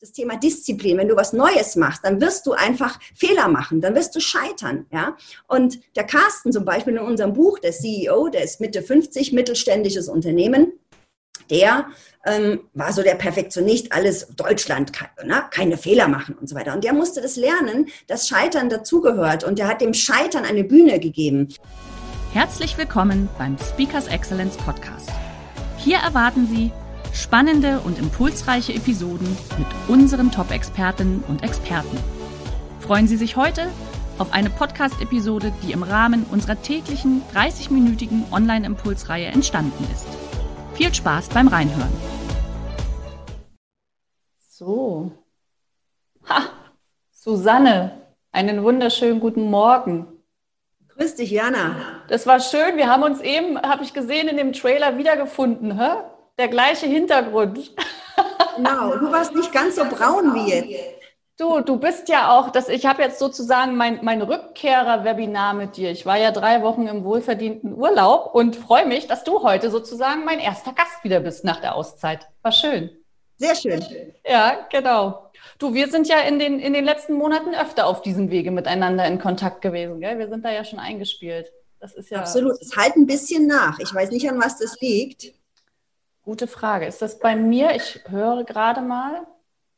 das 0.00 0.12
Thema 0.12 0.38
Disziplin. 0.38 0.96
Wenn 0.96 1.08
du 1.08 1.16
was 1.16 1.34
Neues 1.34 1.76
machst, 1.76 2.04
dann 2.04 2.22
wirst 2.22 2.46
du 2.46 2.52
einfach 2.52 2.98
Fehler 3.14 3.48
machen, 3.48 3.82
dann 3.82 3.94
wirst 3.94 4.16
du 4.16 4.20
scheitern. 4.20 4.86
Ja? 4.90 5.14
Und 5.46 5.78
der 5.94 6.04
Carsten 6.04 6.52
zum 6.52 6.64
Beispiel 6.64 6.94
in 6.94 7.00
unserem 7.00 7.34
Buch, 7.34 7.58
der 7.58 7.72
CEO, 7.72 8.28
der 8.28 8.42
ist 8.44 8.60
Mitte 8.60 8.80
50, 8.80 9.32
mittelständisches 9.32 10.08
Unternehmen, 10.08 10.72
der 11.50 11.88
ähm, 12.24 12.60
war 12.72 12.94
so 12.94 13.02
der 13.02 13.16
Perfektionist, 13.16 13.92
alles 13.92 14.28
Deutschland, 14.36 14.92
ne? 15.22 15.44
keine 15.50 15.76
Fehler 15.76 16.08
machen 16.08 16.34
und 16.40 16.48
so 16.48 16.54
weiter. 16.54 16.72
Und 16.72 16.82
der 16.82 16.94
musste 16.94 17.20
das 17.20 17.36
lernen, 17.36 17.88
dass 18.06 18.26
Scheitern 18.26 18.70
dazugehört 18.70 19.44
und 19.44 19.58
der 19.58 19.68
hat 19.68 19.82
dem 19.82 19.92
Scheitern 19.92 20.46
eine 20.46 20.64
Bühne 20.64 20.98
gegeben. 20.98 21.48
Herzlich 22.32 22.78
willkommen 22.78 23.28
beim 23.36 23.58
Speakers 23.58 24.06
Excellence 24.06 24.56
Podcast. 24.56 25.10
Hier 25.76 25.98
erwarten 25.98 26.46
Sie 26.46 26.72
Spannende 27.12 27.80
und 27.80 27.98
impulsreiche 27.98 28.72
Episoden 28.72 29.36
mit 29.58 29.66
unseren 29.88 30.30
Top-Expertinnen 30.30 31.24
und 31.26 31.42
Experten. 31.42 31.98
Freuen 32.78 33.08
Sie 33.08 33.16
sich 33.16 33.36
heute 33.36 33.68
auf 34.18 34.32
eine 34.32 34.48
Podcast-Episode, 34.48 35.52
die 35.62 35.72
im 35.72 35.82
Rahmen 35.82 36.24
unserer 36.30 36.60
täglichen 36.62 37.22
30-minütigen 37.34 38.30
Online-Impulsreihe 38.32 39.26
entstanden 39.26 39.86
ist. 39.92 40.06
Viel 40.74 40.94
Spaß 40.94 41.30
beim 41.30 41.48
Reinhören. 41.48 41.92
So. 44.48 45.10
Ha, 46.28 46.42
Susanne, 47.10 48.02
einen 48.30 48.62
wunderschönen 48.62 49.18
guten 49.20 49.50
Morgen. 49.50 50.06
Grüß 50.88 51.16
dich, 51.16 51.30
Jana. 51.30 51.76
Das 52.08 52.26
war 52.26 52.40
schön. 52.40 52.76
Wir 52.76 52.88
haben 52.88 53.02
uns 53.02 53.20
eben, 53.20 53.60
habe 53.60 53.82
ich 53.82 53.94
gesehen, 53.94 54.28
in 54.28 54.36
dem 54.36 54.52
Trailer 54.52 54.96
wiedergefunden. 54.98 55.78
Hä? 55.80 55.88
Der 56.40 56.48
gleiche 56.48 56.86
Hintergrund. 56.86 57.72
Genau, 58.56 58.96
du 58.96 59.12
warst 59.12 59.34
nicht 59.34 59.52
ganz 59.52 59.76
so 59.76 59.84
braun 59.84 60.34
wie 60.34 60.50
jetzt. 60.50 61.00
Du, 61.36 61.60
du 61.60 61.78
bist 61.78 62.08
ja 62.08 62.36
auch, 62.36 62.50
das, 62.50 62.68
ich 62.68 62.84
habe 62.84 63.02
jetzt 63.02 63.18
sozusagen 63.18 63.76
mein, 63.76 64.00
mein 64.02 64.20
Rückkehrer-Webinar 64.20 65.54
mit 65.54 65.76
dir. 65.76 65.90
Ich 65.90 66.04
war 66.04 66.18
ja 66.18 66.32
drei 66.32 66.62
Wochen 66.62 66.86
im 66.86 67.04
wohlverdienten 67.04 67.74
Urlaub 67.74 68.34
und 68.34 68.56
freue 68.56 68.86
mich, 68.86 69.06
dass 69.06 69.24
du 69.24 69.42
heute 69.42 69.70
sozusagen 69.70 70.24
mein 70.24 70.38
erster 70.38 70.72
Gast 70.72 71.02
wieder 71.02 71.20
bist 71.20 71.44
nach 71.44 71.60
der 71.60 71.74
Auszeit. 71.74 72.28
War 72.42 72.52
schön. 72.52 72.90
Sehr 73.38 73.54
schön. 73.54 73.82
Ja, 74.26 74.66
genau. 74.70 75.30
Du, 75.58 75.72
wir 75.72 75.88
sind 75.88 76.08
ja 76.08 76.20
in 76.20 76.38
den, 76.38 76.58
in 76.58 76.74
den 76.74 76.84
letzten 76.84 77.14
Monaten 77.14 77.54
öfter 77.54 77.86
auf 77.86 78.02
diesem 78.02 78.30
Wege 78.30 78.50
miteinander 78.50 79.06
in 79.06 79.18
Kontakt 79.18 79.62
gewesen. 79.62 80.00
Gell? 80.00 80.18
Wir 80.18 80.28
sind 80.28 80.44
da 80.44 80.50
ja 80.50 80.64
schon 80.64 80.78
eingespielt. 80.78 81.50
Das 81.80 81.94
ist 81.94 82.10
ja. 82.10 82.18
Absolut. 82.18 82.60
Es 82.60 82.76
halt 82.76 82.96
ein 82.96 83.06
bisschen 83.06 83.46
nach. 83.46 83.78
Ich 83.78 83.94
weiß 83.94 84.10
nicht, 84.10 84.28
an 84.28 84.38
was 84.38 84.58
das 84.58 84.78
liegt. 84.80 85.32
Gute 86.30 86.46
Frage. 86.46 86.86
Ist 86.86 87.02
das 87.02 87.18
bei 87.18 87.34
mir? 87.34 87.74
Ich 87.74 88.02
höre 88.08 88.44
gerade 88.44 88.82
mal. 88.82 89.26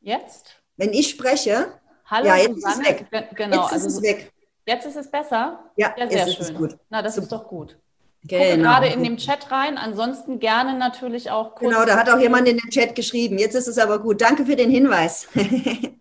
Jetzt? 0.01 0.61
Wenn 0.77 0.93
ich 0.93 1.09
spreche. 1.09 1.79
Hallo, 2.05 2.27
ja, 2.27 2.35
jetzt 2.35 2.61
Susanne. 2.61 2.89
ist 2.89 3.01
es 3.01 3.11
weg. 3.11 3.27
Genau, 3.33 3.55
jetzt 3.55 3.75
ist 3.75 3.85
also, 3.85 3.97
es 3.97 4.03
weg. 4.03 4.31
Jetzt 4.67 4.85
ist 4.85 4.95
es 4.95 5.09
besser? 5.09 5.71
Ja, 5.77 5.95
ja 5.97 6.07
sehr 6.07 6.27
schön. 6.27 6.55
Gut. 6.55 6.77
Na, 6.91 7.01
das 7.01 7.15
Super. 7.15 7.23
ist 7.23 7.31
doch 7.31 7.47
gut. 7.47 7.79
Genau. 8.21 8.43
Gucke 8.43 8.57
gerade 8.61 8.87
in 8.89 9.03
dem 9.03 9.17
Chat 9.17 9.49
rein. 9.49 9.79
Ansonsten 9.79 10.37
gerne 10.37 10.77
natürlich 10.77 11.31
auch 11.31 11.55
kurz. 11.55 11.73
Genau, 11.73 11.85
da 11.85 11.97
hat 11.97 12.07
auch 12.07 12.19
jemand 12.19 12.47
in 12.47 12.59
den 12.59 12.69
Chat 12.69 12.93
geschrieben. 12.93 13.39
Jetzt 13.39 13.55
ist 13.55 13.67
es 13.67 13.79
aber 13.79 13.97
gut. 13.97 14.21
Danke 14.21 14.45
für 14.45 14.55
den 14.55 14.69
Hinweis. 14.69 15.27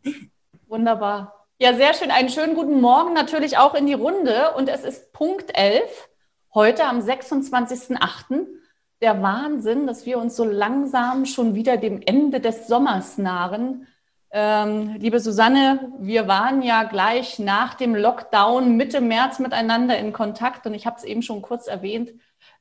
Wunderbar. 0.69 1.47
Ja, 1.61 1.75
sehr 1.75 1.95
schön. 1.95 2.11
Einen 2.11 2.29
schönen 2.29 2.55
guten 2.55 2.79
Morgen 2.79 3.15
natürlich 3.15 3.57
auch 3.57 3.73
in 3.73 3.87
die 3.87 3.95
Runde. 3.95 4.53
Und 4.55 4.69
es 4.69 4.85
ist 4.85 5.15
Punkt 5.15 5.57
11, 5.57 6.11
heute 6.53 6.85
am 6.85 7.01
26.08 7.01 8.62
der 9.03 9.21
Wahnsinn, 9.21 9.87
dass 9.87 10.07
wir 10.07 10.19
uns 10.19 10.37
so 10.37 10.45
langsam 10.45 11.27
schon 11.27 11.55
wieder 11.57 11.77
dem 11.77 12.01
Ende 12.01 12.41
des 12.41 12.69
Sommers 12.69 13.19
nahen. 13.19 13.89
Ähm, 14.31 14.95
liebe 14.99 15.19
Susanne, 15.19 15.93
wir 15.99 16.29
waren 16.29 16.63
ja 16.63 16.85
gleich 16.85 17.41
nach 17.41 17.75
dem 17.75 17.97
Lockdown 17.97 18.77
Mitte 18.77 19.01
März 19.01 19.41
miteinander 19.41 19.99
in 19.99 20.13
Kontakt 20.13 20.67
und 20.67 20.73
ich 20.73 20.87
habe 20.87 20.97
es 20.97 21.05
eben 21.05 21.21
schon 21.21 21.43
kurz 21.43 21.67
erwähnt. 21.67 22.13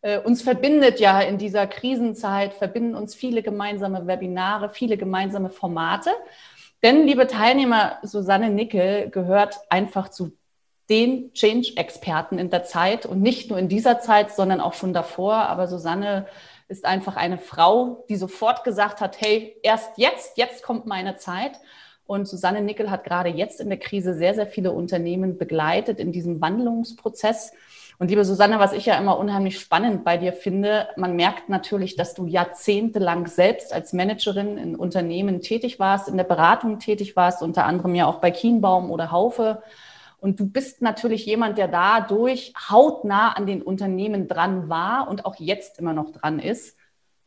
Äh, 0.02 0.20
uns 0.20 0.42
verbindet 0.42 1.00
ja 1.00 1.22
in 1.22 1.38
dieser 1.38 1.68
Krisenzeit, 1.68 2.56
verbinden 2.56 2.96
uns 2.96 3.14
viele 3.14 3.44
gemeinsame 3.44 4.08
Webinare, 4.08 4.70
viele 4.70 4.98
gemeinsame 4.98 5.50
Formate. 5.50 6.10
Denn, 6.84 7.06
liebe 7.06 7.28
Teilnehmer, 7.28 8.00
Susanne 8.02 8.50
Nickel 8.50 9.12
gehört 9.12 9.60
einfach 9.70 10.10
zu 10.10 10.32
den 10.90 11.34
Change-Experten 11.34 12.38
in 12.38 12.50
der 12.50 12.64
Zeit 12.64 13.06
und 13.06 13.22
nicht 13.22 13.50
nur 13.50 13.60
in 13.60 13.70
dieser 13.70 14.00
Zeit, 14.00 14.32
sondern 14.32 14.60
auch 14.60 14.74
schon 14.74 14.94
davor. 14.94 15.36
Aber 15.36 15.68
Susanne 15.68 16.26
ist 16.68 16.86
einfach 16.86 17.16
eine 17.16 17.38
Frau, 17.38 18.06
die 18.10 18.16
sofort 18.16 18.64
gesagt 18.64 19.02
hat, 19.02 19.20
hey, 19.20 19.56
erst 19.64 19.98
jetzt, 19.98 20.38
jetzt 20.38 20.64
kommt 20.64 20.86
meine 20.86 21.18
Zeit. 21.18 21.60
Und 22.06 22.28
Susanne 22.28 22.62
Nickel 22.62 22.92
hat 22.92 23.04
gerade 23.04 23.30
jetzt 23.30 23.62
in 23.62 23.70
der 23.70 23.80
Krise 23.80 24.14
sehr, 24.14 24.34
sehr 24.34 24.48
viele 24.48 24.72
Unternehmen 24.72 25.38
begleitet 25.38 26.00
in 26.00 26.12
diesem 26.12 26.42
Wandlungsprozess. 26.42 27.54
Und 28.00 28.10
liebe 28.10 28.26
Susanne, 28.26 28.58
was 28.58 28.74
ich 28.74 28.88
ja 28.88 28.98
immer 28.98 29.20
unheimlich 29.20 29.60
spannend 29.60 30.04
bei 30.04 30.18
dir 30.18 30.34
finde, 30.34 30.88
man 30.98 31.16
merkt 31.16 31.50
natürlich, 31.50 31.96
dass 31.96 32.16
du 32.16 32.26
jahrzehntelang 32.26 33.28
selbst 33.28 33.72
als 33.72 33.94
Managerin 33.94 34.58
in 34.58 34.76
Unternehmen 34.76 35.40
tätig 35.40 35.80
warst, 35.80 36.10
in 36.10 36.18
der 36.18 36.24
Beratung 36.24 36.80
tätig 36.80 37.16
warst, 37.16 37.44
unter 37.44 37.66
anderem 37.66 37.94
ja 37.94 38.08
auch 38.08 38.20
bei 38.20 38.32
Kienbaum 38.32 38.90
oder 38.90 39.12
Haufe 39.12 39.62
und 40.22 40.40
du 40.40 40.46
bist 40.46 40.84
natürlich 40.84 41.26
jemand, 41.26 41.58
der 41.58 41.68
dadurch 41.68 42.54
hautnah 42.70 43.34
an 43.34 43.48
den 43.48 43.64
Unternehmen 43.64 44.28
dran 44.28 44.70
war 44.70 45.10
und 45.10 45.26
auch 45.26 45.36
jetzt 45.38 45.80
immer 45.80 45.94
noch 45.94 46.12
dran 46.12 46.38
ist. 46.38 46.78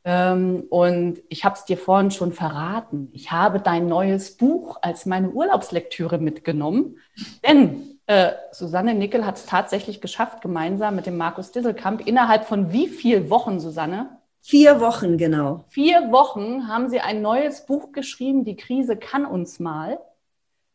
Ähm, 0.05 0.65
und 0.71 1.21
ich 1.29 1.45
habe 1.45 1.57
es 1.57 1.65
dir 1.65 1.77
vorhin 1.77 2.13
schon 2.13 2.33
verraten. 2.33 3.11
Ich 3.13 3.33
habe 3.33 3.59
dein 3.59 3.89
neues 3.89 4.37
Buch 4.37 4.79
als 4.81 5.07
meine 5.07 5.31
Urlaubslektüre 5.31 6.19
mitgenommen. 6.19 6.99
Denn 7.47 7.99
äh, 8.07 8.33
Susanne 8.53 8.95
Nickel 8.95 9.27
hat 9.27 9.39
es 9.39 9.47
tatsächlich 9.47 10.01
geschafft, 10.01 10.41
gemeinsam 10.41 10.95
mit 10.95 11.07
dem 11.07 11.17
Markus 11.17 11.51
Disselkamp 11.51 12.07
innerhalb 12.07 12.45
von 12.45 12.73
wie 12.73 12.87
vielen 12.87 13.29
Wochen, 13.29 13.59
Susanne? 13.59 14.19
Vier 14.41 14.81
Wochen, 14.81 15.19
genau. 15.19 15.65
Vier 15.69 16.13
Wochen 16.13 16.69
haben 16.69 16.89
sie 16.91 17.01
ein 17.01 17.23
neues 17.23 17.67
Buch 17.67 17.91
geschrieben, 17.91 18.45
Die 18.45 18.57
Krise 18.57 18.97
kann 18.97 19.27
uns 19.27 19.59
mal. 19.59 19.99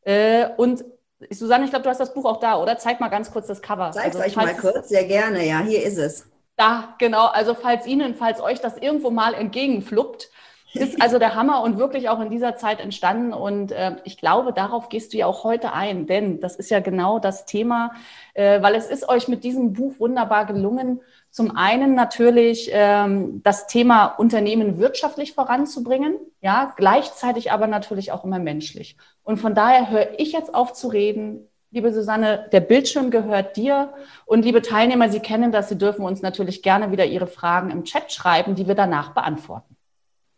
Äh, 0.01 0.47
und 0.57 0.83
Susanne, 1.31 1.65
ich 1.65 1.69
glaube, 1.69 1.83
du 1.83 1.89
hast 1.89 1.99
das 1.99 2.13
Buch 2.13 2.25
auch 2.25 2.39
da, 2.39 2.57
oder? 2.57 2.77
Zeig 2.77 2.99
mal 2.99 3.09
ganz 3.09 3.31
kurz 3.31 3.47
das 3.47 3.61
Cover. 3.61 3.91
Zeig 3.91 4.05
also, 4.05 4.19
euch 4.19 4.35
mal 4.35 4.55
kurz, 4.55 4.89
sehr 4.89 5.05
gerne. 5.05 5.45
Ja, 5.45 5.61
hier 5.61 5.83
ist 5.83 5.97
es. 5.97 6.27
Da, 6.55 6.95
genau. 6.97 7.27
Also 7.27 7.53
falls 7.53 7.85
Ihnen, 7.85 8.15
falls 8.15 8.41
euch 8.41 8.59
das 8.59 8.77
irgendwo 8.77 9.11
mal 9.11 9.33
entgegenfluppt, 9.33 10.29
ist 10.73 11.01
also 11.01 11.17
der 11.17 11.35
Hammer 11.35 11.63
und 11.63 11.77
wirklich 11.77 12.09
auch 12.09 12.19
in 12.19 12.29
dieser 12.29 12.55
Zeit 12.55 12.79
entstanden. 12.79 13.33
Und 13.33 13.71
äh, 13.71 13.95
ich 14.03 14.17
glaube, 14.17 14.53
darauf 14.53 14.89
gehst 14.89 15.13
du 15.13 15.17
ja 15.17 15.25
auch 15.25 15.43
heute 15.43 15.73
ein, 15.73 16.05
denn 16.05 16.39
das 16.39 16.55
ist 16.55 16.69
ja 16.69 16.79
genau 16.79 17.19
das 17.19 17.45
Thema, 17.45 17.93
äh, 18.33 18.61
weil 18.61 18.75
es 18.75 18.87
ist 18.87 19.09
euch 19.09 19.27
mit 19.27 19.43
diesem 19.43 19.73
Buch 19.73 19.99
wunderbar 19.99 20.45
gelungen, 20.45 21.01
zum 21.31 21.55
einen 21.55 21.93
natürlich 21.93 22.69
ähm, 22.73 23.41
das 23.43 23.67
Thema 23.67 24.07
Unternehmen 24.07 24.79
wirtschaftlich 24.79 25.33
voranzubringen, 25.33 26.17
ja, 26.41 26.73
gleichzeitig 26.75 27.51
aber 27.51 27.67
natürlich 27.67 28.11
auch 28.11 28.23
immer 28.25 28.39
menschlich. 28.39 28.97
Und 29.23 29.37
von 29.37 29.53
daher 29.53 29.89
höre 29.89 30.19
ich 30.19 30.31
jetzt 30.31 30.53
auf 30.53 30.73
zu 30.73 30.87
reden. 30.87 31.47
Liebe 31.71 31.93
Susanne, 31.93 32.49
der 32.51 32.61
Bildschirm 32.61 33.11
gehört 33.11 33.57
dir. 33.57 33.93
Und 34.25 34.43
liebe 34.43 34.63
Teilnehmer, 34.63 35.09
Sie 35.09 35.19
kennen 35.19 35.51
das, 35.51 35.69
Sie 35.69 35.77
dürfen 35.77 36.03
uns 36.03 36.23
natürlich 36.23 36.63
gerne 36.63 36.91
wieder 36.91 37.05
Ihre 37.05 37.27
Fragen 37.27 37.69
im 37.69 37.83
Chat 37.83 38.11
schreiben, 38.11 38.55
die 38.55 38.67
wir 38.67 38.75
danach 38.75 39.13
beantworten. 39.13 39.75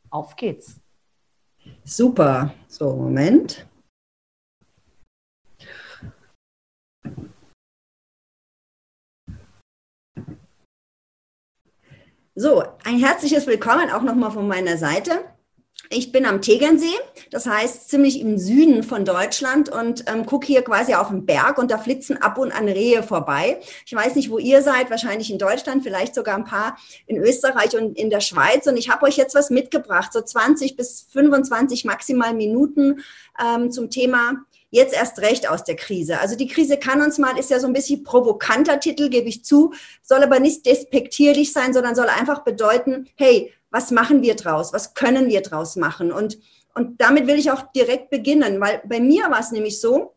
Auf 0.10 0.36
geht's. 0.36 0.81
Super. 1.86 2.54
So, 2.68 2.94
Moment. 2.94 3.66
So, 12.33 12.63
ein 12.86 12.98
herzliches 12.98 13.45
Willkommen 13.45 13.89
auch 13.92 14.04
nochmal 14.04 14.31
von 14.31 14.48
meiner 14.48 14.78
Seite. 14.78 15.25
Ich 15.89 16.13
bin 16.13 16.25
am 16.25 16.42
Tegernsee, 16.42 16.95
das 17.30 17.45
heißt 17.45 17.89
ziemlich 17.89 18.22
im 18.22 18.38
Süden 18.38 18.83
von 18.83 19.04
Deutschland 19.04 19.68
und 19.68 20.06
ähm, 20.07 20.25
gucke 20.25 20.48
hier 20.48 20.62
quasi 20.62 20.94
auf 20.94 21.10
den 21.10 21.25
Berg 21.25 21.57
und 21.57 21.72
da 21.72 21.78
flitzen 21.78 22.22
ab 22.22 22.38
und 22.38 22.54
an 22.54 22.69
Rehe 22.69 23.04
vorbei. 23.04 23.60
Ich 23.86 23.94
weiß 23.94 24.16
nicht, 24.16 24.30
wo 24.30 24.38
ihr 24.38 24.62
seid, 24.62 24.89
wahrscheinlich 24.89 25.30
in 25.30 25.39
Deutschland, 25.39 25.83
vielleicht 25.83 26.16
sogar 26.16 26.38
ein 26.38 26.45
paar 26.45 26.78
in 27.06 27.18
Österreich 27.18 27.75
und 27.75 27.98
in 27.98 28.10
der 28.10 28.22
Schweiz. 28.22 28.66
Und 28.66 28.78
ich 28.78 28.89
habe 28.89 29.06
euch 29.07 29.18
jetzt 29.18 29.36
was 29.36 29.50
mitgebracht, 29.50 30.13
so 30.13 30.22
20 30.22 30.78
bis 30.78 31.06
25 31.12 31.83
maximal 31.83 32.33
Minuten 32.33 33.01
ähm, 33.44 33.72
zum 33.72 33.89
Thema 33.89 34.45
jetzt 34.71 34.94
erst 34.94 35.19
recht 35.19 35.47
aus 35.47 35.63
der 35.63 35.75
Krise. 35.75 36.19
Also 36.19 36.35
die 36.35 36.47
Krise 36.47 36.77
kann 36.77 37.01
uns 37.01 37.18
mal, 37.18 37.38
ist 37.38 37.51
ja 37.51 37.59
so 37.59 37.68
ein 37.68 37.73
bisschen 37.73 38.03
provokanter 38.03 38.79
Titel, 38.79 39.09
gebe 39.09 39.29
ich 39.29 39.45
zu, 39.45 39.73
soll 40.01 40.23
aber 40.23 40.39
nicht 40.39 40.65
despektierlich 40.65 41.53
sein, 41.53 41.73
sondern 41.73 41.94
soll 41.94 42.07
einfach 42.07 42.44
bedeuten, 42.44 43.07
hey, 43.15 43.53
was 43.69 43.91
machen 43.91 44.21
wir 44.21 44.35
draus? 44.35 44.73
Was 44.73 44.94
können 44.94 45.27
wir 45.27 45.41
draus 45.41 45.75
machen? 45.75 46.12
Und, 46.12 46.39
und 46.73 47.00
damit 47.00 47.27
will 47.27 47.38
ich 47.38 47.51
auch 47.51 47.71
direkt 47.73 48.09
beginnen, 48.09 48.59
weil 48.59 48.81
bei 48.85 49.00
mir 49.00 49.29
war 49.29 49.39
es 49.39 49.51
nämlich 49.51 49.79
so, 49.79 50.13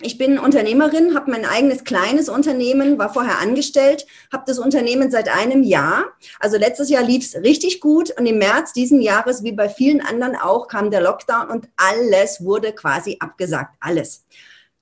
ich 0.00 0.16
bin 0.16 0.38
Unternehmerin, 0.38 1.16
habe 1.16 1.32
mein 1.32 1.44
eigenes 1.44 1.82
kleines 1.82 2.28
Unternehmen, 2.28 2.98
war 2.98 3.12
vorher 3.12 3.38
angestellt, 3.40 4.06
habe 4.32 4.44
das 4.46 4.60
Unternehmen 4.60 5.10
seit 5.10 5.28
einem 5.28 5.64
Jahr. 5.64 6.04
Also 6.38 6.56
letztes 6.56 6.88
Jahr 6.88 7.02
lief 7.02 7.24
es 7.24 7.42
richtig 7.42 7.80
gut 7.80 8.12
und 8.16 8.24
im 8.26 8.38
März 8.38 8.72
diesen 8.72 9.00
Jahres, 9.00 9.42
wie 9.42 9.52
bei 9.52 9.68
vielen 9.68 10.00
anderen 10.00 10.36
auch, 10.36 10.68
kam 10.68 10.92
der 10.92 11.00
Lockdown 11.00 11.48
und 11.48 11.68
alles 11.76 12.44
wurde 12.44 12.72
quasi 12.72 13.16
abgesagt, 13.18 13.74
alles 13.80 14.24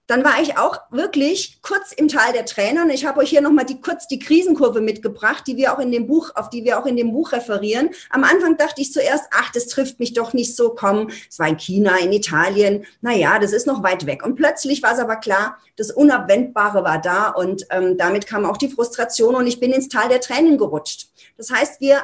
dann 0.07 0.25
war 0.25 0.41
ich 0.41 0.57
auch 0.57 0.79
wirklich 0.91 1.61
kurz 1.63 1.93
im 1.93 2.09
Tal 2.09 2.33
der 2.33 2.45
Tränen. 2.45 2.85
Und 2.85 2.91
ich 2.91 3.07
habe 3.07 3.21
euch 3.21 3.31
hier 3.31 3.41
nochmal 3.41 3.65
die, 3.65 3.81
kurz 3.81 4.07
die 4.07 4.19
Krisenkurve 4.19 4.81
mitgebracht, 4.81 5.45
die 5.47 5.57
wir 5.57 5.75
auch 5.75 5.79
in 5.79 5.91
dem 5.91 6.07
Buch, 6.07 6.31
auf 6.35 6.51
die 6.51 6.65
wir 6.65 6.79
auch 6.79 6.87
in 6.87 6.97
dem 6.97 7.13
Buch 7.13 7.33
referieren. 7.33 7.91
Am 8.11 8.25
Anfang 8.25 8.57
dachte 8.57 8.81
ich 8.81 8.93
zuerst, 8.93 9.25
ach, 9.33 9.51
das 9.53 9.67
trifft 9.67 9.99
mich 9.99 10.15
doch 10.15 10.33
nicht 10.33 10.55
so, 10.55 10.71
komm, 10.71 11.11
es 11.29 11.39
war 11.39 11.49
in 11.49 11.59
China, 11.59 11.97
in 11.99 12.13
Italien, 12.13 12.87
naja, 13.01 13.39
das 13.39 13.53
ist 13.53 13.67
noch 13.67 13.83
weit 13.83 14.07
weg. 14.07 14.25
Und 14.25 14.37
plötzlich 14.37 14.83
war 14.83 14.93
es 14.93 14.99
aber 14.99 15.17
klar, 15.17 15.59
das 15.77 15.91
Unabwendbare 15.91 16.85
war 16.85 17.01
da 17.01 17.29
und 17.31 17.67
ähm, 17.71 17.97
damit 17.99 18.27
kam 18.27 18.47
auch 18.47 18.57
die 18.57 18.69
Frustration 18.69 19.35
und 19.35 19.47
ich 19.47 19.61
bin 19.61 19.73
ins 19.73 19.89
Tal 19.89 20.09
der 20.09 20.21
Tränen 20.21 20.59
gerutscht. 20.59 21.09
Das 21.37 21.51
heißt, 21.51 21.81
wir 21.81 22.03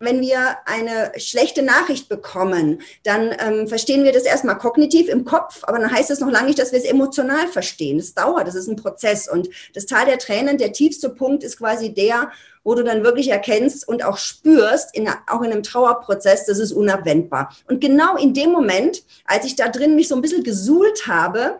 wenn 0.00 0.20
wir 0.20 0.58
eine 0.64 1.12
schlechte 1.16 1.62
Nachricht 1.62 2.08
bekommen, 2.08 2.80
dann 3.02 3.34
ähm, 3.38 3.66
verstehen 3.66 4.04
wir 4.04 4.12
das 4.12 4.22
erstmal 4.22 4.58
kognitiv 4.58 5.08
im 5.08 5.24
Kopf, 5.24 5.62
aber 5.62 5.78
dann 5.78 5.90
heißt 5.90 6.10
es 6.10 6.20
noch 6.20 6.30
lange 6.30 6.46
nicht, 6.46 6.58
dass 6.58 6.72
wir 6.72 6.78
es 6.78 6.84
emotional 6.84 7.48
verstehen. 7.48 7.98
Das 7.98 8.14
dauert, 8.14 8.46
das 8.46 8.54
ist 8.54 8.68
ein 8.68 8.76
Prozess. 8.76 9.28
Und 9.28 9.48
das 9.74 9.86
Tal 9.86 10.06
der 10.06 10.18
Tränen, 10.18 10.58
der 10.58 10.72
tiefste 10.72 11.10
Punkt 11.10 11.42
ist 11.42 11.58
quasi 11.58 11.92
der, 11.92 12.30
wo 12.62 12.74
du 12.74 12.84
dann 12.84 13.02
wirklich 13.02 13.30
erkennst 13.30 13.88
und 13.88 14.04
auch 14.04 14.18
spürst, 14.18 14.94
in, 14.94 15.08
auch 15.26 15.42
in 15.42 15.52
einem 15.52 15.62
Trauerprozess, 15.62 16.46
das 16.46 16.58
ist 16.58 16.72
unabwendbar. 16.72 17.54
Und 17.66 17.80
genau 17.80 18.16
in 18.16 18.34
dem 18.34 18.50
Moment, 18.50 19.02
als 19.24 19.44
ich 19.46 19.56
da 19.56 19.68
drin 19.68 19.96
mich 19.96 20.08
so 20.08 20.14
ein 20.14 20.22
bisschen 20.22 20.44
gesuhlt 20.44 21.06
habe, 21.06 21.58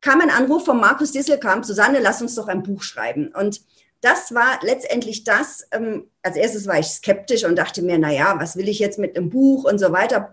kam 0.00 0.20
ein 0.20 0.30
Anruf 0.30 0.64
von 0.64 0.78
Markus 0.78 1.12
Disselkamp, 1.12 1.64
Susanne, 1.64 2.00
lass 2.00 2.22
uns 2.22 2.34
doch 2.34 2.48
ein 2.48 2.62
Buch 2.62 2.82
schreiben. 2.82 3.32
Und 3.38 3.60
das 4.06 4.32
war 4.32 4.60
letztendlich 4.62 5.24
das. 5.24 5.66
Ähm, 5.72 6.04
als 6.22 6.36
erstes 6.36 6.68
war 6.68 6.78
ich 6.78 6.86
skeptisch 6.86 7.44
und 7.44 7.56
dachte 7.56 7.82
mir, 7.82 7.98
na 7.98 8.12
ja, 8.12 8.36
was 8.38 8.56
will 8.56 8.68
ich 8.68 8.78
jetzt 8.78 9.00
mit 9.00 9.16
einem 9.16 9.30
Buch 9.30 9.64
und 9.64 9.78
so 9.78 9.90
weiter? 9.90 10.32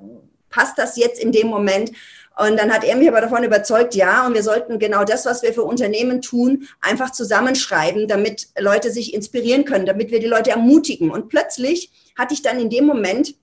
Passt 0.49 0.77
das 0.77 0.95
jetzt 0.95 1.19
in 1.19 1.31
dem 1.31 1.47
Moment? 1.47 1.91
Und 2.37 2.57
dann 2.57 2.71
hat 2.71 2.83
er 2.83 2.95
mich 2.95 3.07
aber 3.07 3.21
davon 3.21 3.43
überzeugt, 3.43 3.95
ja, 3.95 4.27
und 4.27 4.35
wir 4.35 4.43
sollten 4.43 4.77
genau 4.77 5.03
das, 5.03 5.25
was 5.25 5.41
wir 5.41 5.53
für 5.53 5.63
Unternehmen 5.63 6.21
tun, 6.21 6.67
einfach 6.81 7.11
zusammenschreiben, 7.11 8.07
damit 8.07 8.49
Leute 8.59 8.91
sich 8.91 9.13
inspirieren 9.13 9.65
können, 9.65 9.87
damit 9.87 10.11
wir 10.11 10.19
die 10.19 10.27
Leute 10.27 10.51
ermutigen. 10.51 11.09
Und 11.09 11.29
plötzlich 11.29 11.91
hatte 12.15 12.35
ich 12.35 12.43
dann 12.43 12.59
in 12.59 12.69
dem 12.69 12.85
Moment 12.85 13.35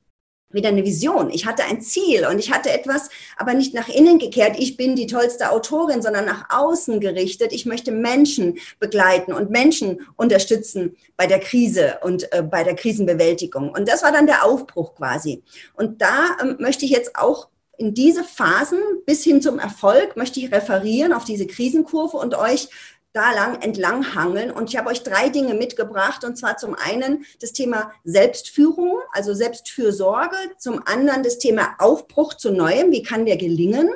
wieder 0.51 0.69
eine 0.69 0.85
Vision. 0.85 1.31
Ich 1.31 1.47
hatte 1.47 1.65
ein 1.65 1.81
Ziel 1.81 2.27
und 2.27 2.39
ich 2.39 2.53
hatte 2.53 2.71
etwas, 2.71 3.09
aber 3.37 3.55
nicht 3.55 3.75
nach 3.75 3.89
innen 3.89 4.19
gekehrt. 4.19 4.57
Ich 4.59 4.77
bin 4.77 4.97
die 4.97 5.07
tollste 5.07 5.51
Autorin, 5.51 6.03
sondern 6.03 6.25
nach 6.25 6.47
außen 6.51 7.01
gerichtet. 7.01 7.53
Ich 7.53 7.67
möchte 7.67 7.93
Menschen 7.93 8.59
begleiten 8.79 9.33
und 9.33 9.51
Menschen 9.51 10.07
unterstützen 10.17 10.97
bei 11.17 11.27
der 11.27 11.41
Krise 11.41 11.99
und 12.03 12.33
äh, 12.33 12.43
bei 12.43 12.65
der 12.65 12.75
Krisenbewältigung. 12.75 13.71
Und 13.71 13.89
das 13.89 14.03
war 14.03 14.13
dann 14.13 14.27
der 14.27 14.45
Aufbruch 14.45 14.95
quasi. 14.95 15.43
Und 15.75 16.03
da 16.03 16.37
ähm, 16.43 16.57
möchte 16.59 16.85
ich 16.85 16.91
jetzt 16.91 17.17
auch 17.17 17.49
in 17.81 17.95
diese 17.95 18.25
Phasen 18.25 18.79
bis 19.07 19.25
hin 19.25 19.41
zum 19.41 19.59
Erfolg 19.59 20.15
möchte 20.15 20.39
ich 20.39 20.53
referieren 20.53 21.15
auf 21.15 21.25
diese 21.25 21.47
Krisenkurve 21.47 22.19
und 22.19 22.35
euch 22.35 22.69
da 23.13 23.33
lang 23.33 23.61
entlang 23.63 24.15
hangeln. 24.15 24.51
Und 24.51 24.71
ich 24.71 24.77
habe 24.77 24.91
euch 24.91 25.03
drei 25.03 25.29
Dinge 25.29 25.55
mitgebracht. 25.55 26.25
Und 26.25 26.37
zwar 26.37 26.57
zum 26.57 26.75
einen 26.75 27.25
das 27.41 27.53
Thema 27.53 27.93
Selbstführung, 28.05 28.99
also 29.13 29.35
Selbstfürsorge. 29.35 30.37
Zum 30.59 30.83
anderen 30.87 31.23
das 31.23 31.39
Thema 31.39 31.75
Aufbruch 31.79 32.35
zu 32.35 32.51
Neuem. 32.51 32.93
Wie 32.93 33.03
kann 33.03 33.27
der 33.27 33.37
gelingen? 33.37 33.91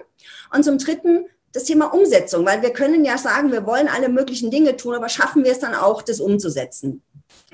Und 0.52 0.64
zum 0.64 0.78
dritten 0.78 1.26
das 1.52 1.64
Thema 1.64 1.94
Umsetzung, 1.94 2.44
weil 2.44 2.62
wir 2.62 2.70
können 2.70 3.05
ja 3.05 3.16
sagen, 3.16 3.52
wir 3.52 3.64
wollen 3.64 3.87
alle 3.87 4.08
möglichen 4.08 4.50
Dinge 4.50 4.76
tun, 4.76 4.94
aber 4.94 5.08
schaffen 5.08 5.44
wir 5.44 5.52
es 5.52 5.61
dann 5.61 5.75
auch, 5.75 6.02
das 6.02 6.19
umzusetzen? 6.19 7.00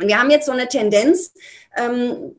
Und 0.01 0.09
wir 0.09 0.19
haben 0.19 0.31
jetzt 0.31 0.47
so 0.47 0.53
eine 0.53 0.69
Tendenz, 0.69 1.35
ähm, 1.77 2.35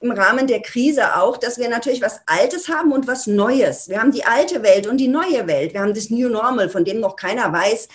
im 0.00 0.12
Rahmen 0.12 0.46
der 0.46 0.62
Krise 0.62 1.16
auch, 1.16 1.36
dass 1.36 1.58
wir 1.58 1.68
natürlich 1.68 2.02
was 2.02 2.20
Altes 2.26 2.68
haben 2.68 2.92
und 2.92 3.06
was 3.06 3.26
Neues. 3.26 3.88
Wir 3.88 4.00
haben 4.00 4.12
die 4.12 4.24
alte 4.24 4.62
Welt 4.62 4.86
und 4.86 4.98
die 4.98 5.08
neue 5.08 5.48
Welt. 5.48 5.72
Wir 5.72 5.80
haben 5.80 5.94
das 5.94 6.10
New 6.10 6.28
Normal, 6.28 6.68
von 6.68 6.84
dem 6.84 7.00
noch 7.00 7.16
keiner 7.16 7.52
weiß, 7.52 7.88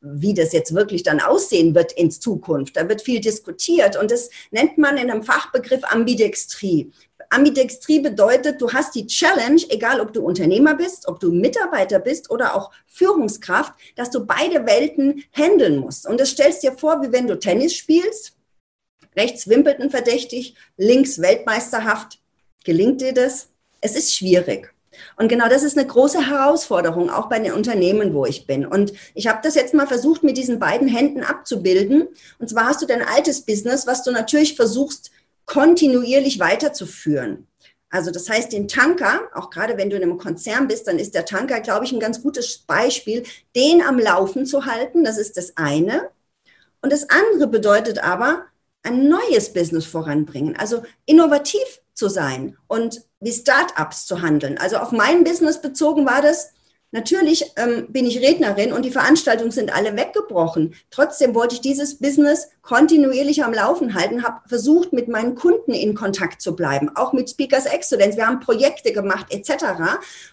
wie 0.00 0.34
das 0.34 0.52
jetzt 0.52 0.74
wirklich 0.74 1.02
dann 1.02 1.20
aussehen 1.20 1.74
wird 1.74 1.92
in 1.92 2.10
Zukunft. 2.10 2.76
Da 2.76 2.88
wird 2.88 3.02
viel 3.02 3.20
diskutiert 3.20 3.96
und 3.96 4.10
das 4.10 4.30
nennt 4.50 4.78
man 4.78 4.96
in 4.96 5.10
einem 5.10 5.22
Fachbegriff 5.22 5.82
Ambidextrie. 5.84 6.90
Ambidextrie 7.28 8.00
bedeutet, 8.00 8.60
du 8.60 8.72
hast 8.72 8.94
die 8.94 9.06
Challenge, 9.06 9.60
egal 9.68 10.00
ob 10.00 10.12
du 10.12 10.22
Unternehmer 10.22 10.74
bist, 10.74 11.06
ob 11.06 11.20
du 11.20 11.30
Mitarbeiter 11.30 12.00
bist 12.00 12.30
oder 12.30 12.56
auch 12.56 12.72
Führungskraft, 12.86 13.74
dass 13.94 14.10
du 14.10 14.26
beide 14.26 14.66
Welten 14.66 15.22
handeln 15.32 15.78
musst. 15.78 16.08
Und 16.08 16.18
das 16.18 16.30
stellst 16.30 16.62
dir 16.62 16.72
vor, 16.72 17.02
wie 17.02 17.12
wenn 17.12 17.28
du 17.28 17.38
Tennis 17.38 17.76
spielst. 17.76 18.36
Rechts 19.16 19.48
Wimbledon 19.48 19.90
verdächtig, 19.90 20.54
links 20.76 21.20
Weltmeisterhaft. 21.20 22.20
Gelingt 22.64 23.00
dir 23.00 23.12
das? 23.12 23.48
Es 23.80 23.96
ist 23.96 24.14
schwierig. 24.14 24.74
Und 25.16 25.28
genau 25.28 25.48
das 25.48 25.62
ist 25.62 25.78
eine 25.78 25.86
große 25.86 26.28
Herausforderung, 26.28 27.10
auch 27.10 27.28
bei 27.28 27.38
den 27.38 27.52
Unternehmen, 27.52 28.14
wo 28.14 28.26
ich 28.26 28.46
bin. 28.46 28.66
Und 28.66 28.92
ich 29.14 29.26
habe 29.26 29.40
das 29.42 29.54
jetzt 29.54 29.74
mal 29.74 29.86
versucht, 29.86 30.22
mit 30.22 30.36
diesen 30.36 30.58
beiden 30.58 30.88
Händen 30.88 31.22
abzubilden. 31.22 32.08
Und 32.38 32.50
zwar 32.50 32.66
hast 32.66 32.82
du 32.82 32.86
dein 32.86 33.02
altes 33.02 33.42
Business, 33.42 33.86
was 33.86 34.02
du 34.02 34.10
natürlich 34.10 34.56
versuchst, 34.56 35.10
kontinuierlich 35.46 36.38
weiterzuführen. 36.38 37.46
Also 37.90 38.12
das 38.12 38.28
heißt, 38.28 38.52
den 38.52 38.68
Tanker, 38.68 39.22
auch 39.34 39.50
gerade 39.50 39.76
wenn 39.76 39.90
du 39.90 39.96
in 39.96 40.02
einem 40.02 40.18
Konzern 40.18 40.68
bist, 40.68 40.86
dann 40.86 40.98
ist 40.98 41.14
der 41.14 41.24
Tanker, 41.24 41.60
glaube 41.60 41.84
ich, 41.84 41.92
ein 41.92 42.00
ganz 42.00 42.22
gutes 42.22 42.58
Beispiel, 42.58 43.24
den 43.56 43.82
am 43.82 43.98
Laufen 43.98 44.46
zu 44.46 44.64
halten. 44.64 45.02
Das 45.02 45.18
ist 45.18 45.36
das 45.36 45.56
eine. 45.56 46.10
Und 46.82 46.92
das 46.92 47.10
andere 47.10 47.48
bedeutet 47.48 48.02
aber, 48.02 48.44
ein 48.82 49.08
neues 49.08 49.52
Business 49.52 49.84
voranbringen, 49.84 50.56
also 50.56 50.82
innovativ 51.04 51.82
zu 51.92 52.08
sein 52.08 52.56
und 52.66 53.02
wie 53.20 53.32
Startups 53.32 54.06
zu 54.06 54.22
handeln. 54.22 54.58
Also 54.58 54.76
auf 54.76 54.92
mein 54.92 55.24
Business 55.24 55.60
bezogen 55.60 56.06
war 56.06 56.22
das, 56.22 56.52
natürlich 56.92 57.52
ähm, 57.56 57.86
bin 57.90 58.06
ich 58.06 58.20
Rednerin 58.20 58.72
und 58.72 58.84
die 58.84 58.90
Veranstaltungen 58.90 59.50
sind 59.50 59.74
alle 59.74 59.96
weggebrochen. 59.96 60.74
Trotzdem 60.90 61.34
wollte 61.34 61.54
ich 61.54 61.60
dieses 61.60 61.98
Business 61.98 62.48
kontinuierlich 62.62 63.44
am 63.44 63.52
Laufen 63.52 63.94
halten, 63.94 64.24
habe 64.24 64.48
versucht, 64.48 64.92
mit 64.92 65.08
meinen 65.08 65.34
Kunden 65.34 65.72
in 65.72 65.94
Kontakt 65.94 66.40
zu 66.40 66.56
bleiben, 66.56 66.90
auch 66.96 67.12
mit 67.12 67.30
Speakers 67.30 67.66
Excellence. 67.66 68.16
Wir 68.16 68.26
haben 68.26 68.40
Projekte 68.40 68.92
gemacht 68.92 69.26
etc., 69.30 69.64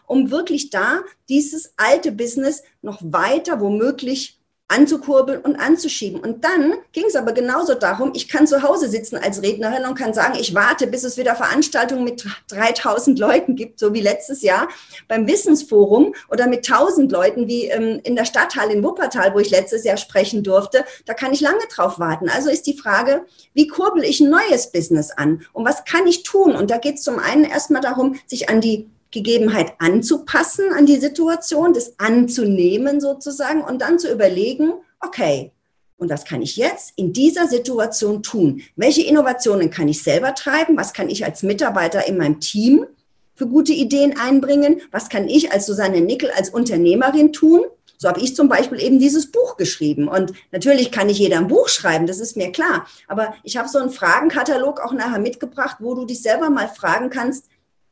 um 0.07 0.31
wirklich 0.31 0.69
da 0.69 1.01
dieses 1.29 1.73
alte 1.77 2.11
Business 2.11 2.63
noch 2.81 2.99
weiter 3.03 3.59
womöglich 3.59 4.36
anzukurbeln 4.69 5.39
und 5.39 5.55
anzuschieben. 5.55 6.19
Und 6.19 6.43
dann 6.43 6.73
ging 6.91 7.05
es 7.07 7.15
aber 7.15 7.31
genauso 7.31 7.73
darum, 7.73 8.11
ich 8.13 8.27
kann 8.27 8.47
zu 8.47 8.63
Hause 8.63 8.89
sitzen 8.89 9.17
als 9.17 9.41
Rednerin 9.41 9.85
und 9.85 9.95
kann 9.95 10.13
sagen, 10.13 10.37
ich 10.39 10.53
warte, 10.53 10.87
bis 10.87 11.03
es 11.03 11.17
wieder 11.17 11.35
Veranstaltungen 11.35 12.03
mit 12.03 12.25
3000 12.49 13.17
Leuten 13.17 13.55
gibt, 13.55 13.79
so 13.79 13.93
wie 13.93 14.01
letztes 14.01 14.41
Jahr 14.41 14.67
beim 15.07 15.25
Wissensforum 15.25 16.13
oder 16.29 16.47
mit 16.47 16.69
1000 16.69 17.11
Leuten 17.11 17.47
wie 17.47 17.67
ähm, 17.67 18.01
in 18.03 18.15
der 18.17 18.25
Stadthalle 18.25 18.73
in 18.73 18.83
Wuppertal, 18.83 19.33
wo 19.33 19.39
ich 19.39 19.51
letztes 19.51 19.85
Jahr 19.85 19.97
sprechen 19.97 20.43
durfte. 20.43 20.83
Da 21.05 21.13
kann 21.13 21.31
ich 21.31 21.39
lange 21.39 21.65
drauf 21.73 21.97
warten. 21.97 22.27
Also 22.29 22.49
ist 22.49 22.67
die 22.67 22.77
Frage, 22.77 23.25
wie 23.53 23.67
kurbel 23.67 24.03
ich 24.03 24.19
ein 24.19 24.29
neues 24.29 24.71
Business 24.71 25.11
an? 25.11 25.45
Und 25.53 25.65
was 25.65 25.85
kann 25.85 26.07
ich 26.07 26.23
tun? 26.23 26.55
Und 26.55 26.71
da 26.71 26.77
geht 26.77 26.95
es 26.95 27.03
zum 27.03 27.19
einen 27.19 27.45
erstmal 27.45 27.81
darum, 27.81 28.19
sich 28.25 28.49
an 28.49 28.59
die 28.59 28.89
Gegebenheit 29.11 29.73
anzupassen 29.79 30.73
an 30.73 30.85
die 30.85 30.97
Situation, 30.97 31.73
das 31.73 31.99
anzunehmen 31.99 32.99
sozusagen 32.99 33.61
und 33.61 33.81
dann 33.81 33.99
zu 33.99 34.11
überlegen, 34.11 34.73
okay, 34.99 35.51
und 35.97 36.11
was 36.11 36.25
kann 36.25 36.41
ich 36.41 36.57
jetzt 36.57 36.93
in 36.95 37.11
dieser 37.11 37.47
Situation 37.47 38.21
tun? 38.21 38.61
Welche 38.75 39.01
Innovationen 39.01 39.71
kann 39.71 39.87
ich 39.87 40.03
selber 40.03 40.35
treiben? 40.35 40.77
Was 40.77 40.93
kann 40.93 41.09
ich 41.09 41.25
als 41.25 41.41
Mitarbeiter 41.41 42.07
in 42.07 42.17
meinem 42.17 42.39
Team 42.39 42.85
für 43.33 43.47
gute 43.47 43.73
Ideen 43.73 44.17
einbringen? 44.17 44.81
Was 44.91 45.09
kann 45.09 45.27
ich 45.27 45.51
als 45.51 45.65
Susanne 45.65 46.01
Nickel 46.01 46.29
als 46.31 46.49
Unternehmerin 46.49 47.33
tun? 47.33 47.61
So 47.97 48.07
habe 48.07 48.19
ich 48.19 48.35
zum 48.35 48.47
Beispiel 48.47 48.79
eben 48.79 48.99
dieses 48.99 49.31
Buch 49.31 49.57
geschrieben. 49.57 50.07
Und 50.07 50.33
natürlich 50.51 50.91
kann 50.91 51.07
nicht 51.07 51.17
jeder 51.17 51.39
ein 51.39 51.47
Buch 51.47 51.67
schreiben, 51.67 52.05
das 52.05 52.19
ist 52.19 52.37
mir 52.37 52.51
klar. 52.51 52.85
Aber 53.07 53.33
ich 53.43 53.57
habe 53.57 53.67
so 53.67 53.79
einen 53.79 53.89
Fragenkatalog 53.89 54.79
auch 54.81 54.93
nachher 54.93 55.19
mitgebracht, 55.19 55.77
wo 55.79 55.95
du 55.95 56.05
dich 56.05 56.21
selber 56.21 56.51
mal 56.51 56.67
fragen 56.67 57.09
kannst, 57.09 57.45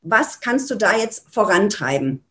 was 0.05 0.39
kannst 0.39 0.69
du 0.71 0.75
da 0.75 0.95
jetzt 0.95 1.25
vorantreiben? 1.33 2.23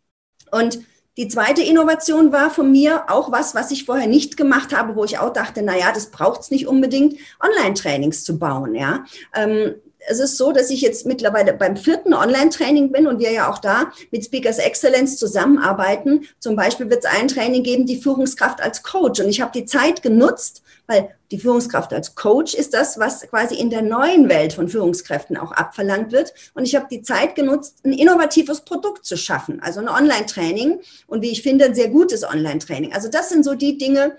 Und 0.51 0.79
die 1.17 1.29
zweite 1.29 1.63
Innovation 1.63 2.33
war 2.33 2.51
von 2.51 2.73
mir 2.73 3.05
auch 3.09 3.31
was, 3.31 3.55
was 3.55 3.71
ich 3.71 3.85
vorher 3.85 4.09
nicht 4.09 4.37
gemacht 4.37 4.77
habe, 4.77 4.97
wo 4.97 5.05
ich 5.05 5.19
auch 5.19 5.33
dachte, 5.33 5.63
na 5.63 5.77
ja, 5.77 5.93
das 5.93 6.11
braucht 6.11 6.41
es 6.41 6.51
nicht 6.51 6.67
unbedingt, 6.67 7.19
Online-Trainings 7.41 8.25
zu 8.25 8.39
bauen. 8.39 8.75
Ja, 8.75 9.05
ähm, 9.35 9.75
es 10.07 10.21
ist 10.21 10.37
so, 10.37 10.53
dass 10.53 10.71
ich 10.71 10.81
jetzt 10.81 11.07
mittlerweile 11.07 11.53
beim 11.53 11.77
vierten 11.77 12.15
Online-Training 12.15 12.93
bin 12.93 13.07
und 13.07 13.19
wir 13.19 13.33
ja 13.33 13.51
auch 13.51 13.59
da 13.59 13.93
mit 14.11 14.25
Speakers 14.25 14.59
Excellence 14.59 15.17
zusammenarbeiten. 15.19 16.27
Zum 16.39 16.57
Beispiel 16.57 16.91
wird 16.91 17.05
es 17.05 17.11
ein 17.11 17.29
Training 17.29 17.63
geben, 17.63 17.87
die 17.87 18.01
Führungskraft 18.01 18.63
als 18.63 18.83
Coach. 18.83 19.21
Und 19.21 19.29
ich 19.29 19.41
habe 19.41 19.53
die 19.53 19.65
Zeit 19.65 20.03
genutzt, 20.03 20.63
weil 20.87 21.11
die 21.31 21.39
Führungskraft 21.39 21.93
als 21.93 22.15
Coach 22.15 22.55
ist 22.55 22.75
das, 22.75 22.99
was 22.99 23.23
quasi 23.23 23.57
in 23.57 23.71
der 23.71 23.83
neuen 23.83 24.29
Welt 24.29 24.53
von 24.53 24.69
Führungskräften 24.69 25.37
auch 25.37 25.53
abverlangt 25.53 26.13
wird. 26.13 26.35
Und 26.55 26.65
ich 26.65 26.75
habe 26.75 26.87
die 26.91 27.03
Zeit 27.03 27.35
genutzt, 27.35 27.79
ein 27.85 27.93
innovatives 27.93 28.61
Produkt 28.61 29.05
zu 29.05 29.17
schaffen, 29.17 29.61
also 29.61 29.81
ein 29.81 29.89
Online-Training 29.89 30.81
und 31.07 31.23
wie 31.23 31.31
ich 31.31 31.43
finde, 31.43 31.65
ein 31.65 31.75
sehr 31.75 31.89
gutes 31.89 32.25
Online-Training. 32.25 32.93
Also 32.93 33.09
das 33.09 33.31
sind 33.31 33.45
so 33.45 33.55
die 33.55 33.79
Dinge, 33.79 34.17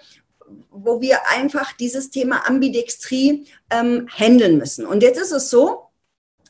wo 0.71 1.01
wir 1.01 1.29
einfach 1.29 1.73
dieses 1.73 2.09
Thema 2.09 2.47
Ambidextrie 2.47 3.45
ähm, 3.69 4.07
handeln 4.09 4.57
müssen. 4.57 4.85
Und 4.85 5.03
jetzt 5.03 5.19
ist 5.19 5.31
es 5.31 5.49
so, 5.49 5.83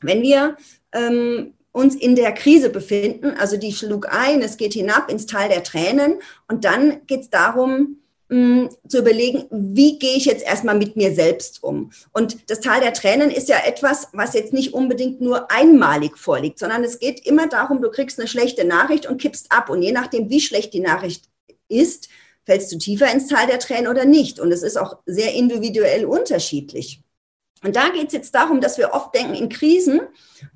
wenn 0.01 0.21
wir 0.21 0.57
ähm, 0.91 1.53
uns 1.71 1.95
in 1.95 2.15
der 2.15 2.31
Krise 2.31 2.69
befinden, 2.69 3.31
also 3.37 3.57
die 3.57 3.73
schlug 3.73 4.07
ein, 4.09 4.41
es 4.41 4.57
geht 4.57 4.73
hinab 4.73 5.11
ins 5.11 5.25
Tal 5.25 5.49
der 5.49 5.63
Tränen 5.63 6.19
und 6.47 6.63
dann 6.63 7.05
geht 7.05 7.21
es 7.21 7.29
darum, 7.29 7.97
mh, 8.29 8.69
zu 8.87 8.99
überlegen, 8.99 9.45
wie 9.51 9.99
gehe 9.99 10.15
ich 10.15 10.25
jetzt 10.25 10.45
erstmal 10.45 10.77
mit 10.77 10.95
mir 10.95 11.13
selbst 11.13 11.63
um. 11.63 11.91
Und 12.13 12.49
das 12.49 12.61
Tal 12.61 12.79
der 12.79 12.93
Tränen 12.93 13.29
ist 13.29 13.49
ja 13.49 13.57
etwas, 13.65 14.09
was 14.13 14.33
jetzt 14.33 14.53
nicht 14.53 14.73
unbedingt 14.73 15.21
nur 15.21 15.51
einmalig 15.51 16.17
vorliegt, 16.17 16.59
sondern 16.59 16.83
es 16.83 16.99
geht 16.99 17.25
immer 17.25 17.47
darum, 17.47 17.81
du 17.81 17.91
kriegst 17.91 18.19
eine 18.19 18.27
schlechte 18.27 18.65
Nachricht 18.65 19.05
und 19.05 19.21
kippst 19.21 19.51
ab. 19.51 19.69
Und 19.69 19.81
je 19.81 19.91
nachdem, 19.91 20.29
wie 20.29 20.41
schlecht 20.41 20.73
die 20.73 20.79
Nachricht 20.79 21.25
ist, 21.67 22.09
fällst 22.45 22.71
du 22.71 22.77
tiefer 22.77 23.11
ins 23.11 23.27
Tal 23.27 23.47
der 23.47 23.59
Tränen 23.59 23.87
oder 23.87 24.05
nicht. 24.05 24.39
Und 24.39 24.51
es 24.51 24.63
ist 24.63 24.77
auch 24.77 24.97
sehr 25.05 25.33
individuell 25.33 26.05
unterschiedlich. 26.05 27.01
Und 27.63 27.75
da 27.75 27.89
geht 27.89 28.07
es 28.07 28.13
jetzt 28.13 28.35
darum, 28.35 28.61
dass 28.61 28.77
wir 28.77 28.93
oft 28.93 29.15
denken, 29.15 29.33
in 29.33 29.49
Krisen 29.49 30.01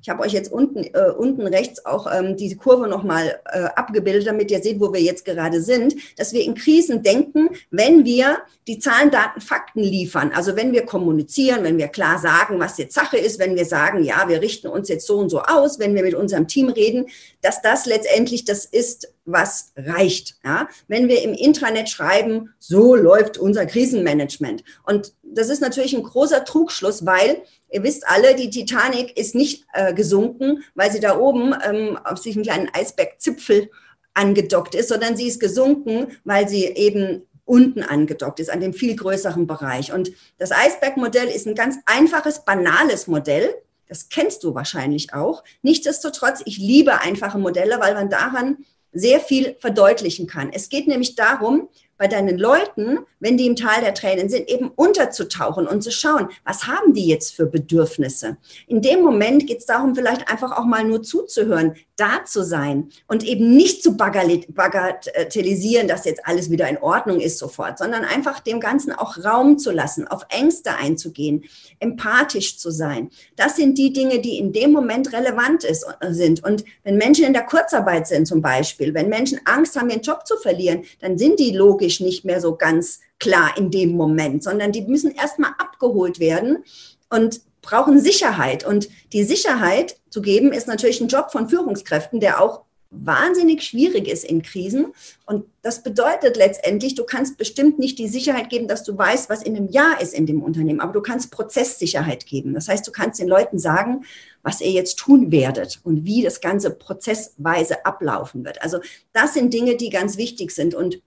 ich 0.00 0.08
habe 0.08 0.22
euch 0.22 0.32
jetzt 0.32 0.52
unten, 0.52 0.84
äh, 0.84 1.10
unten 1.16 1.46
rechts 1.46 1.84
auch 1.84 2.06
ähm, 2.12 2.36
diese 2.36 2.56
Kurve 2.56 2.88
nochmal 2.88 3.40
äh, 3.46 3.64
abgebildet, 3.76 4.26
damit 4.26 4.50
ihr 4.50 4.62
seht, 4.62 4.80
wo 4.80 4.92
wir 4.92 5.00
jetzt 5.00 5.24
gerade 5.24 5.62
sind, 5.62 5.94
dass 6.16 6.32
wir 6.32 6.44
in 6.44 6.54
Krisen 6.54 7.02
denken, 7.02 7.50
wenn 7.70 8.04
wir 8.04 8.38
die 8.66 8.78
Zahlen, 8.78 9.10
Daten, 9.10 9.40
Fakten 9.40 9.80
liefern, 9.80 10.32
also 10.34 10.56
wenn 10.56 10.72
wir 10.72 10.84
kommunizieren, 10.84 11.64
wenn 11.64 11.78
wir 11.78 11.88
klar 11.88 12.18
sagen, 12.18 12.60
was 12.60 12.78
jetzt 12.78 12.94
Sache 12.94 13.16
ist, 13.16 13.38
wenn 13.38 13.56
wir 13.56 13.64
sagen, 13.64 14.04
ja, 14.04 14.28
wir 14.28 14.40
richten 14.40 14.68
uns 14.68 14.88
jetzt 14.88 15.06
so 15.06 15.18
und 15.18 15.30
so 15.30 15.40
aus, 15.40 15.78
wenn 15.78 15.94
wir 15.94 16.02
mit 16.02 16.14
unserem 16.14 16.46
Team 16.46 16.68
reden, 16.68 17.06
dass 17.42 17.62
das 17.62 17.86
letztendlich 17.86 18.44
das 18.44 18.64
ist, 18.64 19.14
was 19.24 19.72
reicht. 19.76 20.36
Ja? 20.44 20.68
Wenn 20.88 21.08
wir 21.08 21.22
im 21.22 21.34
Intranet 21.34 21.88
schreiben, 21.88 22.52
so 22.58 22.94
läuft 22.94 23.38
unser 23.38 23.66
Krisenmanagement. 23.66 24.64
Und 24.84 25.14
das 25.22 25.48
ist 25.48 25.60
natürlich 25.60 25.94
ein 25.94 26.02
großer 26.02 26.44
Trugschluss, 26.44 27.06
weil 27.06 27.42
Ihr 27.72 27.82
wisst 27.82 28.06
alle, 28.08 28.34
die 28.34 28.50
Titanic 28.50 29.16
ist 29.16 29.34
nicht 29.34 29.64
äh, 29.72 29.94
gesunken, 29.94 30.64
weil 30.74 30.90
sie 30.90 31.00
da 31.00 31.18
oben 31.18 31.54
ähm, 31.64 31.98
auf 32.04 32.18
sich 32.18 32.34
einen 32.34 32.44
kleinen 32.44 32.68
Eisbergzipfel 32.72 33.70
angedockt 34.12 34.74
ist, 34.74 34.88
sondern 34.88 35.16
sie 35.16 35.28
ist 35.28 35.40
gesunken, 35.40 36.08
weil 36.24 36.48
sie 36.48 36.64
eben 36.64 37.22
unten 37.44 37.82
angedockt 37.82 38.40
ist, 38.40 38.50
an 38.50 38.60
dem 38.60 38.72
viel 38.72 38.96
größeren 38.96 39.46
Bereich. 39.46 39.92
Und 39.92 40.12
das 40.38 40.52
Eisbergmodell 40.52 41.28
ist 41.28 41.46
ein 41.46 41.54
ganz 41.54 41.76
einfaches, 41.86 42.44
banales 42.44 43.06
Modell. 43.06 43.54
Das 43.90 44.08
kennst 44.08 44.44
du 44.44 44.54
wahrscheinlich 44.54 45.12
auch. 45.14 45.42
Nichtsdestotrotz, 45.62 46.42
ich 46.44 46.58
liebe 46.58 47.00
einfache 47.00 47.38
Modelle, 47.38 47.80
weil 47.80 47.94
man 47.94 48.08
daran 48.08 48.58
sehr 48.92 49.18
viel 49.18 49.56
verdeutlichen 49.58 50.28
kann. 50.28 50.50
Es 50.52 50.68
geht 50.68 50.86
nämlich 50.86 51.16
darum, 51.16 51.68
bei 52.00 52.08
deinen 52.08 52.38
Leuten, 52.38 53.00
wenn 53.18 53.36
die 53.36 53.46
im 53.46 53.56
Tal 53.56 53.82
der 53.82 53.92
Tränen 53.92 54.30
sind, 54.30 54.48
eben 54.48 54.70
unterzutauchen 54.70 55.66
und 55.66 55.82
zu 55.82 55.92
schauen, 55.92 56.30
was 56.46 56.66
haben 56.66 56.94
die 56.94 57.06
jetzt 57.06 57.34
für 57.36 57.44
Bedürfnisse. 57.44 58.38
In 58.66 58.80
dem 58.80 59.02
Moment 59.02 59.46
geht 59.46 59.58
es 59.58 59.66
darum, 59.66 59.94
vielleicht 59.94 60.26
einfach 60.30 60.56
auch 60.56 60.64
mal 60.64 60.82
nur 60.82 61.02
zuzuhören, 61.02 61.74
da 61.96 62.24
zu 62.24 62.42
sein 62.42 62.88
und 63.06 63.22
eben 63.22 63.54
nicht 63.54 63.82
zu 63.82 63.98
bagatellisieren, 63.98 65.88
dass 65.88 66.06
jetzt 66.06 66.26
alles 66.26 66.50
wieder 66.50 66.66
in 66.70 66.78
Ordnung 66.78 67.20
ist 67.20 67.36
sofort, 67.36 67.76
sondern 67.76 68.04
einfach 68.04 68.40
dem 68.40 68.60
Ganzen 68.60 68.92
auch 68.92 69.22
Raum 69.22 69.58
zu 69.58 69.70
lassen, 69.70 70.08
auf 70.08 70.24
Ängste 70.30 70.76
einzugehen, 70.76 71.44
empathisch 71.80 72.56
zu 72.58 72.70
sein. 72.70 73.10
Das 73.36 73.56
sind 73.56 73.76
die 73.76 73.92
Dinge, 73.92 74.20
die 74.20 74.38
in 74.38 74.54
dem 74.54 74.72
Moment 74.72 75.12
relevant 75.12 75.64
ist, 75.64 75.84
äh, 76.00 76.14
sind. 76.14 76.42
Und 76.42 76.64
wenn 76.82 76.96
Menschen 76.96 77.26
in 77.26 77.34
der 77.34 77.44
Kurzarbeit 77.44 78.06
sind 78.06 78.26
zum 78.26 78.40
Beispiel, 78.40 78.94
wenn 78.94 79.10
Menschen 79.10 79.38
Angst 79.44 79.78
haben, 79.78 79.90
ihren 79.90 80.00
Job 80.00 80.26
zu 80.26 80.38
verlieren, 80.38 80.84
dann 81.00 81.18
sind 81.18 81.38
die 81.38 81.50
logisch 81.50 81.89
nicht 81.98 82.24
mehr 82.24 82.40
so 82.40 82.54
ganz 82.54 83.00
klar 83.18 83.56
in 83.56 83.72
dem 83.72 83.96
Moment, 83.96 84.44
sondern 84.44 84.70
die 84.70 84.82
müssen 84.82 85.12
erstmal 85.12 85.50
abgeholt 85.58 86.20
werden. 86.20 86.62
Und 87.08 87.40
brauchen 87.62 88.00
Sicherheit. 88.00 88.64
Und 88.64 88.88
die 89.12 89.24
Sicherheit 89.24 89.96
zu 90.10 90.22
geben, 90.22 90.52
ist 90.52 90.68
natürlich 90.68 91.00
ein 91.00 91.08
Job 91.08 91.30
von 91.30 91.48
Führungskräften, 91.48 92.20
der 92.20 92.40
auch 92.40 92.62
wahnsinnig 92.92 93.62
schwierig 93.62 94.08
ist 94.08 94.24
in 94.24 94.42
Krisen. 94.42 94.86
Und 95.24 95.44
das 95.62 95.84
bedeutet 95.84 96.36
letztendlich, 96.36 96.96
du 96.96 97.04
kannst 97.04 97.38
bestimmt 97.38 97.78
nicht 97.78 98.00
die 98.00 98.08
Sicherheit 98.08 98.50
geben, 98.50 98.66
dass 98.66 98.82
du 98.82 98.98
weißt, 98.98 99.30
was 99.30 99.44
in 99.44 99.56
einem 99.56 99.68
Jahr 99.68 100.00
ist 100.00 100.12
in 100.12 100.26
dem 100.26 100.42
Unternehmen, 100.42 100.80
aber 100.80 100.92
du 100.92 101.00
kannst 101.00 101.30
Prozesssicherheit 101.30 102.26
geben. 102.26 102.52
Das 102.52 102.66
heißt, 102.66 102.84
du 102.86 102.90
kannst 102.90 103.20
den 103.20 103.28
Leuten 103.28 103.60
sagen, 103.60 104.04
was 104.42 104.60
ihr 104.60 104.72
jetzt 104.72 104.98
tun 104.98 105.30
werdet 105.30 105.78
und 105.84 106.04
wie 106.04 106.22
das 106.22 106.40
Ganze 106.40 106.70
prozessweise 106.70 107.86
ablaufen 107.86 108.44
wird. 108.44 108.60
Also 108.60 108.80
das 109.12 109.34
sind 109.34 109.54
Dinge, 109.54 109.76
die 109.76 109.90
ganz 109.90 110.16
wichtig 110.16 110.50
sind. 110.50 110.74
Und 110.74 111.00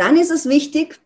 dann 0.00 0.16
ist 0.16 0.30
es 0.30 0.48
wichtig, 0.48 0.98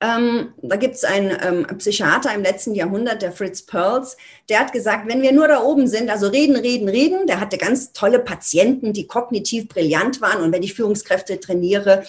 ähm, 0.00 0.52
da 0.62 0.76
gibt 0.76 0.96
es 0.96 1.04
einen 1.04 1.36
ähm, 1.42 1.78
Psychiater 1.78 2.34
im 2.34 2.42
letzten 2.42 2.74
Jahrhundert, 2.74 3.22
der 3.22 3.32
Fritz 3.32 3.62
Perls, 3.62 4.16
der 4.48 4.60
hat 4.60 4.72
gesagt, 4.72 5.08
wenn 5.08 5.22
wir 5.22 5.32
nur 5.32 5.48
da 5.48 5.62
oben 5.62 5.86
sind, 5.86 6.10
also 6.10 6.28
reden, 6.28 6.56
reden, 6.56 6.88
reden, 6.88 7.26
der 7.26 7.40
hatte 7.40 7.56
ganz 7.56 7.92
tolle 7.92 8.18
Patienten, 8.18 8.92
die 8.92 9.06
kognitiv 9.06 9.68
brillant 9.68 10.20
waren 10.20 10.42
und 10.42 10.52
wenn 10.52 10.62
ich 10.62 10.74
Führungskräfte 10.74 11.38
trainiere, 11.38 12.04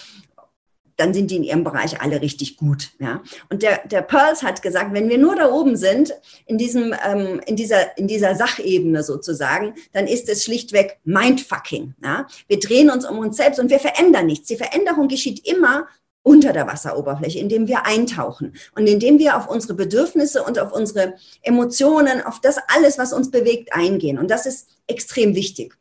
dann 0.96 1.12
sind 1.12 1.30
die 1.30 1.36
in 1.36 1.42
ihrem 1.42 1.64
Bereich 1.64 2.00
alle 2.00 2.20
richtig 2.20 2.56
gut. 2.56 2.90
Ja? 2.98 3.22
Und 3.50 3.62
der, 3.62 3.86
der 3.86 4.02
Pearls 4.02 4.42
hat 4.42 4.62
gesagt, 4.62 4.92
wenn 4.92 5.08
wir 5.08 5.18
nur 5.18 5.34
da 5.36 5.50
oben 5.50 5.76
sind, 5.76 6.14
in, 6.46 6.58
diesem, 6.58 6.94
ähm, 7.04 7.40
in, 7.46 7.56
dieser, 7.56 7.96
in 7.98 8.06
dieser 8.06 8.34
Sachebene 8.34 9.02
sozusagen, 9.02 9.74
dann 9.92 10.06
ist 10.06 10.28
es 10.28 10.44
schlichtweg 10.44 10.98
Mindfucking. 11.04 11.94
Ja? 12.02 12.26
Wir 12.46 12.60
drehen 12.60 12.90
uns 12.90 13.08
um 13.08 13.18
uns 13.18 13.36
selbst 13.36 13.58
und 13.58 13.70
wir 13.70 13.80
verändern 13.80 14.26
nichts. 14.26 14.48
Die 14.48 14.56
Veränderung 14.56 15.08
geschieht 15.08 15.46
immer 15.48 15.88
unter 16.24 16.52
der 16.52 16.66
Wasseroberfläche, 16.66 17.38
indem 17.38 17.68
wir 17.68 17.86
eintauchen 17.86 18.54
und 18.74 18.88
indem 18.88 19.20
wir 19.20 19.36
auf 19.36 19.48
unsere 19.48 19.74
Bedürfnisse 19.74 20.42
und 20.42 20.58
auf 20.58 20.72
unsere 20.72 21.14
Emotionen, 21.42 22.22
auf 22.22 22.40
das 22.40 22.56
alles, 22.74 22.98
was 22.98 23.12
uns 23.12 23.30
bewegt, 23.30 23.72
eingehen. 23.72 24.18
Und 24.18 24.30
das 24.30 24.46
ist 24.46 24.68
extrem 24.88 25.36
wichtig. 25.36 25.76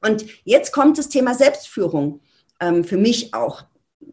Und 0.00 0.24
jetzt 0.44 0.72
kommt 0.72 0.98
das 0.98 1.08
Thema 1.08 1.34
Selbstführung 1.34 2.20
ähm, 2.60 2.84
für 2.84 2.98
mich 2.98 3.34
auch 3.34 3.64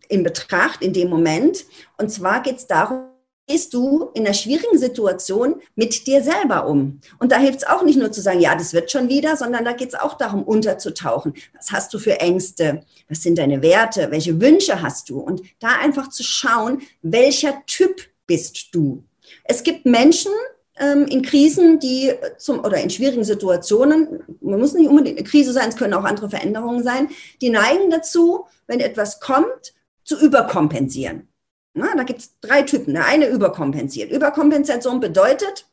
in 0.07 0.23
Betracht 0.23 0.81
in 0.81 0.93
dem 0.93 1.09
Moment. 1.09 1.65
Und 1.97 2.09
zwar 2.09 2.41
geht 2.41 2.57
es 2.57 2.67
darum, 2.67 3.08
gehst 3.49 3.73
du 3.73 4.11
in 4.13 4.25
einer 4.25 4.35
schwierigen 4.35 4.77
Situation 4.77 5.55
mit 5.75 6.05
dir 6.05 6.23
selber 6.23 6.67
um? 6.67 7.01
Und 7.17 7.31
da 7.31 7.39
hilft 7.39 7.59
es 7.59 7.67
auch 7.67 7.83
nicht 7.83 7.97
nur 7.97 8.11
zu 8.11 8.21
sagen, 8.21 8.39
ja, 8.39 8.55
das 8.55 8.73
wird 8.73 8.91
schon 8.91 9.09
wieder, 9.09 9.35
sondern 9.35 9.65
da 9.65 9.73
geht 9.73 9.89
es 9.89 9.95
auch 9.95 10.13
darum, 10.13 10.43
unterzutauchen. 10.43 11.33
Was 11.55 11.71
hast 11.71 11.93
du 11.93 11.99
für 11.99 12.19
Ängste? 12.19 12.83
Was 13.09 13.23
sind 13.23 13.39
deine 13.39 13.63
Werte? 13.63 14.11
Welche 14.11 14.39
Wünsche 14.39 14.83
hast 14.83 15.09
du? 15.09 15.19
Und 15.19 15.41
da 15.59 15.69
einfach 15.81 16.09
zu 16.09 16.23
schauen, 16.23 16.83
welcher 17.01 17.65
Typ 17.65 18.01
bist 18.27 18.67
du? 18.71 19.03
Es 19.43 19.63
gibt 19.63 19.85
Menschen, 19.85 20.31
ähm, 20.79 21.05
in 21.07 21.23
Krisen, 21.23 21.79
die 21.79 22.13
zum 22.37 22.59
oder 22.59 22.77
in 22.77 22.91
schwierigen 22.91 23.23
Situationen, 23.23 24.23
man 24.41 24.59
muss 24.59 24.73
nicht 24.73 24.89
unbedingt 24.89 25.17
eine 25.17 25.27
Krise 25.27 25.53
sein, 25.53 25.69
es 25.69 25.75
können 25.75 25.95
auch 25.95 26.05
andere 26.05 26.29
Veränderungen 26.29 26.83
sein, 26.83 27.09
die 27.41 27.49
neigen 27.49 27.89
dazu, 27.89 28.45
wenn 28.67 28.79
etwas 28.79 29.19
kommt, 29.19 29.73
zu 30.03 30.19
überkompensieren. 30.19 31.28
Na, 31.73 31.95
da 31.95 32.03
gibt 32.03 32.19
es 32.19 32.39
drei 32.41 32.63
Typen. 32.63 32.93
Der 32.93 33.05
eine 33.05 33.27
überkompensiert. 33.27 34.11
Überkompensation 34.11 34.99
bedeutet, 34.99 35.67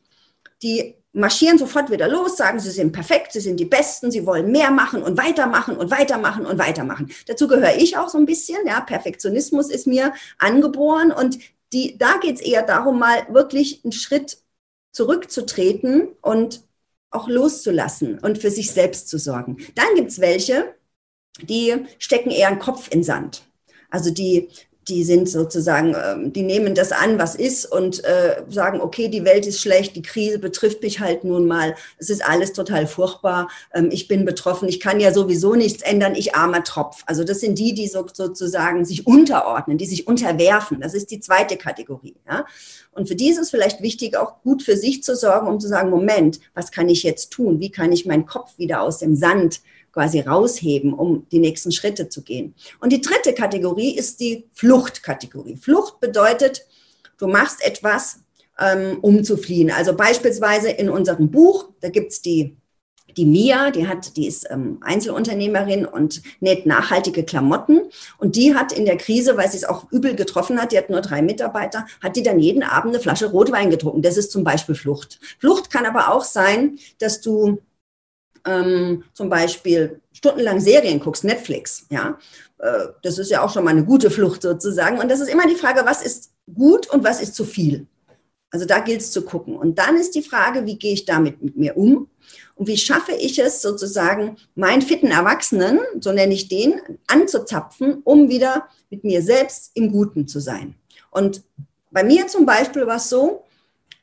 die 0.63 0.95
marschieren 1.13 1.59
sofort 1.59 1.91
wieder 1.91 2.09
los, 2.09 2.37
sagen, 2.37 2.61
sie 2.61 2.71
sind 2.71 2.93
perfekt, 2.93 3.33
sie 3.33 3.41
sind 3.41 3.59
die 3.59 3.65
Besten, 3.65 4.11
sie 4.11 4.27
wollen 4.27 4.53
mehr 4.53 4.71
machen 4.71 5.03
und 5.03 5.17
weitermachen 5.17 5.77
und 5.77 5.91
weitermachen 5.91 6.45
und 6.45 6.59
weitermachen. 6.59 7.11
Dazu 7.27 7.49
gehöre 7.49 7.77
ich 7.77 7.97
auch 7.97 8.11
so 8.11 8.19
ein 8.19 8.27
bisschen. 8.27 8.59
Ja, 8.67 8.81
Perfektionismus 8.83 9.71
ist 9.71 9.87
mir 9.87 10.13
angeboren 10.39 11.13
und 11.13 11.39
die, 11.73 11.97
da 11.97 12.19
geht 12.19 12.37
es 12.37 12.43
eher 12.43 12.63
darum, 12.63 12.99
mal 12.99 13.27
wirklich 13.31 13.81
einen 13.83 13.93
Schritt 13.93 14.39
zurückzutreten 14.93 16.09
und 16.21 16.63
auch 17.11 17.29
loszulassen 17.29 18.19
und 18.19 18.39
für 18.39 18.51
sich 18.51 18.71
selbst 18.71 19.09
zu 19.09 19.19
sorgen. 19.19 19.57
Dann 19.75 19.95
gibt 19.95 20.11
es 20.11 20.21
welche, 20.21 20.75
die 21.41 21.87
stecken 21.99 22.31
eher 22.31 22.49
einen 22.49 22.59
Kopf 22.59 22.89
in 22.91 23.03
Sand. 23.03 23.43
Also 23.91 24.11
die 24.11 24.49
die 24.89 25.05
sind 25.05 25.29
sozusagen, 25.29 25.95
ähm, 25.95 26.33
die 26.33 26.43
nehmen 26.43 26.75
das 26.75 26.93
an, 26.93 27.19
was 27.19 27.35
ist 27.35 27.67
und 27.67 28.05
äh, 28.05 28.43
sagen, 28.49 28.81
okay, 28.81 29.09
die 29.09 29.25
Welt 29.25 29.47
ist 29.47 29.61
schlecht, 29.61 29.97
die 29.97 30.03
Krise 30.03 30.39
betrifft 30.39 30.83
mich 30.83 31.01
halt 31.01 31.25
nun 31.25 31.47
mal, 31.47 31.75
es 31.99 32.09
ist 32.09 32.27
alles 32.27 32.53
total 32.53 32.87
furchtbar, 32.87 33.49
ähm, 33.75 33.89
ich 33.91 34.07
bin 34.07 34.25
betroffen, 34.25 34.69
ich 34.69 34.79
kann 34.79 35.01
ja 35.01 35.13
sowieso 35.13 35.55
nichts 35.55 35.83
ändern, 35.83 36.15
ich 36.15 36.35
armer 36.37 36.63
Tropf. 36.63 37.03
Also 37.07 37.25
das 37.25 37.41
sind 37.41 37.59
die, 37.59 37.75
die 37.75 37.89
so, 37.89 38.07
sozusagen 38.13 38.85
sich 38.85 39.07
unterordnen, 39.07 39.79
die 39.79 39.87
sich 39.87 40.07
unterwerfen. 40.07 40.81
Das 40.81 40.95
ist 40.95 41.11
die 41.11 41.21
zweite 41.21 41.57
Kategorie. 41.57 42.17
Ja? 42.29 42.45
Und 42.93 43.09
für 43.09 43.17
die 43.17 43.29
ist 43.29 43.39
es 43.39 43.51
vielleicht 43.51 43.83
wichtig, 43.83 44.17
auch 44.17 44.43
gut 44.43 44.63
für 44.63 44.77
sich 44.77 45.03
zu 45.03 45.17
sorgen, 45.17 45.49
um 45.49 45.61
zu 45.61 45.69
sagen, 45.69 45.91
Moment, 45.91 46.41
was 46.55 46.71
kann 46.71 46.89
ich 46.89 47.03
jetzt 47.03 47.31
tun? 47.31 47.61
Wie 47.61 47.71
kann 47.71 47.93
ich 47.93 48.07
meinen 48.07 48.27
Kopf 48.27 48.57
wieder 48.59 48.83
aus 48.83 48.99
dem 48.99 49.17
Sand 49.17 49.61
quasi 49.97 50.21
rausheben, 50.21 50.93
um 50.93 51.27
die 51.33 51.39
nächsten 51.39 51.73
Schritte 51.73 52.11
zu 52.11 52.23
gehen. 52.23 52.55
Und 52.81 52.93
die 52.93 53.01
dritte 53.01 53.33
Kategorie 53.33 53.97
ist 53.97 54.21
die 54.21 54.45
Fluchtkategorie. 54.53 55.57
Flucht 55.57 56.01
bedeutet, 56.01 56.67
du 57.17 57.27
machst 57.27 57.65
etwas, 57.65 58.19
ähm, 58.61 58.99
um 59.01 59.25
zu 59.25 59.39
fliehen. 59.39 59.71
Also 59.71 59.97
beispielsweise 59.97 60.69
in 60.69 60.91
unserem 60.91 61.31
Buch, 61.31 61.71
da 61.81 61.89
gibt 61.89 62.13
es 62.13 62.21
die 62.21 62.59
die 63.17 63.25
Mia, 63.25 63.71
die 63.71 63.89
hat, 63.89 64.19
die 64.19 64.27
ist 64.27 64.47
ähm, 64.51 64.77
Einzelunternehmerin 64.83 65.87
und 65.87 66.21
näht 66.41 66.67
nachhaltige 66.67 67.25
Klamotten. 67.25 67.81
Und 68.19 68.37
die 68.37 68.55
hat 68.55 68.73
in 68.73 68.85
der 68.85 68.99
Krise, 68.99 69.39
weil 69.39 69.51
sie 69.51 69.57
es 69.57 69.65
auch 69.65 69.91
übel 69.91 70.15
getroffen 70.15 70.61
hat, 70.61 70.73
die 70.73 70.77
hat 70.77 70.91
nur 70.91 71.01
drei 71.01 71.23
Mitarbeiter, 71.23 71.87
hat 72.03 72.17
die 72.17 72.23
dann 72.23 72.39
jeden 72.39 72.63
Abend 72.63 72.95
eine 72.95 73.03
Flasche 73.03 73.31
Rotwein 73.31 73.71
getrunken. 73.71 74.03
Das 74.03 74.19
ist 74.19 74.31
zum 74.31 74.45
Beispiel 74.45 74.75
Flucht. 74.75 75.19
Flucht 75.39 75.71
kann 75.71 75.87
aber 75.87 76.13
auch 76.13 76.25
sein, 76.25 76.79
dass 76.99 77.23
du 77.23 77.63
ähm, 78.47 79.05
zum 79.13 79.29
Beispiel 79.29 80.01
stundenlang 80.13 80.61
Serien 80.61 81.01
guckst, 81.01 81.25
Netflix, 81.25 81.87
ja, 81.91 82.19
äh, 82.59 82.87
das 83.03 83.19
ist 83.19 83.31
ja 83.31 83.43
auch 83.43 83.53
schon 83.53 83.65
mal 83.65 83.71
eine 83.71 83.85
gute 83.85 84.11
Flucht 84.11 84.43
sozusagen. 84.43 84.99
Und 84.99 85.11
das 85.11 85.21
ist 85.21 85.29
immer 85.29 85.47
die 85.47 85.57
Frage, 85.57 85.83
was 85.85 86.03
ist 86.03 86.33
gut 86.55 86.89
und 86.89 87.05
was 87.05 87.21
ist 87.21 87.35
zu 87.35 87.45
viel? 87.45 87.87
Also 88.51 88.65
da 88.65 88.79
gilt 88.79 89.01
es 89.01 89.11
zu 89.11 89.23
gucken. 89.23 89.57
Und 89.57 89.79
dann 89.79 89.97
ist 89.97 90.15
die 90.15 90.23
Frage, 90.23 90.65
wie 90.67 90.79
gehe 90.79 90.95
ich 90.95 91.05
damit 91.05 91.43
mit 91.43 91.57
mir 91.57 91.77
um? 91.77 92.09
Und 92.55 92.69
wie 92.69 92.77
schaffe 92.77 93.13
ich 93.13 93.39
es 93.39 93.61
sozusagen, 93.61 94.37
meinen 94.55 94.83
fitten 94.83 95.09
Erwachsenen, 95.09 95.81
so 96.01 96.13
nenne 96.13 96.33
ich 96.33 96.49
den, 96.49 96.81
anzuzapfen, 97.07 98.01
um 98.05 98.29
wieder 98.29 98.69
mit 98.89 99.05
mir 99.05 99.21
selbst 99.21 99.73
im 99.75 99.93
Guten 99.93 100.27
zu 100.27 100.41
sein? 100.41 100.75
Und 101.11 101.43
bei 101.91 102.03
mir 102.03 102.29
zum 102.29 102.47
Beispiel 102.47 102.87
war 102.87 102.97
es 102.97 103.09
so, 103.09 103.45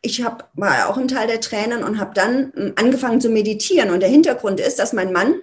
ich 0.04 0.24
hab, 0.24 0.52
war 0.54 0.90
auch 0.90 0.98
ein 0.98 1.08
Teil 1.08 1.28
der 1.28 1.42
Tränen 1.42 1.84
und 1.84 2.00
habe 2.00 2.12
dann 2.14 2.52
hm, 2.54 2.74
angefangen 2.76 3.22
zu 3.22 3.30
meditieren. 3.30 3.90
Und 3.90 4.02
der 4.02 4.10
Hintergrund 4.10 4.60
ist, 4.60 4.78
dass 4.78 4.94
mein 4.94 5.12
Mann 5.12 5.36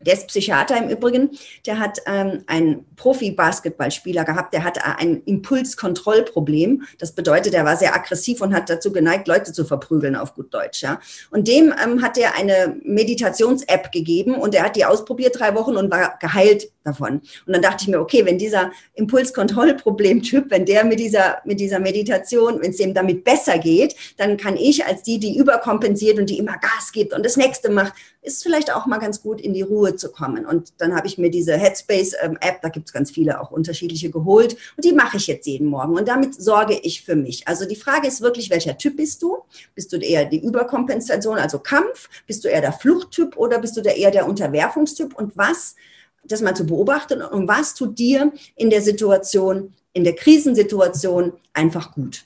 der 0.00 0.14
ist 0.14 0.28
Psychiater 0.28 0.78
im 0.78 0.88
Übrigen. 0.88 1.30
Der 1.66 1.78
hat 1.78 1.98
ähm, 2.06 2.42
einen 2.46 2.86
Profi-Basketballspieler 2.96 4.24
gehabt, 4.24 4.54
der 4.54 4.64
hatte 4.64 4.80
ein 4.84 5.22
Impulskontrollproblem. 5.24 6.84
Das 6.98 7.12
bedeutet, 7.12 7.52
er 7.52 7.66
war 7.66 7.76
sehr 7.76 7.94
aggressiv 7.94 8.40
und 8.40 8.54
hat 8.54 8.70
dazu 8.70 8.92
geneigt, 8.92 9.28
Leute 9.28 9.52
zu 9.52 9.64
verprügeln, 9.64 10.16
auf 10.16 10.34
gut 10.34 10.54
Deutsch. 10.54 10.82
Ja. 10.82 11.00
Und 11.30 11.48
dem 11.48 11.74
ähm, 11.84 12.02
hat 12.02 12.16
er 12.16 12.34
eine 12.34 12.80
Meditations-App 12.82 13.92
gegeben 13.92 14.34
und 14.36 14.54
er 14.54 14.64
hat 14.64 14.76
die 14.76 14.86
ausprobiert 14.86 15.38
drei 15.38 15.54
Wochen 15.54 15.76
und 15.76 15.90
war 15.90 16.18
geheilt 16.18 16.70
davon. 16.84 17.20
Und 17.46 17.52
dann 17.52 17.62
dachte 17.62 17.82
ich 17.82 17.88
mir, 17.88 18.00
okay, 18.00 18.24
wenn 18.24 18.38
dieser 18.38 18.72
Impulskontrollproblem-Typ, 18.94 20.50
wenn 20.50 20.64
der 20.64 20.84
mit 20.84 20.98
dieser, 20.98 21.38
mit 21.44 21.60
dieser 21.60 21.78
Meditation, 21.78 22.60
wenn 22.60 22.70
es 22.70 22.78
dem 22.78 22.94
damit 22.94 23.24
besser 23.24 23.58
geht, 23.58 23.94
dann 24.16 24.36
kann 24.36 24.56
ich 24.56 24.84
als 24.86 25.02
die, 25.02 25.18
die 25.18 25.36
überkompensiert 25.36 26.18
und 26.18 26.30
die 26.30 26.38
immer 26.38 26.56
Gas 26.58 26.92
gibt 26.92 27.12
und 27.12 27.24
das 27.24 27.36
nächste 27.36 27.70
macht, 27.70 27.92
ist 28.22 28.42
vielleicht 28.42 28.74
auch 28.74 28.86
mal 28.86 28.98
ganz 28.98 29.22
gut 29.22 29.40
in 29.40 29.54
die 29.54 29.62
Ruhe 29.62 29.96
zu 29.96 30.12
kommen. 30.12 30.44
Und 30.44 30.74
dann 30.78 30.94
habe 30.94 31.06
ich 31.06 31.16
mir 31.16 31.30
diese 31.30 31.56
Headspace-App, 31.56 32.60
da 32.60 32.68
gibt 32.68 32.88
es 32.88 32.92
ganz 32.92 33.10
viele 33.10 33.40
auch 33.40 33.50
unterschiedliche 33.50 34.10
geholt 34.10 34.56
und 34.76 34.84
die 34.84 34.92
mache 34.92 35.16
ich 35.16 35.26
jetzt 35.26 35.46
jeden 35.46 35.68
Morgen 35.68 35.96
und 35.96 36.08
damit 36.08 36.34
sorge 36.34 36.78
ich 36.82 37.02
für 37.02 37.16
mich. 37.16 37.48
Also 37.48 37.66
die 37.66 37.76
Frage 37.76 38.08
ist 38.08 38.20
wirklich, 38.20 38.50
welcher 38.50 38.76
Typ 38.76 38.96
bist 38.96 39.22
du? 39.22 39.38
Bist 39.74 39.92
du 39.92 39.96
eher 39.96 40.24
die 40.26 40.42
Überkompensation, 40.42 41.38
also 41.38 41.58
Kampf? 41.58 42.08
Bist 42.26 42.44
du 42.44 42.48
eher 42.48 42.60
der 42.60 42.72
Fluchttyp 42.72 43.36
oder 43.36 43.58
bist 43.58 43.76
du 43.76 43.80
eher 43.80 44.10
der 44.10 44.26
Unterwerfungstyp? 44.26 45.14
Und 45.14 45.36
was 45.36 45.76
das 46.24 46.42
mal 46.42 46.54
zu 46.54 46.66
beobachten 46.66 47.22
und 47.22 47.48
was 47.48 47.74
tut 47.74 47.98
dir 47.98 48.32
in 48.56 48.70
der 48.70 48.82
Situation, 48.82 49.74
in 49.92 50.04
der 50.04 50.14
Krisensituation 50.14 51.32
einfach 51.52 51.92
gut. 51.92 52.24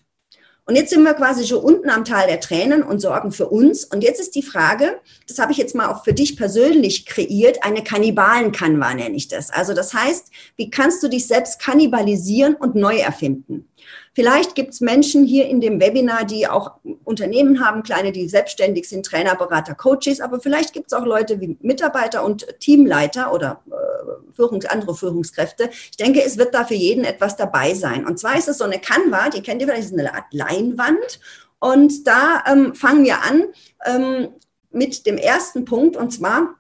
Und 0.66 0.76
jetzt 0.76 0.90
sind 0.90 1.02
wir 1.02 1.12
quasi 1.12 1.46
schon 1.46 1.62
unten 1.62 1.90
am 1.90 2.06
Tal 2.06 2.26
der 2.26 2.40
Tränen 2.40 2.82
und 2.82 2.98
sorgen 2.98 3.32
für 3.32 3.48
uns. 3.48 3.84
Und 3.84 4.02
jetzt 4.02 4.18
ist 4.18 4.34
die 4.34 4.42
Frage, 4.42 4.98
das 5.28 5.38
habe 5.38 5.52
ich 5.52 5.58
jetzt 5.58 5.74
mal 5.74 5.92
auch 5.92 6.04
für 6.04 6.14
dich 6.14 6.38
persönlich 6.38 7.04
kreiert, 7.04 7.62
eine 7.62 7.84
Kannibalen-Kanva 7.84 8.94
nenne 8.94 9.14
ich 9.14 9.28
das. 9.28 9.50
Also 9.50 9.74
das 9.74 9.92
heißt, 9.92 10.30
wie 10.56 10.70
kannst 10.70 11.02
du 11.02 11.08
dich 11.08 11.26
selbst 11.26 11.60
kannibalisieren 11.60 12.54
und 12.54 12.76
neu 12.76 12.96
erfinden? 12.96 13.68
Vielleicht 14.14 14.54
gibt 14.54 14.74
es 14.74 14.80
Menschen 14.80 15.24
hier 15.24 15.46
in 15.46 15.60
dem 15.60 15.80
Webinar, 15.80 16.24
die 16.24 16.46
auch 16.46 16.72
Unternehmen 17.04 17.64
haben, 17.64 17.82
kleine, 17.82 18.12
die 18.12 18.28
selbstständig 18.28 18.88
sind, 18.88 19.04
Trainer, 19.06 19.34
Berater, 19.34 19.74
Coaches, 19.74 20.20
aber 20.20 20.40
vielleicht 20.40 20.72
gibt 20.72 20.86
es 20.86 20.92
auch 20.92 21.04
Leute 21.04 21.40
wie 21.40 21.56
Mitarbeiter 21.60 22.24
und 22.24 22.46
Teamleiter 22.60 23.32
oder 23.32 23.62
äh, 23.70 24.36
Führungs-, 24.36 24.66
andere 24.66 24.94
Führungskräfte. 24.94 25.70
Ich 25.90 25.96
denke, 25.96 26.22
es 26.24 26.38
wird 26.38 26.54
da 26.54 26.64
für 26.64 26.74
jeden 26.74 27.04
etwas 27.04 27.36
dabei 27.36 27.74
sein. 27.74 28.06
Und 28.06 28.18
zwar 28.18 28.38
ist 28.38 28.48
es 28.48 28.58
so 28.58 28.64
eine 28.64 28.78
Canva, 28.78 29.30
die 29.30 29.42
kennt 29.42 29.60
ihr 29.60 29.68
vielleicht, 29.68 29.86
ist 29.86 29.98
eine 29.98 30.14
Art 30.14 30.32
Leinwand. 30.32 31.20
Und 31.58 32.06
da 32.06 32.44
ähm, 32.46 32.74
fangen 32.74 33.04
wir 33.04 33.22
an 33.22 33.44
ähm, 33.86 34.28
mit 34.70 35.06
dem 35.06 35.16
ersten 35.16 35.64
Punkt, 35.64 35.96
und 35.96 36.10
zwar 36.10 36.56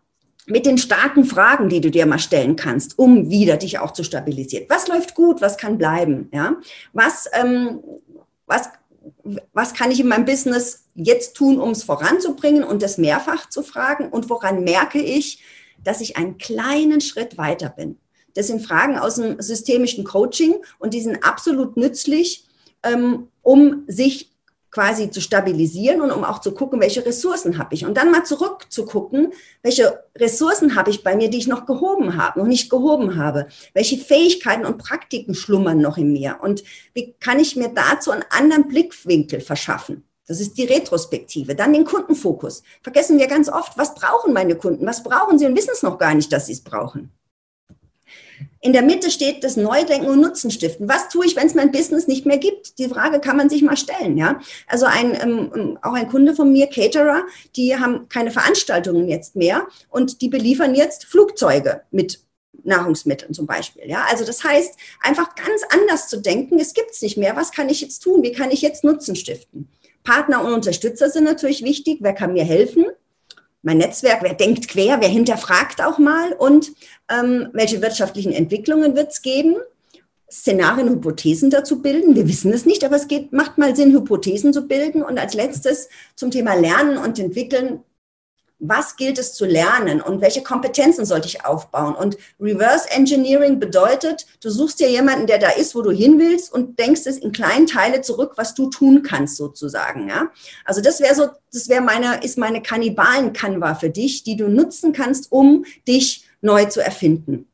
mit 0.46 0.66
den 0.66 0.78
starken 0.78 1.24
Fragen, 1.24 1.68
die 1.68 1.80
du 1.80 1.90
dir 1.90 2.06
mal 2.06 2.18
stellen 2.18 2.56
kannst, 2.56 2.98
um 2.98 3.30
wieder 3.30 3.56
dich 3.56 3.78
auch 3.78 3.92
zu 3.92 4.04
stabilisieren. 4.04 4.66
Was 4.68 4.88
läuft 4.88 5.14
gut? 5.14 5.40
Was 5.40 5.56
kann 5.56 5.78
bleiben? 5.78 6.28
Ja, 6.32 6.56
was, 6.92 7.28
ähm, 7.32 7.80
was, 8.46 8.68
was 9.52 9.74
kann 9.74 9.90
ich 9.90 10.00
in 10.00 10.08
meinem 10.08 10.26
Business 10.26 10.86
jetzt 10.94 11.34
tun, 11.34 11.58
um 11.58 11.70
es 11.70 11.82
voranzubringen 11.82 12.64
und 12.64 12.82
das 12.82 12.98
mehrfach 12.98 13.48
zu 13.48 13.62
fragen? 13.62 14.08
Und 14.08 14.28
woran 14.28 14.64
merke 14.64 15.00
ich, 15.00 15.42
dass 15.82 16.00
ich 16.00 16.16
einen 16.16 16.38
kleinen 16.38 17.00
Schritt 17.00 17.38
weiter 17.38 17.70
bin? 17.70 17.98
Das 18.34 18.48
sind 18.48 18.66
Fragen 18.66 18.98
aus 18.98 19.14
dem 19.16 19.40
systemischen 19.40 20.04
Coaching 20.04 20.56
und 20.78 20.92
die 20.92 21.00
sind 21.00 21.24
absolut 21.24 21.76
nützlich, 21.76 22.46
ähm, 22.82 23.28
um 23.42 23.84
sich 23.86 24.33
quasi 24.74 25.08
zu 25.08 25.20
stabilisieren 25.20 26.00
und 26.00 26.10
um 26.10 26.24
auch 26.24 26.40
zu 26.40 26.52
gucken, 26.52 26.80
welche 26.80 27.06
Ressourcen 27.06 27.58
habe 27.58 27.76
ich. 27.76 27.86
Und 27.86 27.96
dann 27.96 28.10
mal 28.10 28.24
zurückzugucken, 28.24 29.32
welche 29.62 30.00
Ressourcen 30.16 30.74
habe 30.74 30.90
ich 30.90 31.04
bei 31.04 31.14
mir, 31.14 31.30
die 31.30 31.38
ich 31.38 31.46
noch 31.46 31.64
gehoben 31.64 32.16
habe, 32.16 32.40
noch 32.40 32.46
nicht 32.48 32.70
gehoben 32.70 33.16
habe. 33.16 33.46
Welche 33.72 33.96
Fähigkeiten 33.96 34.66
und 34.66 34.78
Praktiken 34.78 35.36
schlummern 35.36 35.80
noch 35.80 35.96
in 35.96 36.12
mir? 36.12 36.38
Und 36.42 36.64
wie 36.92 37.14
kann 37.20 37.38
ich 37.38 37.54
mir 37.54 37.68
dazu 37.68 38.10
einen 38.10 38.24
anderen 38.30 38.66
Blickwinkel 38.66 39.40
verschaffen? 39.40 40.02
Das 40.26 40.40
ist 40.40 40.58
die 40.58 40.64
Retrospektive. 40.64 41.54
Dann 41.54 41.72
den 41.72 41.84
Kundenfokus. 41.84 42.64
Vergessen 42.82 43.18
wir 43.18 43.28
ganz 43.28 43.48
oft, 43.48 43.78
was 43.78 43.94
brauchen 43.94 44.32
meine 44.32 44.56
Kunden? 44.56 44.86
Was 44.86 45.04
brauchen 45.04 45.38
sie 45.38 45.46
und 45.46 45.56
wissen 45.56 45.70
es 45.72 45.84
noch 45.84 45.98
gar 45.98 46.14
nicht, 46.14 46.32
dass 46.32 46.46
sie 46.46 46.52
es 46.52 46.64
brauchen. 46.64 47.12
In 48.60 48.72
der 48.72 48.82
Mitte 48.82 49.10
steht 49.10 49.44
das 49.44 49.56
Neudenken 49.56 50.08
und 50.08 50.20
Nutzen 50.20 50.50
stiften. 50.50 50.88
Was 50.88 51.10
tue 51.10 51.26
ich, 51.26 51.36
wenn 51.36 51.46
es 51.46 51.54
mein 51.54 51.70
Business 51.70 52.06
nicht 52.06 52.24
mehr 52.24 52.38
gibt? 52.38 52.78
Die 52.78 52.88
Frage 52.88 53.20
kann 53.20 53.36
man 53.36 53.50
sich 53.50 53.62
mal 53.62 53.76
stellen. 53.76 54.16
Ja, 54.16 54.40
also 54.66 54.86
ein 54.86 55.12
ähm, 55.20 55.52
ähm, 55.54 55.78
auch 55.82 55.92
ein 55.92 56.08
Kunde 56.08 56.34
von 56.34 56.50
mir, 56.50 56.68
Caterer, 56.68 57.24
die 57.56 57.76
haben 57.76 58.08
keine 58.08 58.30
Veranstaltungen 58.30 59.08
jetzt 59.08 59.36
mehr 59.36 59.66
und 59.90 60.22
die 60.22 60.28
beliefern 60.28 60.74
jetzt 60.74 61.04
Flugzeuge 61.04 61.82
mit 61.90 62.20
Nahrungsmitteln 62.62 63.34
zum 63.34 63.46
Beispiel. 63.46 63.84
Ja, 63.86 64.06
also 64.10 64.24
das 64.24 64.42
heißt, 64.42 64.74
einfach 65.02 65.34
ganz 65.34 65.62
anders 65.68 66.08
zu 66.08 66.20
denken. 66.20 66.58
Es 66.58 66.74
gibt 66.74 66.92
es 66.92 67.02
nicht 67.02 67.16
mehr. 67.16 67.36
Was 67.36 67.52
kann 67.52 67.68
ich 67.68 67.80
jetzt 67.80 68.00
tun? 68.00 68.22
Wie 68.22 68.32
kann 68.32 68.50
ich 68.50 68.62
jetzt 68.62 68.84
Nutzen 68.84 69.16
stiften? 69.16 69.68
Partner 70.04 70.44
und 70.44 70.52
Unterstützer 70.52 71.10
sind 71.10 71.24
natürlich 71.24 71.62
wichtig. 71.62 71.98
Wer 72.00 72.12
kann 72.12 72.32
mir 72.32 72.44
helfen? 72.44 72.86
Mein 73.64 73.78
Netzwerk, 73.78 74.22
wer 74.22 74.34
denkt 74.34 74.68
quer, 74.68 75.00
wer 75.00 75.08
hinterfragt 75.08 75.82
auch 75.82 75.98
mal 75.98 76.32
und 76.32 76.72
ähm, 77.10 77.48
welche 77.52 77.82
wirtschaftlichen 77.82 78.32
Entwicklungen 78.32 78.94
wird 78.94 79.10
es 79.10 79.22
geben. 79.22 79.56
Szenarien, 80.30 80.88
Hypothesen 80.88 81.50
dazu 81.50 81.80
bilden. 81.80 82.16
Wir 82.16 82.28
wissen 82.28 82.52
es 82.52 82.66
nicht, 82.66 82.84
aber 82.84 82.96
es 82.96 83.08
geht, 83.08 83.32
macht 83.32 83.56
mal 83.56 83.74
Sinn, 83.76 83.92
Hypothesen 83.92 84.52
zu 84.52 84.66
bilden. 84.66 85.02
Und 85.02 85.18
als 85.18 85.34
letztes 85.34 85.88
zum 86.16 86.30
Thema 86.30 86.54
Lernen 86.54 86.98
und 86.98 87.18
Entwickeln 87.18 87.82
was 88.58 88.96
gilt 88.96 89.18
es 89.18 89.34
zu 89.34 89.44
lernen 89.44 90.00
und 90.00 90.20
welche 90.20 90.42
Kompetenzen 90.42 91.04
sollte 91.04 91.26
ich 91.26 91.44
aufbauen? 91.44 91.94
Und 91.94 92.16
Reverse 92.40 92.90
Engineering 92.90 93.58
bedeutet, 93.58 94.26
du 94.42 94.50
suchst 94.50 94.80
dir 94.80 94.90
jemanden, 94.90 95.26
der 95.26 95.38
da 95.38 95.50
ist, 95.50 95.74
wo 95.74 95.82
du 95.82 95.90
hin 95.90 96.18
willst 96.18 96.52
und 96.52 96.78
denkst 96.78 97.02
es 97.06 97.18
in 97.18 97.32
kleinen 97.32 97.66
Teile 97.66 98.00
zurück, 98.00 98.32
was 98.36 98.54
du 98.54 98.70
tun 98.70 99.02
kannst 99.02 99.36
sozusagen. 99.36 100.08
Ja? 100.08 100.30
Also 100.64 100.80
das 100.80 101.00
wäre 101.00 101.14
so, 101.14 101.28
das 101.52 101.68
wäre 101.68 101.82
meine, 101.82 102.22
ist 102.22 102.38
meine 102.38 102.62
Kannibalen-Kanva 102.62 103.74
für 103.74 103.90
dich, 103.90 104.22
die 104.22 104.36
du 104.36 104.48
nutzen 104.48 104.92
kannst, 104.92 105.30
um 105.32 105.64
dich 105.86 106.24
neu 106.40 106.66
zu 106.66 106.80
erfinden. 106.80 107.48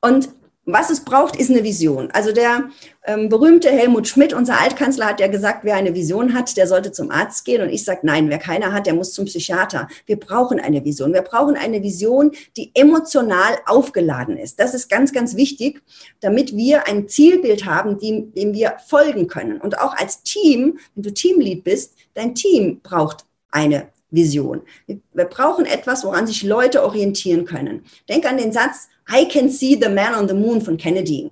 Und 0.00 0.28
was 0.70 0.90
es 0.90 1.00
braucht, 1.00 1.36
ist 1.36 1.50
eine 1.50 1.64
Vision. 1.64 2.10
Also 2.10 2.30
der 2.30 2.68
ähm, 3.06 3.30
berühmte 3.30 3.70
Helmut 3.70 4.06
Schmidt, 4.06 4.34
unser 4.34 4.60
Altkanzler, 4.60 5.06
hat 5.06 5.18
ja 5.18 5.26
gesagt, 5.26 5.64
wer 5.64 5.76
eine 5.76 5.94
Vision 5.94 6.34
hat, 6.34 6.58
der 6.58 6.66
sollte 6.66 6.92
zum 6.92 7.10
Arzt 7.10 7.46
gehen. 7.46 7.62
Und 7.62 7.70
ich 7.70 7.84
sage, 7.84 8.00
nein, 8.02 8.28
wer 8.28 8.38
keine 8.38 8.70
hat, 8.72 8.86
der 8.86 8.92
muss 8.92 9.14
zum 9.14 9.24
Psychiater. 9.24 9.88
Wir 10.04 10.20
brauchen 10.20 10.60
eine 10.60 10.84
Vision. 10.84 11.14
Wir 11.14 11.22
brauchen 11.22 11.56
eine 11.56 11.82
Vision, 11.82 12.32
die 12.58 12.70
emotional 12.74 13.56
aufgeladen 13.64 14.36
ist. 14.36 14.60
Das 14.60 14.74
ist 14.74 14.90
ganz, 14.90 15.12
ganz 15.12 15.36
wichtig, 15.36 15.82
damit 16.20 16.54
wir 16.54 16.86
ein 16.86 17.08
Zielbild 17.08 17.64
haben, 17.64 17.98
dem, 17.98 18.34
dem 18.34 18.52
wir 18.52 18.74
folgen 18.86 19.26
können. 19.26 19.62
Und 19.62 19.78
auch 19.80 19.96
als 19.96 20.22
Team, 20.22 20.78
wenn 20.94 21.02
du 21.02 21.14
Teamlead 21.14 21.64
bist, 21.64 21.94
dein 22.12 22.34
Team 22.34 22.80
braucht 22.82 23.24
eine 23.50 23.88
Vision. 24.10 24.62
Wir 24.86 25.24
brauchen 25.24 25.66
etwas, 25.66 26.04
woran 26.04 26.26
sich 26.26 26.42
Leute 26.42 26.82
orientieren 26.82 27.44
können. 27.44 27.84
Denk 28.08 28.26
an 28.26 28.38
den 28.38 28.52
Satz, 28.52 28.88
I 29.10 29.26
can 29.26 29.50
see 29.50 29.78
the 29.80 29.88
man 29.88 30.14
on 30.14 30.28
the 30.28 30.34
moon 30.34 30.60
von 30.60 30.76
Kennedy. 30.76 31.30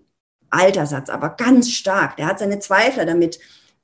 Alter 0.51 0.87
Satz, 0.87 1.11
aber 1.11 1.31
ganz 1.31 1.71
stark. 1.71 2.17
Der 2.17 2.27
hat 2.27 2.39
seine 2.39 2.59
Zweifler 2.59 3.05
damit 3.05 3.39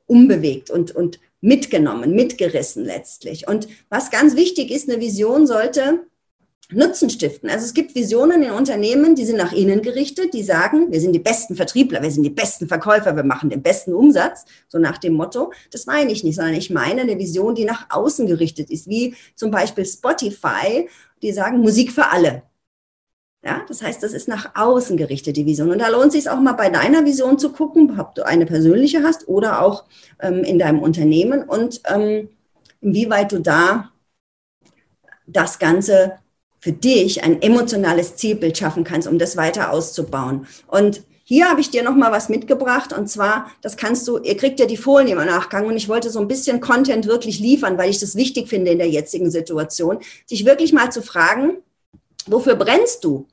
umbewegt 0.06 0.70
und, 0.70 0.94
und 0.94 1.18
mitgenommen, 1.40 2.14
mitgerissen 2.14 2.84
letztlich. 2.84 3.48
Und 3.48 3.68
was 3.88 4.10
ganz 4.10 4.36
wichtig 4.36 4.70
ist, 4.70 4.88
eine 4.88 5.00
Vision 5.00 5.46
sollte 5.46 6.06
Nutzen 6.70 7.10
stiften. 7.10 7.50
Also 7.50 7.66
es 7.66 7.74
gibt 7.74 7.94
Visionen 7.94 8.42
in 8.42 8.52
Unternehmen, 8.52 9.14
die 9.14 9.26
sind 9.26 9.36
nach 9.36 9.52
innen 9.52 9.82
gerichtet, 9.82 10.32
die 10.32 10.42
sagen, 10.42 10.90
wir 10.90 11.00
sind 11.00 11.12
die 11.12 11.18
besten 11.18 11.54
Vertriebler, 11.54 12.02
wir 12.02 12.10
sind 12.10 12.22
die 12.22 12.30
besten 12.30 12.66
Verkäufer, 12.66 13.14
wir 13.14 13.24
machen 13.24 13.50
den 13.50 13.62
besten 13.62 13.92
Umsatz, 13.92 14.44
so 14.68 14.78
nach 14.78 14.98
dem 14.98 15.14
Motto. 15.14 15.52
Das 15.70 15.86
meine 15.86 16.12
ich 16.12 16.24
nicht, 16.24 16.36
sondern 16.36 16.54
ich 16.54 16.70
meine 16.70 17.02
eine 17.02 17.18
Vision, 17.18 17.54
die 17.54 17.64
nach 17.64 17.86
außen 17.90 18.26
gerichtet 18.26 18.70
ist, 18.70 18.88
wie 18.88 19.14
zum 19.34 19.50
Beispiel 19.50 19.84
Spotify, 19.84 20.88
die 21.20 21.32
sagen 21.32 21.58
Musik 21.58 21.92
für 21.92 22.10
alle. 22.10 22.42
Ja, 23.44 23.62
das 23.66 23.82
heißt, 23.82 24.02
das 24.02 24.12
ist 24.12 24.28
nach 24.28 24.54
außen 24.54 24.96
gerichtet, 24.96 25.36
die 25.36 25.46
Vision. 25.46 25.70
Und 25.70 25.80
da 25.80 25.88
lohnt 25.88 26.08
es 26.08 26.12
sich 26.12 26.30
auch 26.30 26.40
mal 26.40 26.52
bei 26.52 26.70
deiner 26.70 27.04
Vision 27.04 27.38
zu 27.38 27.50
gucken, 27.50 27.98
ob 27.98 28.14
du 28.14 28.24
eine 28.24 28.46
persönliche 28.46 29.02
hast 29.02 29.26
oder 29.26 29.62
auch 29.62 29.84
ähm, 30.20 30.44
in 30.44 30.60
deinem 30.60 30.78
Unternehmen 30.78 31.42
und 31.42 31.80
ähm, 31.92 32.28
inwieweit 32.80 33.32
du 33.32 33.40
da 33.40 33.90
das 35.26 35.58
Ganze 35.58 36.18
für 36.60 36.72
dich 36.72 37.24
ein 37.24 37.42
emotionales 37.42 38.14
Zielbild 38.14 38.56
schaffen 38.56 38.84
kannst, 38.84 39.08
um 39.08 39.18
das 39.18 39.36
weiter 39.36 39.72
auszubauen. 39.72 40.46
Und 40.68 41.02
hier 41.24 41.48
habe 41.48 41.60
ich 41.60 41.70
dir 41.70 41.82
noch 41.82 41.96
mal 41.96 42.12
was 42.12 42.28
mitgebracht 42.28 42.92
und 42.92 43.08
zwar, 43.08 43.50
das 43.60 43.76
kannst 43.76 44.06
du, 44.06 44.18
ihr 44.18 44.36
kriegt 44.36 44.60
ja 44.60 44.66
die 44.66 44.76
Folien 44.76 45.18
im 45.18 45.26
Nachgang 45.26 45.66
und 45.66 45.76
ich 45.76 45.88
wollte 45.88 46.10
so 46.10 46.20
ein 46.20 46.28
bisschen 46.28 46.60
Content 46.60 47.06
wirklich 47.06 47.40
liefern, 47.40 47.78
weil 47.78 47.90
ich 47.90 47.98
das 47.98 48.14
wichtig 48.14 48.48
finde 48.48 48.70
in 48.70 48.78
der 48.78 48.88
jetzigen 48.88 49.30
Situation, 49.30 49.98
sich 50.26 50.44
wirklich 50.44 50.72
mal 50.72 50.92
zu 50.92 51.02
fragen, 51.02 51.58
wofür 52.26 52.54
brennst 52.54 53.02
du? 53.02 53.26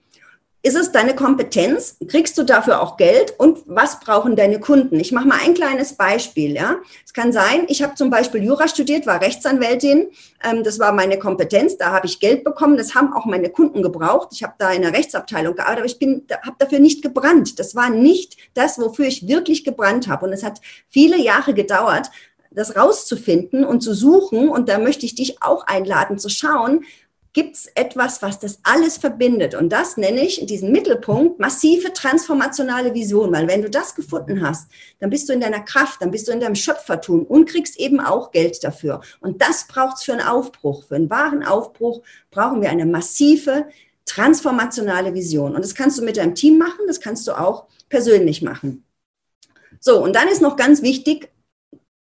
Ist 0.62 0.76
es 0.76 0.92
deine 0.92 1.16
Kompetenz? 1.16 1.96
Kriegst 2.06 2.38
du 2.38 2.44
dafür 2.44 2.82
auch 2.82 2.98
Geld? 2.98 3.34
Und 3.38 3.60
was 3.66 4.02
brauchen 4.02 4.36
deine 4.36 4.60
Kunden? 4.60 5.00
Ich 5.00 5.14
mache 5.14 5.26
mal 5.26 5.40
ein 5.42 5.54
kleines 5.54 5.94
Beispiel. 5.94 6.54
Ja, 6.54 6.76
es 7.06 7.14
kann 7.14 7.32
sein, 7.32 7.64
ich 7.70 7.82
habe 7.82 7.96
zum 7.96 8.10
Beispiel 8.10 8.44
Jura 8.44 8.68
studiert, 8.68 9.08
war 9.08 9.22
Rechtsanwältin. 9.22 10.10
Ähm, 10.44 10.64
das 10.66 10.78
war 10.78 10.92
meine 10.92 11.18
Kompetenz. 11.18 11.78
Da 11.78 11.94
habe 11.94 12.08
ich 12.08 12.20
Geld 12.20 12.44
bekommen. 12.44 12.76
Das 12.76 12.94
haben 12.94 13.14
auch 13.14 13.24
meine 13.24 13.50
Kunden 13.50 13.82
gebraucht. 13.82 14.30
Ich 14.34 14.44
habe 14.44 14.56
da 14.58 14.72
in 14.74 14.82
der 14.82 14.92
Rechtsabteilung 14.92 15.56
gearbeitet, 15.56 15.80
aber 15.80 15.86
ich 15.86 15.98
bin, 15.98 16.26
habe 16.46 16.58
dafür 16.60 16.80
nicht 16.80 17.02
gebrannt. 17.02 17.58
Das 17.58 17.74
war 17.74 17.90
nicht 17.90 18.36
das, 18.54 18.78
wofür 18.80 19.06
ich 19.06 19.30
wirklich 19.30 19.64
gebrannt 19.64 20.10
habe. 20.10 20.26
Und 20.26 20.34
es 20.34 20.44
hat 20.44 20.60
viele 20.90 21.18
Jahre 21.18 21.54
gedauert, 21.54 22.12
das 22.52 22.76
rauszufinden 22.76 23.64
und 23.64 23.80
zu 23.80 23.94
suchen. 23.94 24.50
Und 24.50 24.68
da 24.68 24.78
möchte 24.78 25.06
ich 25.06 25.16
dich 25.16 25.42
auch 25.42 25.68
einladen 25.68 26.20
zu 26.20 26.28
schauen, 26.28 26.84
gibt 27.34 27.56
es 27.56 27.68
etwas, 27.76 28.22
was 28.22 28.40
das 28.40 28.60
alles 28.64 28.98
verbindet. 28.98 29.54
Und 29.54 29.70
das 29.70 29.98
nenne 29.98 30.26
ich 30.26 30.42
in 30.42 30.48
diesem 30.48 30.72
Mittelpunkt 30.72 31.40
massive 31.40 31.94
transformationale 31.94 32.94
Vision. 32.94 33.32
Weil 33.32 33.48
wenn 33.48 33.62
du 33.62 33.70
das 33.70 33.94
gefunden 33.94 34.42
hast, 34.42 34.70
dann 35.00 35.10
bist 35.10 35.30
du 35.30 35.34
in 35.34 35.40
deiner 35.40 35.62
Kraft, 35.62 36.02
dann 36.02 36.12
bist 36.12 36.28
du 36.28 36.32
in 36.32 36.40
deinem 36.40 36.56
Schöpfertum 36.56 37.24
und 37.26 37.48
kriegst 37.48 37.80
eben 37.80 38.00
auch 38.00 38.32
Geld 38.32 38.64
dafür. 38.64 39.02
Und 39.20 39.42
das 39.42 39.68
braucht 39.68 39.98
es 39.98 40.04
für 40.04 40.14
einen 40.14 40.28
Aufbruch. 40.28 40.86
Für 40.86 40.96
einen 40.96 41.10
wahren 41.10 41.44
Aufbruch 41.44 42.02
brauchen 42.32 42.62
wir 42.62 42.70
eine 42.70 42.86
massive 42.86 43.66
transformationale 44.06 45.14
Vision. 45.14 45.56
Und 45.56 45.64
das 45.64 45.76
kannst 45.76 46.00
du 46.00 46.04
mit 46.04 46.18
deinem 46.18 46.34
Team 46.34 46.58
machen, 46.58 46.88
das 46.88 47.00
kannst 47.00 47.28
du 47.28 47.34
auch 47.34 47.68
persönlich 47.90 48.42
machen. 48.42 48.84
So, 49.80 50.04
und 50.04 50.16
dann 50.16 50.28
ist 50.28 50.42
noch 50.42 50.56
ganz 50.56 50.82
wichtig, 50.82 51.30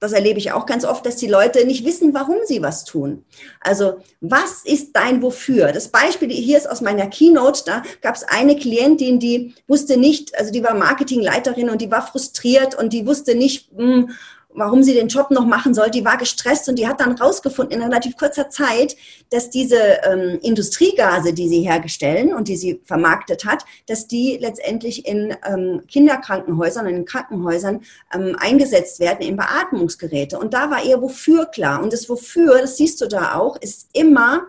das 0.04 0.12
erlebe 0.12 0.38
ich 0.38 0.52
auch 0.52 0.66
ganz 0.66 0.84
oft, 0.84 1.06
dass 1.06 1.16
die 1.16 1.30
Leute 1.30 1.66
nicht 1.66 1.86
wissen, 1.86 2.14
warum 2.14 2.36
sie 2.46 2.62
was 2.62 2.84
tun. 2.84 3.24
Also, 3.62 4.00
was 4.20 4.66
ist 4.66 4.98
dein 4.98 5.22
Wofür? 5.22 5.72
Das 5.72 5.88
Beispiel 5.88 6.30
hier 6.30 6.58
ist 6.58 6.70
aus 6.70 6.82
meiner 6.82 7.08
Keynote, 7.08 7.64
da 7.66 7.84
gab 8.02 8.16
es 8.16 8.26
eine 8.26 8.58
Klientin, 8.58 9.20
die 9.20 9.56
wusste 9.66 9.96
nicht, 9.96 10.38
also 10.38 10.52
die 10.52 10.62
war 10.62 10.74
Marketingleiterin 10.74 11.70
und 11.70 11.82
die 11.82 11.90
war 11.90 12.06
frustriert 12.06 12.76
und 12.76 12.92
die 12.92 13.08
wusste 13.08 13.34
nicht, 13.34 13.72
mh, 13.72 13.82
hm, 13.82 14.12
warum 14.56 14.84
sie 14.84 14.94
den 14.94 15.08
Job 15.08 15.32
noch 15.32 15.46
machen 15.46 15.74
soll. 15.74 15.90
Die 15.90 16.06
war 16.06 16.18
gestresst 16.18 16.70
und 16.70 16.78
die 16.78 16.88
hat 16.88 17.00
dann 17.00 17.14
rausgefunden 17.14 17.80
in 17.80 17.84
relativ 17.84 18.18
kurzer 18.18 18.50
Zeit, 18.50 18.96
dass 19.30 19.50
diese 19.50 19.78
ähm, 20.04 20.40
Industriegase, 20.42 21.34
die 21.34 21.48
sie 21.48 21.62
herstellen 21.62 22.34
und 22.34 22.48
die 22.48 22.56
sie 22.56 22.82
vermarktet 22.86 23.46
hat, 23.46 23.66
dass 23.88 24.08
die 24.08 24.38
letztendlich 24.40 25.08
in 25.08 25.36
ähm, 25.46 25.82
Kinderkrankenhäusern, 25.88 26.88
in 26.88 27.06
Krankenhäusern 27.06 27.82
ähm, 28.14 28.36
eingesetzt 28.40 29.00
werden 29.00 29.22
in 29.22 29.38
Beatmungsgeräte. 29.38 30.38
Und 30.38 30.54
da 30.54 30.70
war 30.70 30.84
ihr 30.84 31.02
wofür 31.02 31.46
klar. 31.46 31.82
Und 31.82 31.94
das 31.94 32.10
wofür, 32.10 32.60
das 32.62 32.78
siehst 32.78 33.02
du 33.02 33.08
da 33.08 33.36
auch, 33.36 33.58
ist 33.58 33.90
immer 33.94 34.48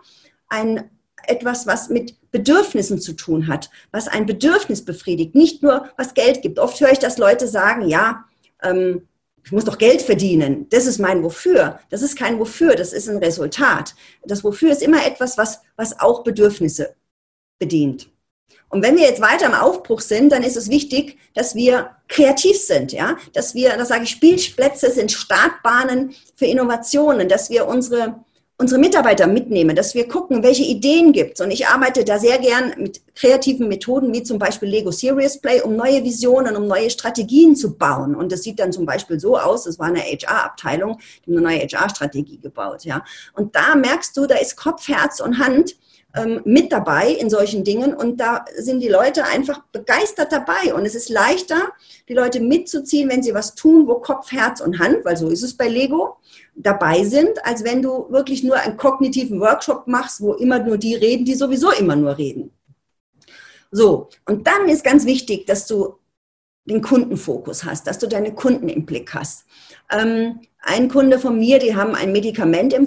ein 0.48 0.90
etwas, 1.26 1.66
was 1.66 1.88
mit 1.88 2.16
Bedürfnissen 2.30 3.00
zu 3.00 3.14
tun 3.14 3.48
hat, 3.48 3.70
was 3.92 4.08
ein 4.08 4.26
Bedürfnis 4.26 4.84
befriedigt, 4.84 5.34
nicht 5.34 5.62
nur 5.62 5.88
was 5.96 6.14
Geld 6.14 6.42
gibt. 6.42 6.58
Oft 6.58 6.80
höre 6.80 6.92
ich, 6.92 6.98
dass 6.98 7.18
Leute 7.18 7.48
sagen, 7.48 7.88
ja, 7.88 8.24
ähm, 8.62 9.06
ich 9.44 9.52
muss 9.52 9.64
doch 9.64 9.78
Geld 9.78 10.00
verdienen. 10.00 10.66
Das 10.70 10.86
ist 10.86 10.98
mein 10.98 11.22
Wofür. 11.22 11.78
Das 11.90 12.02
ist 12.02 12.16
kein 12.16 12.38
Wofür, 12.38 12.74
das 12.74 12.92
ist 12.92 13.08
ein 13.08 13.18
Resultat. 13.18 13.94
Das 14.24 14.42
Wofür 14.42 14.72
ist 14.72 14.82
immer 14.82 15.06
etwas, 15.06 15.36
was, 15.36 15.60
was 15.76 16.00
auch 16.00 16.24
Bedürfnisse 16.24 16.94
bedient. 17.58 18.08
Und 18.70 18.82
wenn 18.82 18.96
wir 18.96 19.04
jetzt 19.04 19.20
weiter 19.20 19.46
im 19.46 19.54
Aufbruch 19.54 20.00
sind, 20.00 20.32
dann 20.32 20.42
ist 20.42 20.56
es 20.56 20.70
wichtig, 20.70 21.18
dass 21.34 21.54
wir 21.54 21.90
kreativ 22.08 22.58
sind, 22.58 22.92
ja, 22.92 23.18
dass 23.32 23.54
wir, 23.54 23.76
das 23.76 23.88
sage 23.88 24.04
ich, 24.04 24.10
Spielplätze 24.10 24.90
sind 24.90 25.12
Startbahnen 25.12 26.14
für 26.34 26.46
Innovationen, 26.46 27.28
dass 27.28 27.50
wir 27.50 27.66
unsere 27.66 28.24
unsere 28.56 28.80
Mitarbeiter 28.80 29.26
mitnehmen, 29.26 29.74
dass 29.74 29.94
wir 29.94 30.06
gucken, 30.06 30.42
welche 30.42 30.62
Ideen 30.62 31.12
gibt 31.12 31.34
es. 31.34 31.44
Und 31.44 31.50
ich 31.50 31.66
arbeite 31.66 32.04
da 32.04 32.18
sehr 32.18 32.38
gern 32.38 32.72
mit 32.78 33.00
kreativen 33.16 33.66
Methoden, 33.66 34.12
wie 34.12 34.22
zum 34.22 34.38
Beispiel 34.38 34.68
Lego 34.68 34.92
Serious 34.92 35.40
Play, 35.40 35.60
um 35.60 35.74
neue 35.74 36.04
Visionen, 36.04 36.56
um 36.56 36.68
neue 36.68 36.90
Strategien 36.90 37.56
zu 37.56 37.76
bauen. 37.76 38.14
Und 38.14 38.30
das 38.30 38.42
sieht 38.42 38.60
dann 38.60 38.72
zum 38.72 38.86
Beispiel 38.86 39.18
so 39.18 39.36
aus, 39.36 39.66
es 39.66 39.78
war 39.78 39.88
eine 39.88 40.00
HR-Abteilung, 40.00 40.98
die 41.26 41.32
eine 41.32 41.40
neue 41.40 41.58
HR-Strategie 41.58 42.38
gebaut, 42.38 42.84
ja. 42.84 43.04
Und 43.32 43.56
da 43.56 43.74
merkst 43.74 44.16
du, 44.16 44.26
da 44.26 44.36
ist 44.36 44.56
Kopf, 44.56 44.86
Herz 44.86 45.20
und 45.20 45.38
Hand 45.38 45.74
ähm, 46.14 46.40
mit 46.44 46.72
dabei 46.72 47.10
in 47.10 47.28
solchen 47.28 47.64
Dingen 47.64 47.94
und 47.94 48.18
da 48.18 48.44
sind 48.56 48.80
die 48.80 48.88
Leute 48.88 49.24
einfach 49.24 49.62
begeistert 49.72 50.30
dabei 50.32 50.72
und 50.74 50.86
es 50.86 50.94
ist 50.94 51.08
leichter, 51.08 51.72
die 52.08 52.14
Leute 52.14 52.40
mitzuziehen, 52.40 53.08
wenn 53.08 53.22
sie 53.22 53.34
was 53.34 53.54
tun, 53.54 53.86
wo 53.88 53.96
Kopf, 53.96 54.30
Herz 54.30 54.60
und 54.60 54.78
Hand, 54.78 55.04
weil 55.04 55.16
so 55.16 55.28
ist 55.28 55.42
es 55.42 55.56
bei 55.56 55.68
Lego, 55.68 56.16
dabei 56.54 57.04
sind, 57.04 57.44
als 57.44 57.64
wenn 57.64 57.82
du 57.82 58.06
wirklich 58.10 58.44
nur 58.44 58.56
einen 58.56 58.76
kognitiven 58.76 59.40
Workshop 59.40 59.86
machst, 59.86 60.20
wo 60.20 60.34
immer 60.34 60.60
nur 60.60 60.78
die 60.78 60.94
reden, 60.94 61.24
die 61.24 61.34
sowieso 61.34 61.72
immer 61.72 61.96
nur 61.96 62.16
reden. 62.16 62.52
So, 63.72 64.08
und 64.26 64.46
dann 64.46 64.68
ist 64.68 64.84
ganz 64.84 65.04
wichtig, 65.04 65.46
dass 65.46 65.66
du 65.66 65.98
den 66.64 66.80
Kundenfokus 66.80 67.64
hast, 67.64 67.86
dass 67.86 67.98
du 67.98 68.06
deine 68.06 68.34
Kunden 68.34 68.68
im 68.68 68.86
Blick 68.86 69.12
hast. 69.14 69.46
Ähm, 69.90 70.40
ein 70.66 70.88
Kunde 70.88 71.18
von 71.18 71.38
mir, 71.38 71.58
die 71.58 71.76
haben 71.76 71.94
ein 71.94 72.12
Medikament 72.12 72.72
äh, 72.72 72.78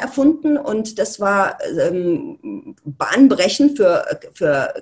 erfunden 0.00 0.56
und 0.56 0.98
das 0.98 1.20
war 1.20 1.58
ähm, 1.78 2.74
bahnbrechend 2.84 3.76
für, 3.76 4.06
für 4.32 4.74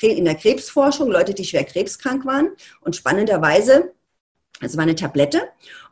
äh, 0.00 0.06
in 0.08 0.24
der 0.24 0.34
Krebsforschung, 0.34 1.10
Leute, 1.10 1.32
die 1.32 1.44
schwer 1.44 1.62
krebskrank 1.62 2.26
waren. 2.26 2.48
Und 2.80 2.96
spannenderweise, 2.96 3.92
es 4.60 4.76
war 4.76 4.82
eine 4.82 4.96
Tablette 4.96 5.42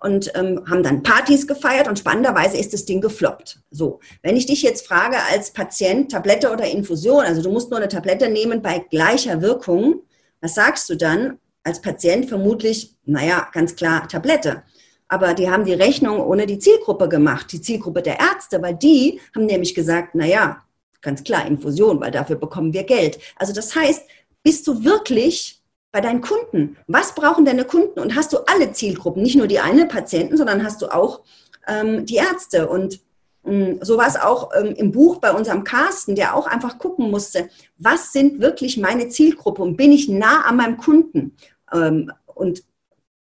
und 0.01 0.33
ähm, 0.35 0.65
haben 0.69 0.83
dann 0.83 1.05
Partys 1.05 1.47
gefeiert 1.47 1.87
und 1.87 1.99
spannenderweise 1.99 2.57
ist 2.57 2.73
das 2.73 2.85
Ding 2.87 3.01
gefloppt. 3.01 3.61
So, 3.71 4.01
wenn 4.23 4.37
ich 4.37 4.47
dich 4.47 4.63
jetzt 4.63 4.87
frage 4.87 5.17
als 5.31 5.53
Patient, 5.53 6.11
Tablette 6.11 6.51
oder 6.51 6.65
Infusion, 6.65 7.25
also 7.25 7.41
du 7.41 7.53
musst 7.53 7.71
nur 7.71 7.79
eine 7.79 7.89
Tablette 7.89 8.29
nehmen 8.29 8.63
bei 8.63 8.81
gleicher 8.91 9.43
Wirkung, 9.43 10.03
was 10.41 10.55
sagst 10.55 10.89
du 10.89 10.97
dann 10.97 11.39
als 11.63 11.81
Patient 11.83 12.29
vermutlich, 12.29 12.97
naja, 13.05 13.49
ganz 13.53 13.77
klar 13.77 14.09
Tablette. 14.09 14.63
Aber 15.11 15.35
die 15.35 15.51
haben 15.51 15.65
die 15.65 15.75
Rechnung 15.75 16.21
ohne 16.21 16.47
die 16.47 16.61
Zielgruppe 16.61 17.09
gemacht, 17.09 17.51
die 17.51 17.61
Zielgruppe 17.61 18.01
der 18.01 18.21
Ärzte, 18.21 18.63
weil 18.63 18.77
die 18.77 19.21
haben 19.35 19.45
nämlich 19.45 19.75
gesagt, 19.75 20.11
na 20.15 20.25
ja, 20.25 20.63
ganz 21.03 21.25
klar 21.25 21.45
Infusion, 21.47 22.01
weil 22.01 22.13
dafür 22.13 22.37
bekommen 22.37 22.73
wir 22.73 22.85
Geld. 22.85 23.19
Also 23.35 23.53
das 23.53 23.75
heißt, 23.75 24.05
bist 24.45 24.69
du 24.69 24.85
wirklich 24.85 25.61
bei 25.91 26.01
deinen 26.01 26.21
Kunden? 26.21 26.77
Was 26.87 27.13
brauchen 27.17 27.45
deine 27.45 27.65
Kunden? 27.65 27.99
Und 27.99 28.15
hast 28.15 28.33
du 28.33 28.39
alle 28.47 28.71
Zielgruppen, 28.71 29.25
nicht 29.25 29.35
nur 29.35 29.49
die 29.49 29.59
eine 29.59 29.87
Patienten, 29.87 30.37
sondern 30.37 30.63
hast 30.63 30.81
du 30.81 30.87
auch 30.87 31.23
ähm, 31.67 32.07
die 32.07 32.17
Ärzte 32.17 32.69
und 32.69 33.01
hm, 33.43 33.81
so 33.83 33.97
war 33.97 34.07
es 34.07 34.15
auch 34.17 34.51
ähm, 34.57 34.75
im 34.77 34.93
Buch 34.93 35.19
bei 35.19 35.33
unserem 35.33 35.65
Carsten, 35.65 36.15
der 36.15 36.37
auch 36.37 36.47
einfach 36.47 36.79
gucken 36.79 37.11
musste, 37.11 37.49
was 37.79 38.13
sind 38.13 38.41
wirklich 38.41 38.77
meine 38.77 39.09
Zielgruppe 39.09 39.63
und 39.63 39.77
bin 39.77 39.91
ich 39.91 40.09
nah 40.09 40.43
an 40.43 40.57
meinem 40.57 40.77
Kunden? 40.77 41.35
Ähm, 41.73 42.13
und 42.27 42.63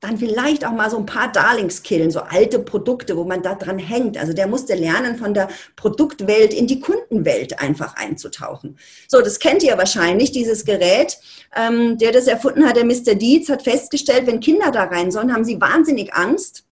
dann 0.01 0.17
vielleicht 0.17 0.65
auch 0.65 0.71
mal 0.71 0.89
so 0.89 0.97
ein 0.97 1.05
paar 1.05 1.31
Darlings 1.31 1.81
killen, 1.81 2.12
so 2.12 2.19
alte 2.19 2.60
Produkte, 2.60 3.17
wo 3.17 3.23
man 3.23 3.41
da 3.41 3.55
dran 3.55 3.79
hängt. 3.79 4.17
Also 4.17 4.34
der 4.34 4.47
musste 4.47 4.75
lernen, 4.75 5.15
von 5.15 5.34
der 5.34 5.49
Produktwelt 5.75 6.53
in 6.53 6.67
die 6.67 6.79
Kundenwelt 6.79 7.60
einfach 7.60 7.95
einzutauchen. 7.95 8.77
So, 9.08 9.21
das 9.21 9.39
kennt 9.39 9.63
ihr 9.63 9.77
wahrscheinlich, 9.77 10.31
dieses 10.31 10.65
Gerät. 10.65 11.17
Ähm, 11.55 11.97
der 11.97 12.12
das 12.12 12.27
erfunden 12.27 12.67
hat, 12.67 12.75
der 12.75 12.86
Mr. 12.86 13.15
Dietz, 13.15 13.49
hat 13.49 13.63
festgestellt, 13.63 14.27
wenn 14.27 14.41
Kinder 14.41 14.71
da 14.71 14.84
rein 14.84 15.12
sollen, 15.12 15.34
haben 15.34 15.45
sie 15.45 15.60
wahnsinnig 15.60 16.13
Angst 16.13 16.65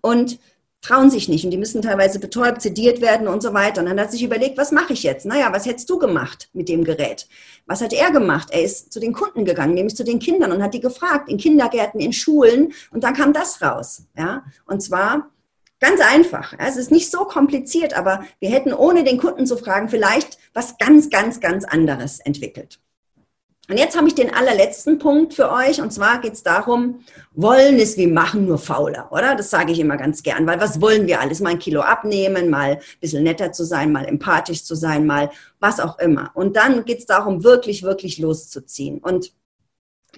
und 0.00 0.38
trauen 0.84 1.10
sich 1.10 1.28
nicht 1.28 1.44
und 1.44 1.50
die 1.50 1.56
müssen 1.56 1.80
teilweise 1.80 2.18
betäubt, 2.18 2.60
sediert 2.60 3.00
werden 3.00 3.26
und 3.26 3.42
so 3.42 3.54
weiter. 3.54 3.80
Und 3.80 3.88
dann 3.88 3.98
hat 3.98 4.12
sich 4.12 4.22
überlegt, 4.22 4.58
was 4.58 4.70
mache 4.70 4.92
ich 4.92 5.02
jetzt? 5.02 5.24
Naja, 5.24 5.50
was 5.50 5.64
hättest 5.64 5.88
du 5.88 5.98
gemacht 5.98 6.50
mit 6.52 6.68
dem 6.68 6.84
Gerät? 6.84 7.26
Was 7.66 7.80
hat 7.80 7.94
er 7.94 8.10
gemacht? 8.10 8.48
Er 8.50 8.62
ist 8.62 8.92
zu 8.92 9.00
den 9.00 9.14
Kunden 9.14 9.46
gegangen, 9.46 9.74
nämlich 9.74 9.96
zu 9.96 10.04
den 10.04 10.18
Kindern 10.18 10.52
und 10.52 10.62
hat 10.62 10.74
die 10.74 10.80
gefragt, 10.80 11.30
in 11.30 11.38
Kindergärten, 11.38 12.00
in 12.00 12.12
Schulen 12.12 12.74
und 12.90 13.02
dann 13.02 13.14
kam 13.14 13.32
das 13.32 13.62
raus. 13.62 14.02
Ja? 14.16 14.44
Und 14.66 14.82
zwar 14.82 15.30
ganz 15.80 16.00
einfach. 16.02 16.52
Es 16.58 16.76
ist 16.76 16.90
nicht 16.90 17.10
so 17.10 17.24
kompliziert, 17.24 17.96
aber 17.96 18.24
wir 18.38 18.50
hätten 18.50 18.74
ohne 18.74 19.04
den 19.04 19.18
Kunden 19.18 19.46
zu 19.46 19.56
fragen 19.56 19.88
vielleicht 19.88 20.38
was 20.52 20.76
ganz, 20.76 21.08
ganz, 21.08 21.40
ganz 21.40 21.64
anderes 21.64 22.20
entwickelt. 22.20 22.78
Und 23.68 23.78
jetzt 23.78 23.96
habe 23.96 24.06
ich 24.08 24.14
den 24.14 24.34
allerletzten 24.34 24.98
Punkt 24.98 25.32
für 25.32 25.50
euch. 25.50 25.80
Und 25.80 25.90
zwar 25.90 26.20
geht 26.20 26.34
es 26.34 26.42
darum, 26.42 27.00
wollen 27.32 27.78
ist 27.78 27.96
wie 27.96 28.06
machen 28.06 28.46
nur 28.46 28.58
fauler, 28.58 29.10
oder? 29.10 29.34
Das 29.34 29.48
sage 29.48 29.72
ich 29.72 29.80
immer 29.80 29.96
ganz 29.96 30.22
gern, 30.22 30.46
weil 30.46 30.60
was 30.60 30.80
wollen 30.82 31.06
wir 31.06 31.20
alles? 31.20 31.40
Mal 31.40 31.50
ein 31.50 31.58
Kilo 31.58 31.80
abnehmen, 31.80 32.50
mal 32.50 32.72
ein 32.72 32.80
bisschen 33.00 33.22
netter 33.22 33.52
zu 33.52 33.64
sein, 33.64 33.90
mal 33.90 34.04
empathisch 34.04 34.64
zu 34.64 34.74
sein, 34.74 35.06
mal 35.06 35.30
was 35.60 35.80
auch 35.80 35.98
immer. 35.98 36.30
Und 36.34 36.56
dann 36.56 36.84
geht 36.84 36.98
es 36.98 37.06
darum, 37.06 37.42
wirklich, 37.42 37.82
wirklich 37.82 38.18
loszuziehen. 38.18 38.98
Und 38.98 39.32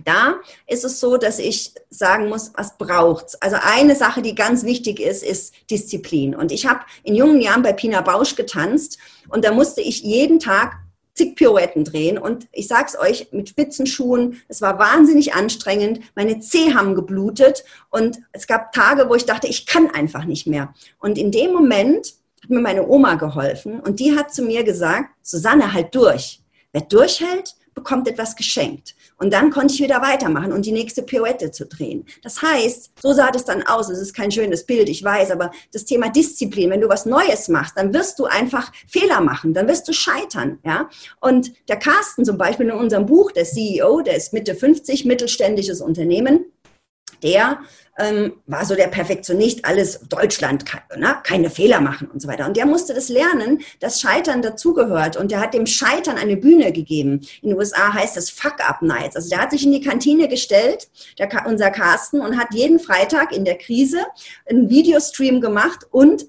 da 0.05 0.41
ist 0.67 0.85
es 0.85 1.01
so, 1.01 1.17
dass 1.17 1.39
ich 1.39 1.73
sagen 1.89 2.29
muss, 2.29 2.53
was 2.55 2.77
braucht's? 2.77 3.41
Also 3.41 3.57
eine 3.63 3.95
Sache, 3.95 4.23
die 4.23 4.35
ganz 4.35 4.65
wichtig 4.65 5.01
ist, 5.01 5.23
ist 5.23 5.55
Disziplin. 5.71 6.35
Und 6.35 6.53
ich 6.53 6.67
habe 6.67 6.81
in 7.03 7.15
jungen 7.15 7.41
Jahren 7.41 7.63
bei 7.63 7.73
Pina 7.73 8.01
Bausch 8.01 8.35
getanzt 8.35 8.99
und 9.29 9.45
da 9.45 9.53
musste 9.53 9.81
ich 9.81 10.03
jeden 10.03 10.41
Tag 10.41 10.77
zig 11.17 11.35
Pirouetten 11.35 11.85
drehen. 11.85 12.19
Und 12.19 12.47
ich 12.53 12.69
sag's 12.69 12.97
euch, 12.97 13.29
mit 13.33 13.49
Spitzenschuhen, 13.49 14.43
es 14.49 14.61
war 14.61 14.79
wahnsinnig 14.79 15.35
anstrengend. 15.35 16.01
Meine 16.15 16.41
Zeh 16.41 16.75
haben 16.75 16.95
geblutet 16.95 17.65
und 17.91 18.19
es 18.33 18.47
gab 18.47 18.73
Tage, 18.73 19.09
wo 19.09 19.15
ich 19.15 19.25
dachte, 19.25 19.49
ich 19.49 19.67
kann 19.67 19.91
einfach 19.91 20.25
nicht 20.25 20.47
mehr. 20.47 20.75
Und 20.99 21.19
in 21.19 21.33
dem 21.33 21.53
Moment 21.53 22.15
hat 22.43 22.51
mir 22.51 22.61
meine 22.61 22.87
Oma 22.87 23.15
geholfen 23.15 23.81
und 23.81 23.99
die 23.99 24.17
hat 24.17 24.33
zu 24.33 24.43
mir 24.43 24.63
gesagt, 24.63 25.11
Susanne, 25.23 25.73
halt 25.73 25.95
durch. 25.95 26.41
Wer 26.73 26.83
durchhält, 26.83 27.57
bekommt 27.77 28.09
etwas 28.09 28.35
geschenkt. 28.35 28.97
Und 29.19 29.33
dann 29.33 29.51
konnte 29.51 29.73
ich 29.75 29.81
wieder 29.81 30.03
weitermachen 30.03 30.53
und 30.53 30.67
die 30.67 30.73
nächste 30.73 31.03
Pirouette 31.03 31.53
zu 31.53 31.67
drehen. 31.67 32.05
Das 32.23 32.43
heißt, 32.43 32.91
so 33.01 33.13
sah 33.13 33.31
das 33.31 33.45
dann 33.45 33.63
aus. 33.63 33.89
Es 33.89 33.99
ist 33.99 34.15
kein 34.15 34.33
schönes 34.33 34.65
Bild, 34.65 34.89
ich 34.89 35.05
weiß, 35.05 35.31
aber 35.31 35.53
das 35.73 35.85
Thema 35.85 36.11
Disziplin, 36.11 36.71
wenn 36.71 36.81
du 36.81 36.89
was 36.89 37.07
Neues 37.07 37.49
machst, 37.49 37.77
dann 37.77 37.95
wirst 37.95 38.19
du 38.19 38.25
einfach 38.25 38.73
Fehler 38.89 39.21
machen, 39.21 39.55
dann 39.55 39.69
wirst 39.69 39.87
du 39.87 39.93
scheitern. 39.93 40.59
Ja? 40.65 40.89
Und 41.21 41.53
der 41.69 41.77
Carsten 41.77 42.25
zum 42.25 42.39
Beispiel 42.39 42.67
in 42.67 42.73
unserem 42.73 43.07
Buch, 43.07 43.31
der 43.31 43.45
CEO, 43.45 44.01
der 44.01 44.17
ist 44.17 44.33
Mitte 44.33 44.55
50, 44.55 45.05
mittelständisches 45.05 45.81
Unternehmen, 45.81 46.47
der 47.27 47.59
ähm, 47.99 48.35
war 48.47 48.65
so 48.65 48.75
der 48.75 48.89
Perfektionist, 48.89 49.65
alles 49.65 50.01
Deutschland, 50.09 50.65
ne? 50.97 51.17
keine 51.23 51.51
Fehler 51.51 51.81
machen 51.81 52.09
und 52.13 52.21
so 52.21 52.29
weiter. 52.29 52.47
Und 52.47 52.57
der 52.57 52.67
musste 52.67 52.95
das 52.95 53.09
lernen, 53.09 53.63
dass 53.81 54.01
Scheitern 54.01 54.43
dazugehört. 54.43 55.17
Und 55.17 55.31
der 55.31 55.41
hat 55.41 55.55
dem 55.55 55.67
Scheitern 55.67 56.17
eine 56.17 56.37
Bühne 56.37 56.73
gegeben. 56.73 57.21
In 57.43 57.51
den 57.51 57.59
USA 57.59 57.93
heißt 57.93 58.17
das 58.17 58.31
Fuck-Up-Nights. 58.31 59.17
Also 59.17 59.31
der 59.31 59.41
hat 59.41 59.51
sich 59.51 59.65
in 59.65 59.73
die 59.73 59.81
Kantine 59.81 60.29
gestellt, 60.29 60.89
der, 61.19 61.29
unser 61.47 61.71
Carsten, 61.71 62.21
und 62.21 62.39
hat 62.39 62.49
jeden 62.53 62.79
Freitag 62.79 63.33
in 63.33 63.45
der 63.45 63.57
Krise 63.57 64.05
einen 64.49 64.69
Videostream 64.69 65.41
gemacht 65.41 65.87
und 65.91 66.27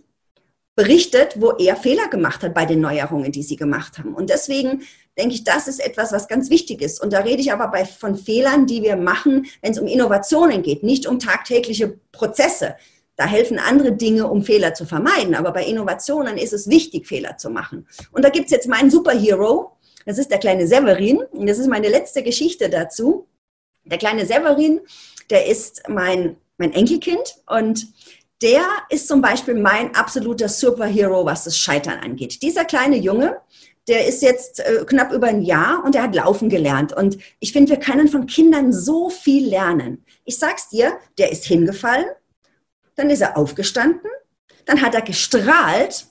berichtet, 0.75 1.41
wo 1.41 1.51
er 1.51 1.75
Fehler 1.75 2.07
gemacht 2.07 2.43
hat 2.43 2.53
bei 2.53 2.65
den 2.65 2.79
Neuerungen, 2.79 3.31
die 3.31 3.43
sie 3.43 3.55
gemacht 3.55 3.97
haben. 3.97 4.13
Und 4.13 4.29
deswegen 4.29 4.83
denke 5.17 5.35
ich, 5.35 5.43
das 5.43 5.67
ist 5.67 5.83
etwas, 5.83 6.11
was 6.11 6.27
ganz 6.27 6.49
wichtig 6.49 6.81
ist. 6.81 7.01
Und 7.01 7.13
da 7.13 7.19
rede 7.19 7.41
ich 7.41 7.51
aber 7.51 7.69
bei, 7.69 7.85
von 7.85 8.15
Fehlern, 8.15 8.67
die 8.67 8.83
wir 8.83 8.95
machen, 8.95 9.47
wenn 9.61 9.71
es 9.71 9.79
um 9.79 9.87
Innovationen 9.87 10.61
geht, 10.61 10.83
nicht 10.83 11.07
um 11.07 11.19
tagtägliche 11.19 11.97
Prozesse. 12.11 12.75
Da 13.15 13.25
helfen 13.25 13.57
andere 13.57 13.93
Dinge, 13.93 14.27
um 14.27 14.43
Fehler 14.43 14.75
zu 14.75 14.85
vermeiden. 14.85 15.33
Aber 15.33 15.51
bei 15.51 15.65
Innovationen 15.65 16.37
ist 16.37 16.53
es 16.53 16.69
wichtig, 16.69 17.07
Fehler 17.07 17.37
zu 17.37 17.49
machen. 17.49 17.87
Und 18.11 18.23
da 18.23 18.29
gibt 18.29 18.45
es 18.45 18.51
jetzt 18.51 18.67
meinen 18.67 18.91
Superhero. 18.91 19.71
Das 20.05 20.19
ist 20.19 20.29
der 20.29 20.37
kleine 20.37 20.67
Severin. 20.67 21.17
Und 21.31 21.47
das 21.47 21.57
ist 21.57 21.67
meine 21.67 21.89
letzte 21.89 22.21
Geschichte 22.21 22.69
dazu. 22.69 23.27
Der 23.85 23.97
kleine 23.97 24.25
Severin, 24.25 24.81
der 25.31 25.47
ist 25.47 25.81
mein, 25.87 26.37
mein 26.57 26.73
Enkelkind. 26.73 27.37
Und 27.47 27.87
der 28.43 28.63
ist 28.89 29.07
zum 29.07 29.21
Beispiel 29.21 29.55
mein 29.55 29.95
absoluter 29.95 30.47
Superhero, 30.47 31.25
was 31.25 31.45
das 31.45 31.57
Scheitern 31.57 31.99
angeht. 31.99 32.43
Dieser 32.43 32.65
kleine 32.65 32.97
Junge, 32.97 33.37
der 33.87 34.07
ist 34.07 34.21
jetzt 34.21 34.59
äh, 34.59 34.83
knapp 34.85 35.13
über 35.13 35.27
ein 35.27 35.41
Jahr 35.41 35.83
und 35.83 35.95
der 35.95 36.03
hat 36.03 36.15
laufen 36.15 36.49
gelernt. 36.49 36.93
Und 36.93 37.17
ich 37.39 37.53
finde, 37.53 37.71
wir 37.71 37.79
können 37.79 38.07
von 38.07 38.25
Kindern 38.27 38.73
so 38.73 39.09
viel 39.09 39.47
lernen. 39.47 40.05
Ich 40.25 40.37
sag's 40.37 40.69
dir, 40.69 40.97
der 41.17 41.31
ist 41.31 41.45
hingefallen, 41.45 42.07
dann 42.95 43.09
ist 43.09 43.21
er 43.21 43.37
aufgestanden, 43.37 44.09
dann 44.65 44.81
hat 44.81 44.93
er 44.93 45.01
gestrahlt 45.01 46.07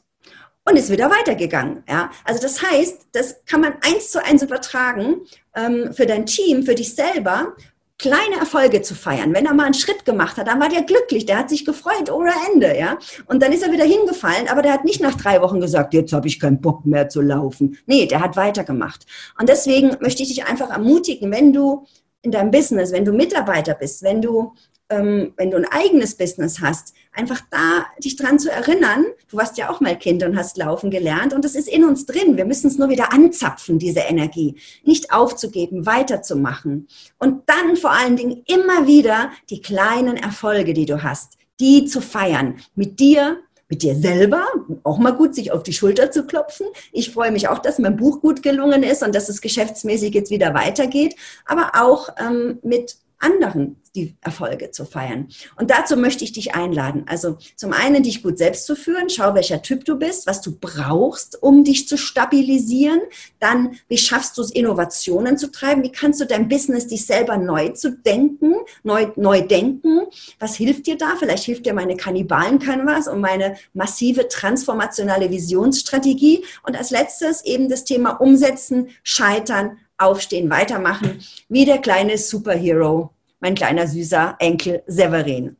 und 0.65 0.77
ist 0.77 0.91
wieder 0.91 1.11
weitergegangen. 1.11 1.85
Ja? 1.89 2.11
Also 2.25 2.41
das 2.41 2.63
heißt, 2.63 3.09
das 3.13 3.45
kann 3.45 3.61
man 3.61 3.75
eins 3.83 4.11
zu 4.11 4.25
eins 4.25 4.43
übertragen 4.43 5.23
ähm, 5.55 5.93
für 5.93 6.07
dein 6.07 6.27
Team, 6.27 6.65
für 6.65 6.75
dich 6.75 6.95
selber 6.95 7.55
kleine 7.99 8.37
Erfolge 8.39 8.83
zu 8.83 8.95
feiern. 8.95 9.35
Wenn 9.35 9.47
er 9.47 9.55
mal 9.55 9.65
einen 9.65 9.75
Schritt 9.75 10.05
gemacht 10.05 10.37
hat, 10.37 10.49
dann 10.49 10.61
war 10.61 10.69
der 10.69 10.83
glücklich, 10.83 11.25
der 11.25 11.39
hat 11.39 11.49
sich 11.49 11.65
gefreut 11.65 12.11
ohne 12.11 12.33
Ende, 12.53 12.77
ja. 12.79 12.99
Und 13.27 13.43
dann 13.43 13.53
ist 13.53 13.63
er 13.63 13.73
wieder 13.73 13.85
hingefallen, 13.85 14.49
aber 14.49 14.63
der 14.63 14.73
hat 14.73 14.85
nicht 14.85 15.01
nach 15.01 15.15
drei 15.15 15.41
Wochen 15.41 15.61
gesagt, 15.61 15.95
jetzt 15.95 16.13
habe 16.13 16.29
ich 16.29 16.39
keinen 16.39 16.61
Bock 16.61 16.85
mehr 16.85 17.09
zu 17.09 17.23
laufen. 17.23 17.79
Nee, 17.87 18.07
der 18.07 18.21
hat 18.21 18.37
weitergemacht. 18.37 19.07
Und 19.39 19.49
deswegen 19.49 19.97
möchte 20.01 20.23
ich 20.23 20.29
dich 20.29 20.45
einfach 20.47 20.71
ermutigen, 20.71 21.31
wenn 21.31 21.53
du 21.53 21.87
in 22.23 22.33
deinem 22.33 22.51
Business, 22.51 22.93
wenn 22.93 23.05
du 23.05 23.13
Mitarbeiter 23.13 23.75
bist, 23.75 24.03
wenn 24.03 24.21
du 24.21 24.53
ähm, 24.89 25.33
wenn 25.37 25.51
du 25.51 25.57
ein 25.57 25.67
eigenes 25.67 26.17
Business 26.17 26.61
hast, 26.61 26.95
einfach 27.13 27.41
da 27.51 27.87
dich 28.03 28.17
dran 28.17 28.39
zu 28.39 28.51
erinnern, 28.51 29.05
du 29.29 29.37
warst 29.37 29.59
ja 29.59 29.71
auch 29.71 29.81
mal 29.81 29.99
Kind 29.99 30.23
und 30.23 30.37
hast 30.37 30.57
laufen 30.57 30.91
gelernt 30.91 31.33
und 31.33 31.45
das 31.45 31.55
ist 31.55 31.69
in 31.69 31.85
uns 31.85 32.07
drin. 32.07 32.37
Wir 32.37 32.45
müssen 32.45 32.69
es 32.69 32.79
nur 32.79 32.89
wieder 32.89 33.13
anzapfen, 33.13 33.79
diese 33.79 34.01
Energie. 34.01 34.57
Nicht 34.85 35.13
aufzugeben, 35.13 35.87
weiterzumachen. 35.87 36.87
Und 37.19 37.43
dann 37.47 37.77
vor 37.77 37.93
allen 37.93 38.17
Dingen 38.17 38.43
immer 38.47 38.87
wieder 38.87 39.31
die 39.51 39.61
kleinen 39.61 40.17
Erfolge, 40.17 40.75
die 40.75 40.87
du 40.87 41.03
hast, 41.03 41.37
die 41.59 41.87
zu 41.87 42.01
feiern. 42.01 42.57
Mit 42.75 43.01
dir, 43.01 43.39
mit 43.69 43.83
dir 43.83 43.97
selber, 43.97 44.47
auch 44.85 44.99
mal 44.99 45.13
gut, 45.13 45.35
sich 45.35 45.51
auf 45.51 45.65
die 45.65 45.73
Schulter 45.73 46.13
zu 46.13 46.25
klopfen. 46.25 46.67
Ich 46.93 47.11
freue 47.11 47.33
mich 47.33 47.49
auch, 47.49 47.59
dass 47.59 47.81
mein 47.81 47.97
Buch 47.97 48.21
gut 48.21 48.43
gelungen 48.43 48.85
ist 48.85 49.03
und 49.03 49.15
dass 49.15 49.29
es 49.29 49.41
geschäftsmäßig 49.41 50.15
jetzt 50.15 50.31
wieder 50.31 50.55
weitergeht, 50.55 51.17
aber 51.45 51.73
auch 51.75 52.11
ähm, 52.21 52.61
mit 52.63 52.97
anderen 53.19 53.77
die 53.97 54.15
Erfolge 54.21 54.71
zu 54.71 54.85
feiern. 54.85 55.29
Und 55.59 55.71
dazu 55.71 55.97
möchte 55.97 56.23
ich 56.23 56.33
dich 56.33 56.55
einladen. 56.55 57.05
Also 57.09 57.39
zum 57.57 57.73
einen 57.73 58.03
dich 58.03 58.23
gut 58.23 58.39
selbst 58.39 58.67
zu 58.67 58.77
führen, 58.77 59.09
schau, 59.09 59.35
welcher 59.35 59.63
Typ 59.63 59.85
du 59.85 59.97
bist, 59.97 60.27
was 60.27 60.43
du 60.43 60.57
brauchst, 60.61 61.43
um 61.43 61.65
dich 61.65 61.89
zu 61.89 61.97
stabilisieren. 61.97 63.01
Dann, 63.41 63.79
wie 63.89 63.99
schaffst 63.99 64.37
du 64.37 64.43
es, 64.43 64.51
Innovationen 64.51 65.39
zu 65.39 65.51
treiben? 65.51 65.83
Wie 65.83 65.93
kannst 65.93 66.21
du 66.21 66.27
dein 66.27 66.49
Business 66.49 66.87
dich 66.87 67.07
selber 67.07 67.39
neu 67.39 67.71
zu 67.71 67.91
denken, 67.91 68.55
neu, 68.83 69.09
neu 69.17 69.41
denken? 69.41 70.03
Was 70.39 70.57
hilft 70.57 70.87
dir 70.87 70.99
da? 70.99 71.15
Vielleicht 71.19 71.45
hilft 71.45 71.65
dir 71.65 71.73
meine 71.73 71.97
Kannibalen-Canvas 71.97 73.09
und 73.09 73.21
meine 73.21 73.57
massive 73.73 74.29
transformationale 74.29 75.31
Visionsstrategie. 75.31 76.45
Und 76.65 76.77
als 76.77 76.91
letztes 76.91 77.45
eben 77.45 77.71
das 77.71 77.85
Thema 77.85 78.11
Umsetzen, 78.21 78.89
Scheitern, 79.03 79.79
aufstehen, 79.99 80.51
weitermachen, 80.51 81.23
wie 81.49 81.65
der 81.65 81.79
kleine 81.79 82.19
Superhero, 82.19 83.11
mein 83.41 83.55
kleiner 83.55 83.87
süßer 83.87 84.37
Enkel 84.39 84.83
Severin. 84.87 85.57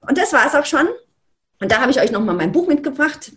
Und 0.00 0.18
das 0.18 0.32
war 0.32 0.46
es 0.46 0.54
auch 0.54 0.66
schon. 0.66 0.88
Und 1.60 1.72
da 1.72 1.80
habe 1.80 1.90
ich 1.90 2.00
euch 2.00 2.10
nochmal 2.10 2.34
mein 2.34 2.52
Buch 2.52 2.66
mitgebracht. 2.68 3.32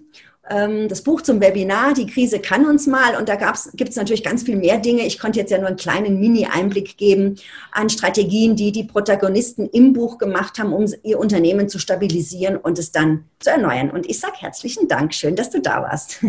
Ähm, 0.49 0.87
das 0.87 1.03
Buch 1.03 1.21
zum 1.21 1.39
Webinar, 1.39 1.93
die 1.93 2.07
Krise 2.07 2.39
kann 2.39 2.65
uns 2.65 2.87
mal. 2.87 3.15
Und 3.17 3.29
da 3.29 3.35
gibt 3.35 3.89
es 3.89 3.95
natürlich 3.95 4.23
ganz 4.23 4.43
viel 4.43 4.57
mehr 4.57 4.77
Dinge. 4.77 5.05
Ich 5.05 5.19
konnte 5.19 5.39
jetzt 5.39 5.51
ja 5.51 5.57
nur 5.57 5.67
einen 5.67 5.77
kleinen 5.77 6.19
Mini-Einblick 6.19 6.97
geben 6.97 7.35
an 7.71 7.89
Strategien, 7.89 8.55
die 8.55 8.71
die 8.71 8.83
Protagonisten 8.83 9.69
im 9.69 9.93
Buch 9.93 10.17
gemacht 10.17 10.59
haben, 10.59 10.73
um 10.73 10.85
ihr 11.03 11.19
Unternehmen 11.19 11.69
zu 11.69 11.79
stabilisieren 11.79 12.57
und 12.57 12.79
es 12.79 12.91
dann 12.91 13.25
zu 13.39 13.51
erneuern. 13.51 13.91
Und 13.91 14.09
ich 14.09 14.19
sage 14.19 14.35
herzlichen 14.37 14.87
Dank. 14.87 15.13
Schön, 15.13 15.35
dass 15.35 15.49
du 15.49 15.61
da 15.61 15.81
warst. 15.83 16.19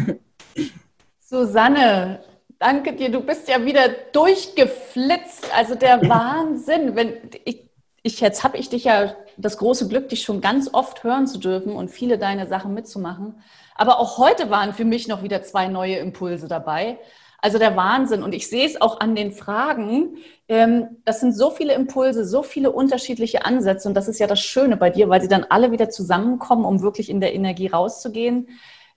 Susanne, 1.21 2.21
Danke 2.61 2.93
dir, 2.93 3.11
du 3.11 3.23
bist 3.23 3.49
ja 3.49 3.65
wieder 3.65 3.89
durchgeflitzt. 4.13 5.51
Also 5.57 5.77
der 5.77 6.03
Wahnsinn. 6.09 6.95
Wenn, 6.95 7.15
ich, 7.47 7.71
ich, 8.03 8.21
jetzt 8.21 8.45
habe 8.45 8.59
ich 8.59 8.69
dich 8.69 8.85
ja 8.85 9.15
das 9.39 9.57
große 9.57 9.89
Glück, 9.89 10.11
dich 10.11 10.23
schon 10.23 10.43
ganz 10.43 10.69
oft 10.75 11.03
hören 11.03 11.27
zu 11.27 11.39
dürfen 11.39 11.73
und 11.73 11.91
viele 11.91 12.19
deine 12.19 12.47
Sachen 12.47 12.75
mitzumachen. 12.75 13.43
Aber 13.77 13.99
auch 13.99 14.19
heute 14.19 14.51
waren 14.51 14.75
für 14.75 14.85
mich 14.85 15.09
noch 15.09 15.23
wieder 15.23 15.43
zwei 15.43 15.69
neue 15.69 15.97
Impulse 15.97 16.49
dabei. 16.49 16.99
Also 17.39 17.59
der 17.59 17.77
Wahnsinn. 17.77 18.23
Und 18.23 18.35
ich 18.35 18.51
sehe 18.51 18.67
es 18.67 18.79
auch 18.79 19.01
an 19.01 19.17
den 19.17 19.33
Fragen. 19.33 20.19
Ähm, 20.47 20.99
das 21.07 21.21
sind 21.21 21.35
so 21.35 21.51
viele 21.51 21.73
Impulse, 21.73 22.27
so 22.27 22.43
viele 22.43 22.73
unterschiedliche 22.73 23.47
Ansätze. 23.47 23.89
Und 23.89 23.95
das 23.95 24.07
ist 24.07 24.21
ja 24.21 24.27
das 24.27 24.41
Schöne 24.41 24.77
bei 24.77 24.91
dir, 24.91 25.09
weil 25.09 25.23
sie 25.23 25.29
dann 25.29 25.47
alle 25.49 25.73
wieder 25.73 25.89
zusammenkommen, 25.89 26.67
um 26.67 26.83
wirklich 26.83 27.09
in 27.09 27.23
der 27.23 27.35
Energie 27.35 27.69
rauszugehen. 27.69 28.49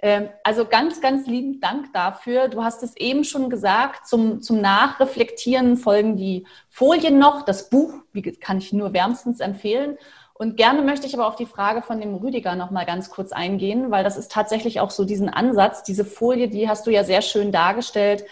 Ähm, 0.03 0.27
also 0.43 0.65
ganz, 0.65 0.99
ganz 0.99 1.27
lieben 1.27 1.61
Dank 1.61 1.93
dafür. 1.93 2.49
Du 2.49 2.61
hast 2.61 2.83
es 2.83 2.95
eben 2.97 3.23
schon 3.23 3.49
gesagt, 3.49 4.05
zum, 4.05 4.41
zum 4.41 4.59
Nachreflektieren 4.59 5.77
folgen 5.77 6.17
die 6.17 6.45
Folien 6.69 7.17
noch. 7.17 7.43
Das 7.43 7.69
Buch 7.69 7.93
wie 8.11 8.21
kann 8.21 8.57
ich 8.57 8.73
nur 8.73 8.93
wärmstens 8.93 9.39
empfehlen. 9.39 9.97
Und 10.33 10.57
gerne 10.57 10.81
möchte 10.81 11.07
ich 11.07 11.13
aber 11.13 11.25
auf 11.25 11.37
die 11.37 11.45
Frage 11.45 11.81
von 11.81 12.01
dem 12.01 12.15
Rüdiger 12.15 12.55
noch 12.55 12.69
mal 12.69 12.85
ganz 12.85 13.09
kurz 13.09 13.31
eingehen, 13.31 13.91
weil 13.91 14.03
das 14.03 14.17
ist 14.17 14.31
tatsächlich 14.31 14.81
auch 14.81 14.91
so 14.91 15.05
diesen 15.05 15.29
Ansatz, 15.29 15.83
diese 15.83 16.03
Folie, 16.03 16.49
die 16.49 16.67
hast 16.67 16.85
du 16.85 16.91
ja 16.91 17.05
sehr 17.05 17.21
schön 17.21 17.53
dargestellt 17.53 18.25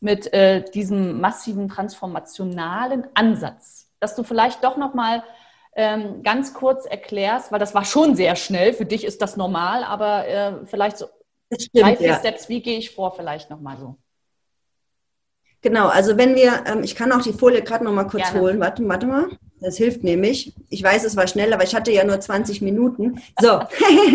mit 0.00 0.30
äh, 0.34 0.62
diesem 0.72 1.22
massiven 1.22 1.68
transformationalen 1.68 3.06
Ansatz, 3.14 3.88
dass 3.98 4.14
du 4.14 4.24
vielleicht 4.24 4.62
doch 4.62 4.76
noch 4.76 4.92
mal 4.92 5.24
ähm, 5.76 6.22
ganz 6.22 6.54
kurz 6.54 6.86
erklärst, 6.86 7.52
weil 7.52 7.58
das 7.58 7.74
war 7.74 7.84
schon 7.84 8.14
sehr 8.14 8.36
schnell. 8.36 8.72
Für 8.72 8.84
dich 8.84 9.04
ist 9.04 9.20
das 9.22 9.36
normal, 9.36 9.84
aber 9.84 10.26
äh, 10.26 10.66
vielleicht 10.66 10.98
so 10.98 11.06
stimmt, 11.52 11.84
drei, 11.84 11.96
vier 11.96 12.08
ja. 12.08 12.18
Steps. 12.18 12.48
Wie 12.48 12.62
gehe 12.62 12.78
ich 12.78 12.94
vor? 12.94 13.14
Vielleicht 13.14 13.50
noch 13.50 13.60
mal 13.60 13.76
so. 13.76 13.96
Genau, 15.62 15.88
also 15.88 16.18
wenn 16.18 16.34
wir, 16.34 16.64
ähm, 16.66 16.82
ich 16.82 16.94
kann 16.94 17.10
auch 17.10 17.22
die 17.22 17.32
Folie 17.32 17.62
gerade 17.62 17.84
noch 17.84 17.92
mal 17.92 18.04
kurz 18.04 18.24
Gerne. 18.24 18.40
holen. 18.40 18.60
Warte, 18.60 18.86
warte 18.86 19.06
mal. 19.06 19.28
Das 19.64 19.78
hilft 19.78 20.04
nämlich. 20.04 20.52
Ich 20.68 20.82
weiß, 20.82 21.04
es 21.04 21.16
war 21.16 21.26
schnell, 21.26 21.50
aber 21.54 21.64
ich 21.64 21.74
hatte 21.74 21.90
ja 21.90 22.04
nur 22.04 22.20
20 22.20 22.60
Minuten. 22.60 23.22
So, 23.40 23.60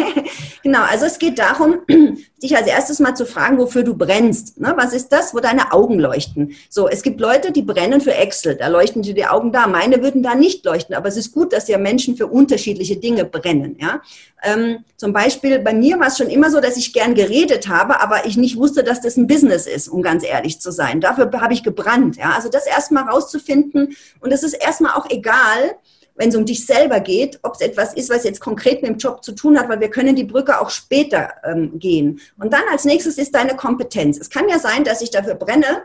genau. 0.63 0.83
Also 0.83 1.05
es 1.05 1.17
geht 1.17 1.39
darum, 1.39 1.79
dich 2.43 2.55
als 2.55 2.67
erstes 2.67 2.99
mal 2.99 3.15
zu 3.15 3.25
fragen, 3.25 3.57
wofür 3.57 3.81
du 3.81 3.97
brennst. 3.97 4.59
Ne? 4.59 4.73
Was 4.77 4.93
ist 4.93 5.09
das, 5.09 5.33
wo 5.33 5.39
deine 5.39 5.73
Augen 5.73 5.99
leuchten? 5.99 6.55
So, 6.69 6.87
es 6.87 7.01
gibt 7.01 7.19
Leute, 7.19 7.51
die 7.51 7.63
brennen 7.63 7.99
für 7.99 8.13
Excel. 8.13 8.57
Da 8.57 8.67
leuchten 8.67 9.01
dir 9.01 9.15
die 9.15 9.25
Augen 9.25 9.51
da. 9.51 9.65
Meine 9.65 10.03
würden 10.03 10.21
da 10.21 10.35
nicht 10.35 10.63
leuchten. 10.65 10.93
Aber 10.93 11.07
es 11.07 11.17
ist 11.17 11.31
gut, 11.31 11.51
dass 11.51 11.67
ja 11.67 11.79
Menschen 11.79 12.15
für 12.15 12.27
unterschiedliche 12.27 12.97
Dinge 12.97 13.25
brennen. 13.25 13.75
Ja? 13.79 14.01
Ähm, 14.43 14.85
zum 14.97 15.13
Beispiel 15.13 15.59
bei 15.59 15.73
mir 15.73 15.99
war 15.99 16.07
es 16.07 16.17
schon 16.17 16.29
immer 16.29 16.51
so, 16.51 16.61
dass 16.61 16.77
ich 16.77 16.93
gern 16.93 17.15
geredet 17.15 17.67
habe, 17.67 18.01
aber 18.01 18.25
ich 18.27 18.37
nicht 18.37 18.55
wusste, 18.55 18.83
dass 18.83 19.01
das 19.01 19.17
ein 19.17 19.25
Business 19.25 19.65
ist, 19.65 19.87
um 19.87 20.03
ganz 20.03 20.23
ehrlich 20.23 20.61
zu 20.61 20.71
sein. 20.71 21.01
Dafür 21.01 21.29
habe 21.41 21.53
ich 21.53 21.63
gebrannt. 21.63 22.17
Ja? 22.17 22.33
Also 22.35 22.49
das 22.49 22.67
erstmal 22.67 23.09
rauszufinden. 23.09 23.95
Und 24.19 24.31
es 24.31 24.43
ist 24.43 24.53
erstmal 24.53 24.93
auch 24.93 25.09
egal, 25.09 25.38
egal, 25.39 25.75
wenn 26.15 26.29
es 26.29 26.35
um 26.35 26.45
dich 26.45 26.65
selber 26.65 26.99
geht, 26.99 27.39
ob 27.43 27.53
es 27.55 27.61
etwas 27.61 27.93
ist, 27.93 28.09
was 28.09 28.25
jetzt 28.25 28.41
konkret 28.41 28.81
mit 28.81 28.91
dem 28.91 28.97
Job 28.97 29.23
zu 29.23 29.31
tun 29.31 29.57
hat, 29.57 29.69
weil 29.69 29.79
wir 29.79 29.89
können 29.89 30.15
die 30.15 30.25
Brücke 30.25 30.59
auch 30.59 30.69
später 30.69 31.31
ähm, 31.45 31.79
gehen. 31.79 32.19
Und 32.37 32.51
dann 32.51 32.63
als 32.71 32.83
nächstes 32.83 33.17
ist 33.17 33.33
deine 33.33 33.55
Kompetenz. 33.55 34.17
Es 34.17 34.29
kann 34.29 34.49
ja 34.49 34.59
sein, 34.59 34.83
dass 34.83 35.01
ich 35.01 35.11
dafür 35.11 35.35
brenne, 35.35 35.83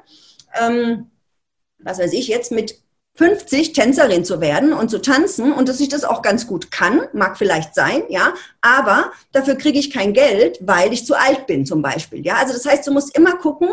ähm, 0.61 1.11
was 1.79 1.99
weiß 1.99 2.13
ich, 2.15 2.27
jetzt 2.27 2.51
mit 2.51 2.81
50 3.17 3.75
Tänzerin 3.75 4.25
zu 4.25 4.41
werden 4.41 4.73
und 4.73 4.91
zu 4.91 5.01
tanzen 5.01 5.53
und 5.53 5.69
dass 5.69 5.79
ich 5.79 5.89
das 5.89 6.03
auch 6.03 6.21
ganz 6.21 6.49
gut 6.49 6.73
kann, 6.73 7.03
mag 7.13 7.39
vielleicht 7.39 7.73
sein, 7.73 8.03
ja, 8.09 8.35
aber 8.61 9.13
dafür 9.31 9.55
kriege 9.55 9.79
ich 9.79 9.93
kein 9.93 10.13
Geld, 10.15 10.59
weil 10.63 10.93
ich 10.93 11.07
zu 11.07 11.15
alt 11.15 11.47
bin 11.47 11.65
zum 11.65 11.81
Beispiel, 11.81 12.27
ja. 12.27 12.39
Also 12.39 12.55
das 12.55 12.67
heißt, 12.67 12.85
du 12.85 12.93
musst 12.93 13.17
immer 13.17 13.37
gucken, 13.37 13.69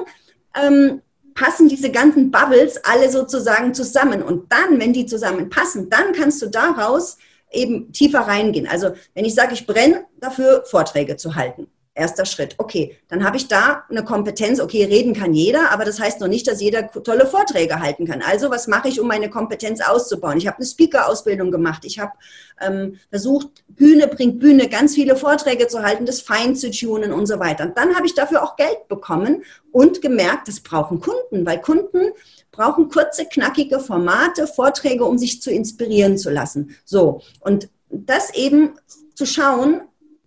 ähm, 0.61 1.01
passen 1.33 1.67
diese 1.69 1.91
ganzen 1.91 2.31
Bubbles 2.31 2.83
alle 2.83 3.09
sozusagen 3.09 3.73
zusammen. 3.73 4.21
Und 4.21 4.51
dann, 4.51 4.79
wenn 4.79 4.93
die 4.93 5.05
zusammenpassen, 5.05 5.89
dann 5.89 6.13
kannst 6.13 6.41
du 6.41 6.47
daraus 6.47 7.17
eben 7.51 7.91
tiefer 7.91 8.21
reingehen. 8.21 8.67
Also 8.67 8.91
wenn 9.13 9.25
ich 9.25 9.35
sage, 9.35 9.53
ich 9.53 9.67
brenne 9.67 10.05
dafür, 10.19 10.63
Vorträge 10.65 11.17
zu 11.17 11.35
halten, 11.35 11.67
Erster 11.93 12.23
Schritt. 12.23 12.55
Okay, 12.57 12.97
dann 13.09 13.25
habe 13.25 13.35
ich 13.35 13.49
da 13.49 13.83
eine 13.89 14.05
Kompetenz. 14.05 14.61
Okay, 14.61 14.85
reden 14.85 15.13
kann 15.13 15.33
jeder, 15.33 15.71
aber 15.71 15.83
das 15.83 15.99
heißt 15.99 16.21
noch 16.21 16.29
nicht, 16.29 16.47
dass 16.47 16.61
jeder 16.61 16.89
tolle 16.89 17.25
Vorträge 17.25 17.81
halten 17.81 18.07
kann. 18.07 18.21
Also, 18.21 18.49
was 18.49 18.67
mache 18.67 18.87
ich, 18.87 19.01
um 19.01 19.07
meine 19.07 19.29
Kompetenz 19.29 19.81
auszubauen? 19.81 20.37
Ich 20.37 20.47
habe 20.47 20.55
eine 20.55 20.65
Speaker-Ausbildung 20.65 21.51
gemacht. 21.51 21.83
Ich 21.83 21.99
habe 21.99 22.13
ähm, 22.61 22.97
versucht, 23.09 23.65
Bühne 23.67 24.07
bringt 24.07 24.39
Bühne, 24.39 24.69
ganz 24.69 24.95
viele 24.95 25.17
Vorträge 25.17 25.67
zu 25.67 25.83
halten, 25.83 26.05
das 26.05 26.21
fein 26.21 26.55
zu 26.55 26.71
tunen 26.71 27.11
und 27.11 27.25
so 27.25 27.39
weiter. 27.39 27.65
Und 27.65 27.77
dann 27.77 27.93
habe 27.93 28.05
ich 28.05 28.15
dafür 28.15 28.41
auch 28.41 28.55
Geld 28.55 28.87
bekommen 28.87 29.43
und 29.73 30.01
gemerkt, 30.01 30.47
das 30.47 30.61
brauchen 30.61 31.01
Kunden, 31.01 31.45
weil 31.45 31.59
Kunden 31.59 32.13
brauchen 32.51 32.87
kurze, 32.87 33.25
knackige 33.25 33.81
Formate, 33.81 34.47
Vorträge, 34.47 35.03
um 35.03 35.17
sich 35.17 35.41
zu 35.41 35.51
inspirieren 35.51 36.17
zu 36.17 36.29
lassen. 36.29 36.73
So, 36.85 37.21
und 37.41 37.67
das 37.89 38.33
eben 38.33 38.75
zu 39.13 39.25
schauen, 39.25 39.81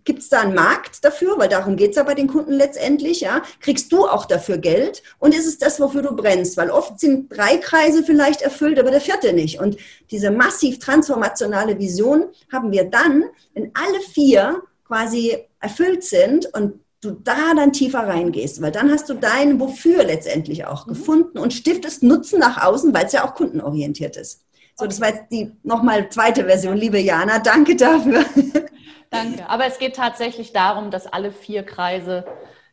Gibt 0.05 0.19
es 0.19 0.29
da 0.29 0.41
einen 0.41 0.53
Markt 0.53 1.03
dafür? 1.03 1.37
Weil 1.37 1.49
darum 1.49 1.75
geht 1.75 1.91
es 1.91 1.95
ja 1.97 2.03
bei 2.03 2.13
den 2.13 2.27
Kunden 2.27 2.53
letztendlich. 2.53 3.21
Ja? 3.21 3.41
Kriegst 3.59 3.91
du 3.91 4.07
auch 4.07 4.25
dafür 4.25 4.59
Geld? 4.59 5.03
Und 5.19 5.35
ist 5.35 5.47
es 5.47 5.57
das, 5.57 5.79
wofür 5.79 6.03
du 6.03 6.15
brennst? 6.15 6.57
Weil 6.57 6.69
oft 6.69 6.99
sind 6.99 7.35
drei 7.35 7.57
Kreise 7.57 8.03
vielleicht 8.03 8.41
erfüllt, 8.41 8.79
aber 8.79 8.91
der 8.91 9.01
vierte 9.01 9.33
nicht. 9.33 9.59
Und 9.59 9.77
diese 10.11 10.31
massiv 10.31 10.79
transformationale 10.79 11.79
Vision 11.79 12.25
haben 12.51 12.71
wir 12.71 12.85
dann, 12.85 13.25
wenn 13.53 13.71
alle 13.73 13.99
vier 13.99 14.61
quasi 14.87 15.37
erfüllt 15.59 16.03
sind 16.03 16.45
und 16.53 16.79
du 17.01 17.11
da 17.11 17.53
dann 17.55 17.73
tiefer 17.73 18.07
reingehst, 18.07 18.61
weil 18.61 18.71
dann 18.71 18.91
hast 18.91 19.09
du 19.09 19.15
dein 19.15 19.59
Wofür 19.59 20.03
letztendlich 20.03 20.65
auch 20.65 20.85
mhm. 20.85 20.89
gefunden 20.89 21.37
und 21.39 21.53
stiftest 21.53 22.03
Nutzen 22.03 22.39
nach 22.39 22.63
außen, 22.63 22.93
weil 22.93 23.05
es 23.05 23.13
ja 23.13 23.25
auch 23.25 23.35
kundenorientiert 23.35 24.17
ist. 24.17 24.41
So, 24.77 24.85
das 24.85 24.99
war 24.99 25.09
jetzt 25.09 25.31
die 25.31 25.51
nochmal 25.63 26.09
zweite 26.09 26.45
Version, 26.45 26.75
liebe 26.75 26.99
Jana. 26.99 27.39
Danke 27.39 27.75
dafür. 27.75 28.25
Danke. 29.09 29.49
Aber 29.49 29.65
es 29.65 29.79
geht 29.79 29.95
tatsächlich 29.95 30.53
darum, 30.53 30.91
dass 30.91 31.07
alle 31.07 31.31
vier 31.31 31.63
Kreise 31.63 32.25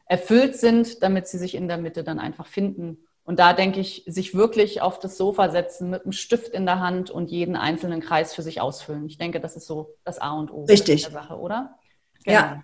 erfüllt 0.07 0.57
sind, 0.57 1.03
damit 1.03 1.29
sie 1.29 1.39
sich 1.39 1.55
in 1.55 1.69
der 1.69 1.79
Mitte 1.79 2.05
dann 2.05 2.19
einfach 2.19 2.47
finden. 2.47 2.99
Und 3.25 3.39
da 3.39 3.53
denke 3.53 3.81
ich, 3.81 4.03
sich 4.07 4.35
wirklich 4.35 4.83
auf 4.83 4.99
das 4.99 5.17
Sofa 5.17 5.49
setzen 5.51 5.91
mit 5.91 6.03
einem 6.03 6.13
Stift 6.13 6.53
in 6.55 6.67
der 6.67 6.81
Hand 6.81 7.11
und 7.11 7.31
jeden 7.31 7.55
einzelnen 7.55 8.01
Kreis 8.01 8.35
für 8.35 8.43
sich 8.43 8.61
ausfüllen. 8.61 9.07
Ich 9.07 9.17
denke, 9.17 9.41
das 9.41 9.57
ist 9.57 9.67
so 9.67 9.95
das 10.05 10.19
A 10.19 10.33
und 10.33 10.51
O 10.51 10.65
Richtig. 10.65 11.03
der 11.03 11.13
Sache, 11.13 11.39
oder? 11.39 11.79
Genau. 12.25 12.39
Ja. 12.39 12.63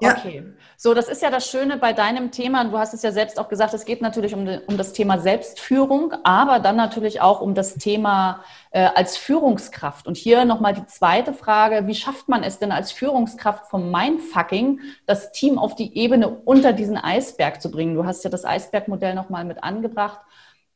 Ja. 0.00 0.16
Okay. 0.16 0.44
So, 0.76 0.94
das 0.94 1.08
ist 1.08 1.20
ja 1.20 1.30
das 1.30 1.46
Schöne 1.46 1.76
bei 1.76 1.92
deinem 1.92 2.30
Thema. 2.30 2.64
Du 2.64 2.78
hast 2.78 2.94
es 2.94 3.02
ja 3.02 3.12
selbst 3.12 3.38
auch 3.38 3.48
gesagt, 3.48 3.74
es 3.74 3.84
geht 3.84 4.00
natürlich 4.00 4.34
um, 4.34 4.48
um 4.66 4.76
das 4.78 4.92
Thema 4.94 5.18
Selbstführung, 5.18 6.14
aber 6.24 6.58
dann 6.58 6.76
natürlich 6.76 7.20
auch 7.20 7.40
um 7.42 7.54
das 7.54 7.74
Thema 7.74 8.42
äh, 8.70 8.88
als 8.94 9.16
Führungskraft. 9.18 10.06
Und 10.06 10.16
hier 10.16 10.44
nochmal 10.46 10.72
die 10.72 10.86
zweite 10.86 11.34
Frage. 11.34 11.86
Wie 11.86 11.94
schafft 11.94 12.28
man 12.28 12.42
es 12.42 12.58
denn 12.58 12.72
als 12.72 12.92
Führungskraft 12.92 13.66
vom 13.66 13.90
Mindfucking, 13.90 14.80
das 15.06 15.32
Team 15.32 15.58
auf 15.58 15.74
die 15.74 15.96
Ebene 15.96 16.28
unter 16.28 16.72
diesen 16.72 16.96
Eisberg 16.96 17.60
zu 17.60 17.70
bringen? 17.70 17.94
Du 17.94 18.06
hast 18.06 18.24
ja 18.24 18.30
das 18.30 18.44
Eisbergmodell 18.44 19.14
nochmal 19.14 19.44
mit 19.44 19.62
angebracht 19.62 20.20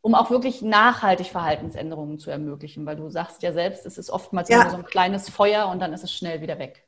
um 0.05 0.15
auch 0.15 0.29
wirklich 0.29 0.61
nachhaltig 0.61 1.29
Verhaltensänderungen 1.29 2.19
zu 2.19 2.31
ermöglichen, 2.31 2.85
weil 2.85 2.95
du 2.95 3.09
sagst 3.09 3.43
ja 3.43 3.55
selbst, 3.55 3.87
es 3.87 3.97
ist 3.97 4.11
oftmals 4.11 4.51
ja. 4.51 4.69
so 4.69 4.77
ein 4.77 4.85
kleines 4.85 5.31
Feuer 5.31 5.67
und 5.69 5.81
dann 5.81 5.95
ist 5.95 6.05
es 6.05 6.13
schnell 6.13 6.43
wieder 6.43 6.59
weg. 6.59 6.85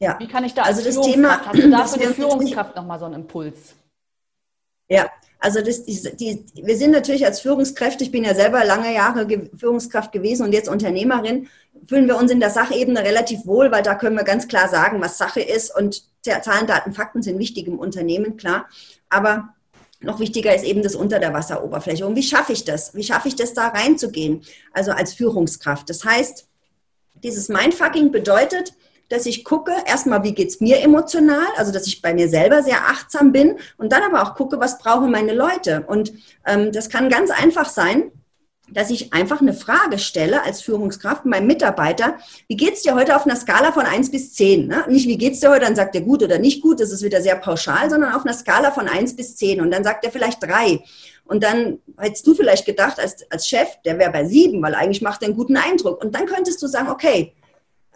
Ja. 0.00 0.16
Wie 0.18 0.28
kann 0.28 0.44
ich 0.44 0.54
da 0.54 0.62
als 0.62 0.78
also 0.78 1.00
das 1.00 1.06
Thema, 1.06 1.44
hast 1.44 1.56
du 1.56 1.70
da 1.70 1.86
für 1.86 1.98
die 1.98 2.06
Führungskraft 2.06 2.76
nochmal 2.76 2.98
so 2.98 3.06
einen 3.06 3.14
Impuls? 3.14 3.74
Ja, 4.88 5.10
also 5.40 5.60
das, 5.60 5.84
die, 5.84 5.94
die, 6.16 6.44
wir 6.54 6.76
sind 6.76 6.92
natürlich 6.92 7.24
als 7.24 7.40
Führungskräfte, 7.40 8.04
ich 8.04 8.10
bin 8.10 8.24
ja 8.24 8.34
selber 8.34 8.64
lange 8.64 8.92
Jahre 8.92 9.26
Führungskraft 9.56 10.12
gewesen 10.12 10.44
und 10.44 10.52
jetzt 10.52 10.68
Unternehmerin, 10.68 11.48
fühlen 11.86 12.06
wir 12.06 12.16
uns 12.16 12.30
in 12.30 12.40
der 12.40 12.50
Sachebene 12.50 13.00
relativ 13.00 13.46
wohl, 13.46 13.70
weil 13.70 13.82
da 13.82 13.94
können 13.94 14.16
wir 14.16 14.24
ganz 14.24 14.48
klar 14.48 14.68
sagen, 14.68 15.00
was 15.00 15.18
Sache 15.18 15.40
ist 15.40 15.74
und 15.76 16.04
Zahlen, 16.22 16.66
Daten, 16.66 16.92
Fakten 16.92 17.22
sind 17.22 17.38
wichtig 17.38 17.66
im 17.66 17.78
Unternehmen, 17.78 18.36
klar. 18.36 18.68
Aber 19.08 19.54
noch 20.00 20.20
wichtiger 20.20 20.54
ist 20.54 20.64
eben 20.64 20.82
das 20.82 20.94
unter 20.94 21.18
der 21.18 21.32
Wasseroberfläche. 21.32 22.06
Und 22.06 22.16
wie 22.16 22.22
schaffe 22.22 22.52
ich 22.52 22.64
das? 22.64 22.94
Wie 22.94 23.02
schaffe 23.02 23.28
ich 23.28 23.36
das, 23.36 23.54
da 23.54 23.68
reinzugehen? 23.68 24.42
Also 24.72 24.92
als 24.92 25.14
Führungskraft. 25.14 25.88
Das 25.88 26.04
heißt, 26.04 26.46
dieses 27.22 27.48
Mindfucking 27.48 28.12
bedeutet, 28.12 28.74
dass 29.08 29.26
ich 29.26 29.44
gucke, 29.44 29.72
erstmal, 29.86 30.22
wie 30.22 30.34
geht's 30.34 30.60
mir 30.60 30.80
emotional, 30.80 31.46
also 31.56 31.72
dass 31.72 31.86
ich 31.86 32.02
bei 32.02 32.12
mir 32.12 32.28
selber 32.28 32.62
sehr 32.62 32.88
achtsam 32.88 33.32
bin 33.32 33.56
und 33.76 33.92
dann 33.92 34.02
aber 34.02 34.22
auch 34.22 34.34
gucke, 34.34 34.60
was 34.60 34.78
brauchen 34.78 35.10
meine 35.10 35.32
Leute. 35.32 35.84
Und 35.86 36.12
ähm, 36.46 36.72
das 36.72 36.88
kann 36.88 37.08
ganz 37.08 37.30
einfach 37.30 37.68
sein, 37.68 38.12
dass 38.70 38.90
ich 38.90 39.12
einfach 39.12 39.40
eine 39.40 39.54
Frage 39.54 39.98
stelle 39.98 40.42
als 40.44 40.60
Führungskraft 40.60 41.24
meinem 41.24 41.46
Mitarbeiter, 41.46 42.18
wie 42.48 42.56
geht's 42.56 42.82
dir 42.82 42.94
heute 42.94 43.16
auf 43.16 43.24
einer 43.24 43.36
Skala 43.36 43.72
von 43.72 43.86
eins 43.86 44.10
bis 44.10 44.34
zehn? 44.34 44.66
Ne? 44.66 44.84
Nicht, 44.88 45.08
wie 45.08 45.16
geht's 45.16 45.40
dir 45.40 45.50
heute, 45.50 45.64
dann 45.64 45.76
sagt 45.76 45.94
er 45.94 46.02
gut 46.02 46.22
oder 46.22 46.38
nicht 46.38 46.62
gut, 46.62 46.80
das 46.80 46.90
ist 46.90 47.02
wieder 47.02 47.22
sehr 47.22 47.36
pauschal, 47.36 47.88
sondern 47.90 48.12
auf 48.12 48.24
einer 48.24 48.34
Skala 48.34 48.70
von 48.70 48.88
eins 48.88 49.16
bis 49.16 49.36
zehn 49.36 49.60
und 49.60 49.70
dann 49.70 49.84
sagt 49.84 50.04
er 50.04 50.12
vielleicht 50.12 50.42
drei. 50.42 50.84
Und 51.24 51.44
dann 51.44 51.78
hättest 51.98 52.26
du 52.26 52.34
vielleicht 52.34 52.64
gedacht, 52.64 52.98
als, 52.98 53.30
als 53.30 53.46
Chef, 53.46 53.68
der 53.84 53.98
wäre 53.98 54.10
bei 54.10 54.24
sieben, 54.24 54.62
weil 54.62 54.74
eigentlich 54.74 55.02
macht 55.02 55.22
er 55.22 55.28
einen 55.28 55.36
guten 55.36 55.56
Eindruck. 55.56 56.02
Und 56.02 56.14
dann 56.14 56.26
könntest 56.26 56.62
du 56.62 56.66
sagen, 56.66 56.88
okay, 56.88 57.34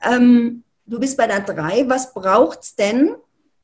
ähm, 0.03 0.65
du 0.93 1.01
bist 1.01 1.17
bei 1.17 1.27
der 1.27 1.41
3, 1.41 1.89
was 1.89 2.13
braucht 2.13 2.61
es 2.61 2.77
denn, 2.77 3.15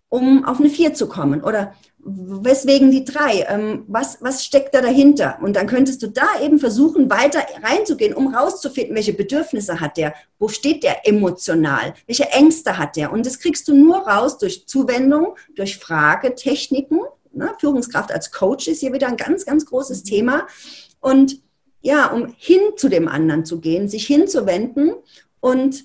um 0.08 0.44
auf 0.44 0.58
eine 0.58 0.70
4 0.70 0.94
zu 0.94 1.08
kommen? 1.08 1.44
Oder 1.44 1.74
weswegen 1.98 2.90
die 2.90 3.04
drei? 3.04 3.44
Ähm, 3.48 3.84
was, 3.86 4.18
was 4.22 4.44
steckt 4.44 4.74
da 4.74 4.80
dahinter? 4.80 5.38
Und 5.42 5.56
dann 5.56 5.66
könntest 5.66 6.02
du 6.02 6.06
da 6.08 6.26
eben 6.42 6.58
versuchen, 6.58 7.10
weiter 7.10 7.40
reinzugehen, 7.62 8.14
um 8.14 8.34
rauszufinden, 8.34 8.94
welche 8.94 9.12
Bedürfnisse 9.12 9.80
hat 9.80 9.98
der, 9.98 10.14
wo 10.38 10.48
steht 10.48 10.82
der 10.82 11.06
emotional, 11.06 11.92
welche 12.06 12.30
Ängste 12.30 12.78
hat 12.78 12.96
der. 12.96 13.12
Und 13.12 13.26
das 13.26 13.38
kriegst 13.38 13.68
du 13.68 13.74
nur 13.74 13.98
raus 13.98 14.38
durch 14.38 14.66
Zuwendung, 14.66 15.36
durch 15.54 15.76
Fragetechniken. 15.76 17.00
Ne? 17.32 17.52
Führungskraft 17.58 18.10
als 18.10 18.32
Coach 18.32 18.68
ist 18.68 18.80
hier 18.80 18.94
wieder 18.94 19.08
ein 19.08 19.18
ganz, 19.18 19.44
ganz 19.44 19.66
großes 19.66 20.02
Thema. 20.04 20.46
Und 21.00 21.42
ja, 21.82 22.06
um 22.06 22.34
hin 22.38 22.60
zu 22.76 22.88
dem 22.88 23.06
anderen 23.06 23.44
zu 23.44 23.60
gehen, 23.60 23.88
sich 23.88 24.06
hinzuwenden 24.06 24.94
und 25.40 25.84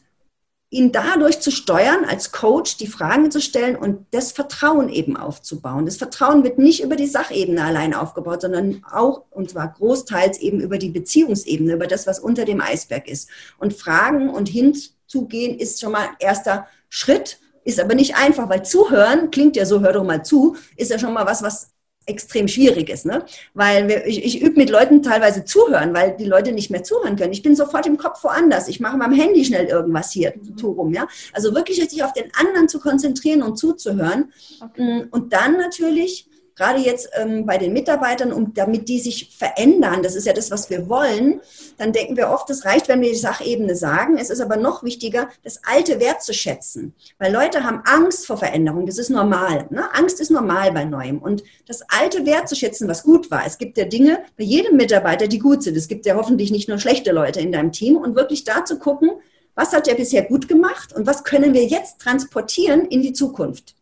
ihn 0.73 0.91
dadurch 0.91 1.39
zu 1.39 1.51
steuern, 1.51 2.03
als 2.03 2.31
Coach 2.31 2.77
die 2.77 2.87
Fragen 2.87 3.29
zu 3.29 3.39
stellen 3.39 3.75
und 3.75 4.07
das 4.11 4.31
Vertrauen 4.31 4.89
eben 4.89 5.15
aufzubauen. 5.15 5.85
Das 5.85 5.97
Vertrauen 5.97 6.43
wird 6.43 6.57
nicht 6.57 6.83
über 6.83 6.95
die 6.95 7.07
Sachebene 7.07 7.63
allein 7.63 7.93
aufgebaut, 7.93 8.41
sondern 8.41 8.83
auch, 8.91 9.23
und 9.29 9.51
zwar 9.51 9.71
großteils 9.71 10.39
eben 10.39 10.59
über 10.59 10.79
die 10.79 10.89
Beziehungsebene, 10.89 11.73
über 11.73 11.87
das, 11.87 12.07
was 12.07 12.19
unter 12.19 12.43
dem 12.43 12.59
Eisberg 12.59 13.07
ist. 13.07 13.29
Und 13.59 13.73
Fragen 13.73 14.29
und 14.29 14.49
hinzugehen 14.49 15.59
ist 15.59 15.79
schon 15.79 15.91
mal 15.91 16.09
erster 16.19 16.67
Schritt, 16.89 17.37
ist 17.63 17.79
aber 17.79 17.93
nicht 17.93 18.15
einfach, 18.15 18.49
weil 18.49 18.65
zuhören 18.65 19.29
klingt 19.29 19.55
ja 19.55 19.65
so, 19.65 19.81
hör 19.81 19.93
doch 19.93 20.03
mal 20.03 20.25
zu, 20.25 20.57
ist 20.75 20.91
ja 20.91 20.97
schon 20.97 21.13
mal 21.13 21.25
was, 21.27 21.43
was 21.43 21.72
extrem 22.05 22.47
schwierig 22.47 22.89
ist, 22.89 23.05
ne? 23.05 23.25
Weil 23.53 23.87
wir, 23.87 24.05
ich, 24.05 24.23
ich 24.23 24.41
übe 24.41 24.57
mit 24.57 24.69
Leuten 24.69 25.01
teilweise 25.01 25.45
zuhören, 25.45 25.93
weil 25.93 26.15
die 26.17 26.25
Leute 26.25 26.51
nicht 26.51 26.69
mehr 26.69 26.83
zuhören 26.83 27.15
können. 27.15 27.33
Ich 27.33 27.43
bin 27.43 27.55
sofort 27.55 27.85
im 27.85 27.97
Kopf 27.97 28.23
woanders. 28.23 28.67
Ich 28.67 28.79
mache 28.79 28.99
am 28.99 29.13
Handy 29.13 29.45
schnell 29.45 29.65
irgendwas 29.65 30.11
hier 30.11 30.33
mhm. 30.35 30.65
rum, 30.65 30.93
ja. 30.93 31.07
Also 31.33 31.53
wirklich 31.53 31.77
sich 31.89 32.03
auf 32.03 32.13
den 32.13 32.31
anderen 32.39 32.67
zu 32.67 32.79
konzentrieren 32.79 33.43
und 33.43 33.57
zuzuhören. 33.57 34.33
Okay. 34.61 35.05
Und 35.11 35.33
dann 35.33 35.57
natürlich 35.57 36.27
gerade 36.55 36.79
jetzt 36.79 37.09
ähm, 37.13 37.45
bei 37.45 37.57
den 37.57 37.73
Mitarbeitern, 37.73 38.31
um, 38.31 38.53
damit 38.53 38.87
die 38.89 38.99
sich 38.99 39.35
verändern, 39.37 40.03
das 40.03 40.15
ist 40.15 40.25
ja 40.25 40.33
das, 40.33 40.51
was 40.51 40.69
wir 40.69 40.89
wollen, 40.89 41.41
dann 41.77 41.91
denken 41.91 42.17
wir 42.17 42.29
oft, 42.29 42.49
es 42.49 42.65
reicht, 42.65 42.87
wenn 42.87 43.01
wir 43.01 43.09
die 43.09 43.15
Sachebene 43.15 43.75
sagen. 43.75 44.17
Es 44.17 44.29
ist 44.29 44.41
aber 44.41 44.57
noch 44.57 44.83
wichtiger, 44.83 45.29
das 45.43 45.61
Alte 45.63 45.99
wertzuschätzen. 45.99 46.93
Weil 47.17 47.33
Leute 47.33 47.63
haben 47.63 47.81
Angst 47.85 48.27
vor 48.27 48.37
Veränderung, 48.37 48.85
das 48.85 48.97
ist 48.97 49.09
normal. 49.09 49.67
Ne? 49.69 49.83
Angst 49.93 50.19
ist 50.19 50.31
normal 50.31 50.71
bei 50.71 50.85
Neuem. 50.85 51.19
Und 51.19 51.43
das 51.67 51.83
Alte 51.89 52.25
wertzuschätzen, 52.25 52.87
was 52.87 53.03
gut 53.03 53.31
war. 53.31 53.45
Es 53.45 53.57
gibt 53.57 53.77
ja 53.77 53.85
Dinge 53.85 54.19
bei 54.37 54.43
jedem 54.43 54.77
Mitarbeiter, 54.77 55.27
die 55.27 55.39
gut 55.39 55.63
sind. 55.63 55.77
Es 55.77 55.87
gibt 55.87 56.05
ja 56.05 56.15
hoffentlich 56.15 56.51
nicht 56.51 56.69
nur 56.69 56.79
schlechte 56.79 57.11
Leute 57.11 57.39
in 57.39 57.51
deinem 57.51 57.71
Team. 57.71 57.97
Und 57.97 58.15
wirklich 58.15 58.43
da 58.43 58.65
zu 58.65 58.77
gucken, 58.79 59.11
was 59.55 59.73
hat 59.73 59.87
er 59.87 59.95
bisher 59.95 60.23
gut 60.23 60.47
gemacht 60.47 60.93
und 60.93 61.05
was 61.05 61.23
können 61.23 61.53
wir 61.53 61.65
jetzt 61.65 61.99
transportieren 61.99 62.85
in 62.85 63.01
die 63.01 63.13
Zukunft. 63.13 63.75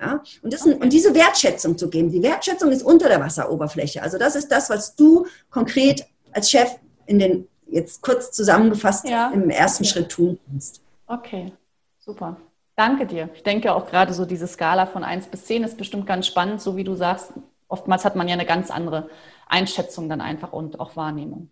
Ja? 0.00 0.22
Und, 0.42 0.52
das, 0.52 0.64
und 0.64 0.92
diese 0.92 1.14
Wertschätzung 1.14 1.76
zu 1.76 1.90
geben. 1.90 2.10
Die 2.10 2.22
Wertschätzung 2.22 2.70
ist 2.70 2.82
unter 2.82 3.08
der 3.08 3.20
Wasseroberfläche. 3.20 4.02
Also 4.02 4.18
das 4.18 4.36
ist 4.36 4.48
das, 4.48 4.70
was 4.70 4.94
du 4.94 5.26
konkret 5.50 6.06
als 6.32 6.50
Chef 6.50 6.70
in 7.06 7.18
den, 7.18 7.48
jetzt 7.66 8.02
kurz 8.02 8.30
zusammengefasst, 8.30 9.08
ja. 9.08 9.30
im 9.30 9.50
ersten 9.50 9.84
okay. 9.84 9.92
Schritt 9.92 10.08
tun 10.10 10.38
kannst. 10.48 10.82
Okay, 11.06 11.52
super. 11.98 12.36
Danke 12.76 13.06
dir. 13.06 13.28
Ich 13.34 13.42
denke 13.42 13.74
auch 13.74 13.90
gerade 13.90 14.12
so 14.12 14.24
diese 14.24 14.46
Skala 14.46 14.86
von 14.86 15.02
1 15.02 15.26
bis 15.26 15.46
10 15.46 15.64
ist 15.64 15.76
bestimmt 15.76 16.06
ganz 16.06 16.26
spannend, 16.26 16.60
so 16.60 16.76
wie 16.76 16.84
du 16.84 16.94
sagst. 16.94 17.32
Oftmals 17.66 18.04
hat 18.04 18.14
man 18.14 18.28
ja 18.28 18.34
eine 18.34 18.46
ganz 18.46 18.70
andere 18.70 19.10
Einschätzung 19.48 20.08
dann 20.08 20.20
einfach 20.20 20.52
und 20.52 20.78
auch 20.78 20.94
Wahrnehmung. 20.94 21.50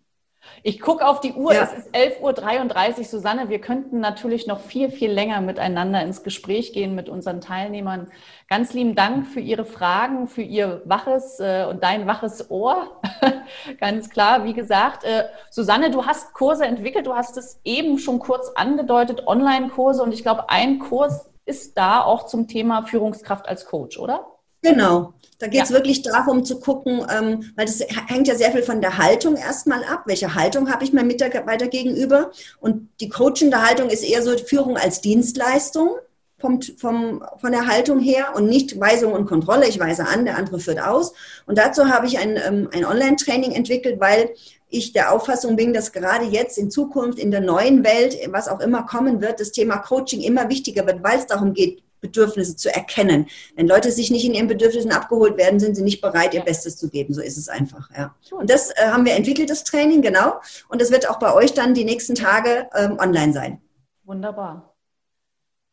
Ich 0.63 0.79
gucke 0.79 1.05
auf 1.05 1.19
die 1.19 1.33
Uhr, 1.33 1.53
ja. 1.53 1.63
es 1.63 1.73
ist 1.73 1.95
11.33 1.95 2.99
Uhr. 2.99 3.03
Susanne, 3.03 3.49
wir 3.49 3.59
könnten 3.59 3.99
natürlich 3.99 4.47
noch 4.47 4.59
viel, 4.59 4.89
viel 4.89 5.11
länger 5.11 5.41
miteinander 5.41 6.01
ins 6.01 6.23
Gespräch 6.23 6.73
gehen 6.73 6.95
mit 6.95 7.09
unseren 7.09 7.41
Teilnehmern. 7.41 8.07
Ganz 8.49 8.73
lieben 8.73 8.95
Dank 8.95 9.27
für 9.27 9.39
Ihre 9.39 9.65
Fragen, 9.65 10.27
für 10.27 10.41
Ihr 10.41 10.81
waches 10.85 11.39
äh, 11.39 11.65
und 11.69 11.83
dein 11.83 12.07
waches 12.07 12.49
Ohr. 12.49 13.01
Ganz 13.79 14.09
klar, 14.09 14.43
wie 14.45 14.53
gesagt. 14.53 15.03
Äh, 15.03 15.25
Susanne, 15.49 15.91
du 15.91 16.05
hast 16.05 16.33
Kurse 16.33 16.65
entwickelt, 16.65 17.07
du 17.07 17.15
hast 17.15 17.37
es 17.37 17.59
eben 17.63 17.99
schon 17.99 18.19
kurz 18.19 18.49
angedeutet, 18.55 19.27
Online-Kurse 19.27 20.03
und 20.03 20.13
ich 20.13 20.23
glaube, 20.23 20.49
ein 20.49 20.79
Kurs 20.79 21.29
ist 21.45 21.77
da 21.77 22.01
auch 22.01 22.25
zum 22.25 22.47
Thema 22.47 22.83
Führungskraft 22.83 23.47
als 23.47 23.65
Coach, 23.65 23.97
oder? 23.97 24.27
Genau. 24.61 25.13
Da 25.39 25.47
geht 25.47 25.63
es 25.63 25.69
ja. 25.69 25.75
wirklich 25.75 26.01
darum 26.01 26.43
zu 26.43 26.59
gucken, 26.59 27.05
ähm, 27.15 27.51
weil 27.55 27.65
das 27.65 27.79
hängt 28.07 28.27
ja 28.27 28.35
sehr 28.35 28.51
viel 28.51 28.63
von 28.63 28.81
der 28.81 28.97
Haltung 28.97 29.35
erstmal 29.35 29.83
ab. 29.83 30.03
Welche 30.05 30.33
Haltung 30.33 30.71
habe 30.71 30.83
ich 30.83 30.93
meinem 30.93 31.07
Mitarbeiter 31.07 31.67
gegenüber? 31.67 32.31
Und 32.59 32.89
die 33.01 33.09
coachende 33.09 33.61
Haltung 33.61 33.89
ist 33.89 34.03
eher 34.03 34.23
so 34.23 34.35
Führung 34.37 34.77
als 34.77 35.01
Dienstleistung 35.01 35.91
vom, 36.39 36.61
vom, 36.61 37.23
von 37.37 37.51
der 37.51 37.67
Haltung 37.67 37.99
her 37.99 38.33
und 38.35 38.47
nicht 38.47 38.79
Weisung 38.79 39.13
und 39.13 39.27
Kontrolle. 39.27 39.67
Ich 39.67 39.79
weise 39.79 40.07
an, 40.07 40.25
der 40.25 40.37
andere 40.37 40.59
führt 40.59 40.79
aus. 40.79 41.13
Und 41.45 41.57
dazu 41.57 41.87
habe 41.87 42.07
ich 42.07 42.17
ein, 42.17 42.37
ähm, 42.37 42.69
ein 42.73 42.85
Online-Training 42.85 43.51
entwickelt, 43.51 43.99
weil 43.99 44.31
ich 44.69 44.91
der 44.91 45.13
Auffassung 45.13 45.55
bin, 45.55 45.73
dass 45.73 45.93
gerade 45.93 46.25
jetzt 46.25 46.57
in 46.57 46.69
Zukunft 46.69 47.19
in 47.19 47.31
der 47.31 47.41
neuen 47.41 47.83
Welt, 47.83 48.17
was 48.31 48.47
auch 48.47 48.59
immer 48.59 48.83
kommen 48.83 49.21
wird, 49.21 49.39
das 49.39 49.51
Thema 49.51 49.77
Coaching 49.77 50.21
immer 50.21 50.49
wichtiger 50.49 50.85
wird, 50.85 51.03
weil 51.03 51.19
es 51.19 51.27
darum 51.27 51.53
geht, 51.53 51.83
Bedürfnisse 52.07 52.55
zu 52.55 52.73
erkennen. 52.73 53.27
Wenn 53.55 53.67
Leute 53.67 53.91
sich 53.91 54.09
nicht 54.11 54.25
in 54.25 54.33
ihren 54.33 54.47
Bedürfnissen 54.47 54.91
abgeholt 54.91 55.37
werden, 55.37 55.59
sind 55.59 55.75
sie 55.75 55.83
nicht 55.83 56.01
bereit, 56.01 56.33
ihr 56.33 56.41
Bestes 56.41 56.77
zu 56.77 56.89
geben. 56.89 57.13
So 57.13 57.21
ist 57.21 57.37
es 57.37 57.49
einfach. 57.49 57.89
Ja. 57.95 58.15
Und 58.31 58.49
das 58.49 58.71
äh, 58.71 58.87
haben 58.87 59.05
wir 59.05 59.15
entwickelt, 59.15 59.49
das 59.49 59.63
Training, 59.63 60.01
genau. 60.01 60.35
Und 60.69 60.81
das 60.81 60.91
wird 60.91 61.09
auch 61.09 61.19
bei 61.19 61.33
euch 61.33 61.53
dann 61.53 61.73
die 61.73 61.85
nächsten 61.85 62.15
Tage 62.15 62.69
ähm, 62.75 62.97
online 62.99 63.33
sein. 63.33 63.61
Wunderbar. 64.05 64.73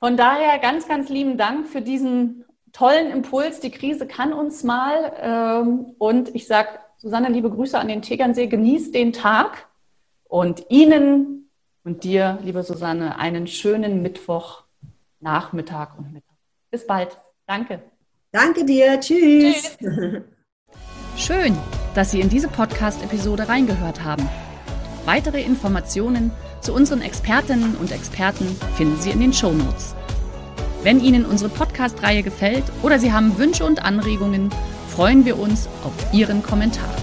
Von 0.01 0.17
daher 0.17 0.59
ganz, 0.59 0.87
ganz 0.89 1.09
lieben 1.09 1.39
Dank 1.39 1.69
für 1.69 1.81
diesen 1.81 2.45
tollen 2.73 3.11
Impuls. 3.11 3.61
Die 3.61 3.71
Krise 3.71 4.07
kann 4.07 4.33
uns 4.33 4.65
mal. 4.65 5.13
Ähm, 5.21 5.95
und 5.99 6.35
ich 6.35 6.47
sage, 6.47 6.69
Susanne, 6.99 7.29
liebe 7.29 7.51
Grüße 7.51 7.79
an 7.79 7.89
den 7.89 8.03
Tegernsee. 8.03 8.47
Genießt 8.47 8.95
den 8.95 9.13
Tag 9.13 9.69
und 10.25 10.67
Ihnen 10.69 11.51
und 11.85 12.05
dir, 12.05 12.39
liebe 12.43 12.63
Susanne, 12.63 13.19
einen 13.19 13.47
schönen 13.47 14.03
Mittwoch 14.03 14.64
Nachmittag 15.25 15.99
und 15.99 16.13
Mittag. 16.13 16.37
Bis 16.71 16.87
bald. 16.87 17.19
Danke. 17.47 17.83
Danke 18.31 18.65
dir. 18.65 19.01
Tschüss. 19.01 19.77
Tschüss. 19.79 20.23
Schön, 21.17 21.57
dass 21.95 22.11
Sie 22.11 22.21
in 22.21 22.29
diese 22.29 22.49
Podcast-Episode 22.49 23.49
reingehört 23.49 24.05
haben. 24.05 24.29
Weitere 25.07 25.43
Informationen 25.43 26.31
zu 26.61 26.75
unseren 26.75 27.01
Expertinnen 27.01 27.75
und 27.77 27.91
Experten 27.91 28.47
finden 28.77 29.01
Sie 29.01 29.11
in 29.11 29.21
den 29.21 29.33
Show 29.33 29.53
Notes. 29.53 29.95
Wenn 30.83 31.01
Ihnen 31.01 31.25
unsere 31.25 31.49
Podcast-Reihe 31.49 32.23
gefällt 32.23 32.65
oder 32.83 32.99
Sie 32.99 33.13
haben 33.13 33.39
Wünsche 33.39 33.65
und 33.65 33.83
Anregungen, 33.83 34.51
freuen 34.89 35.25
wir 35.25 35.39
uns 35.39 35.69
auf 35.85 36.13
Ihren 36.13 36.43
Kommentar. 36.43 36.95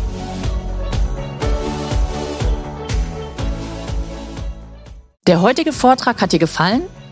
Der 5.26 5.42
heutige 5.42 5.74
Vortrag 5.74 6.22
hat 6.22 6.34
dir 6.34 6.40
gefallen? 6.40 6.84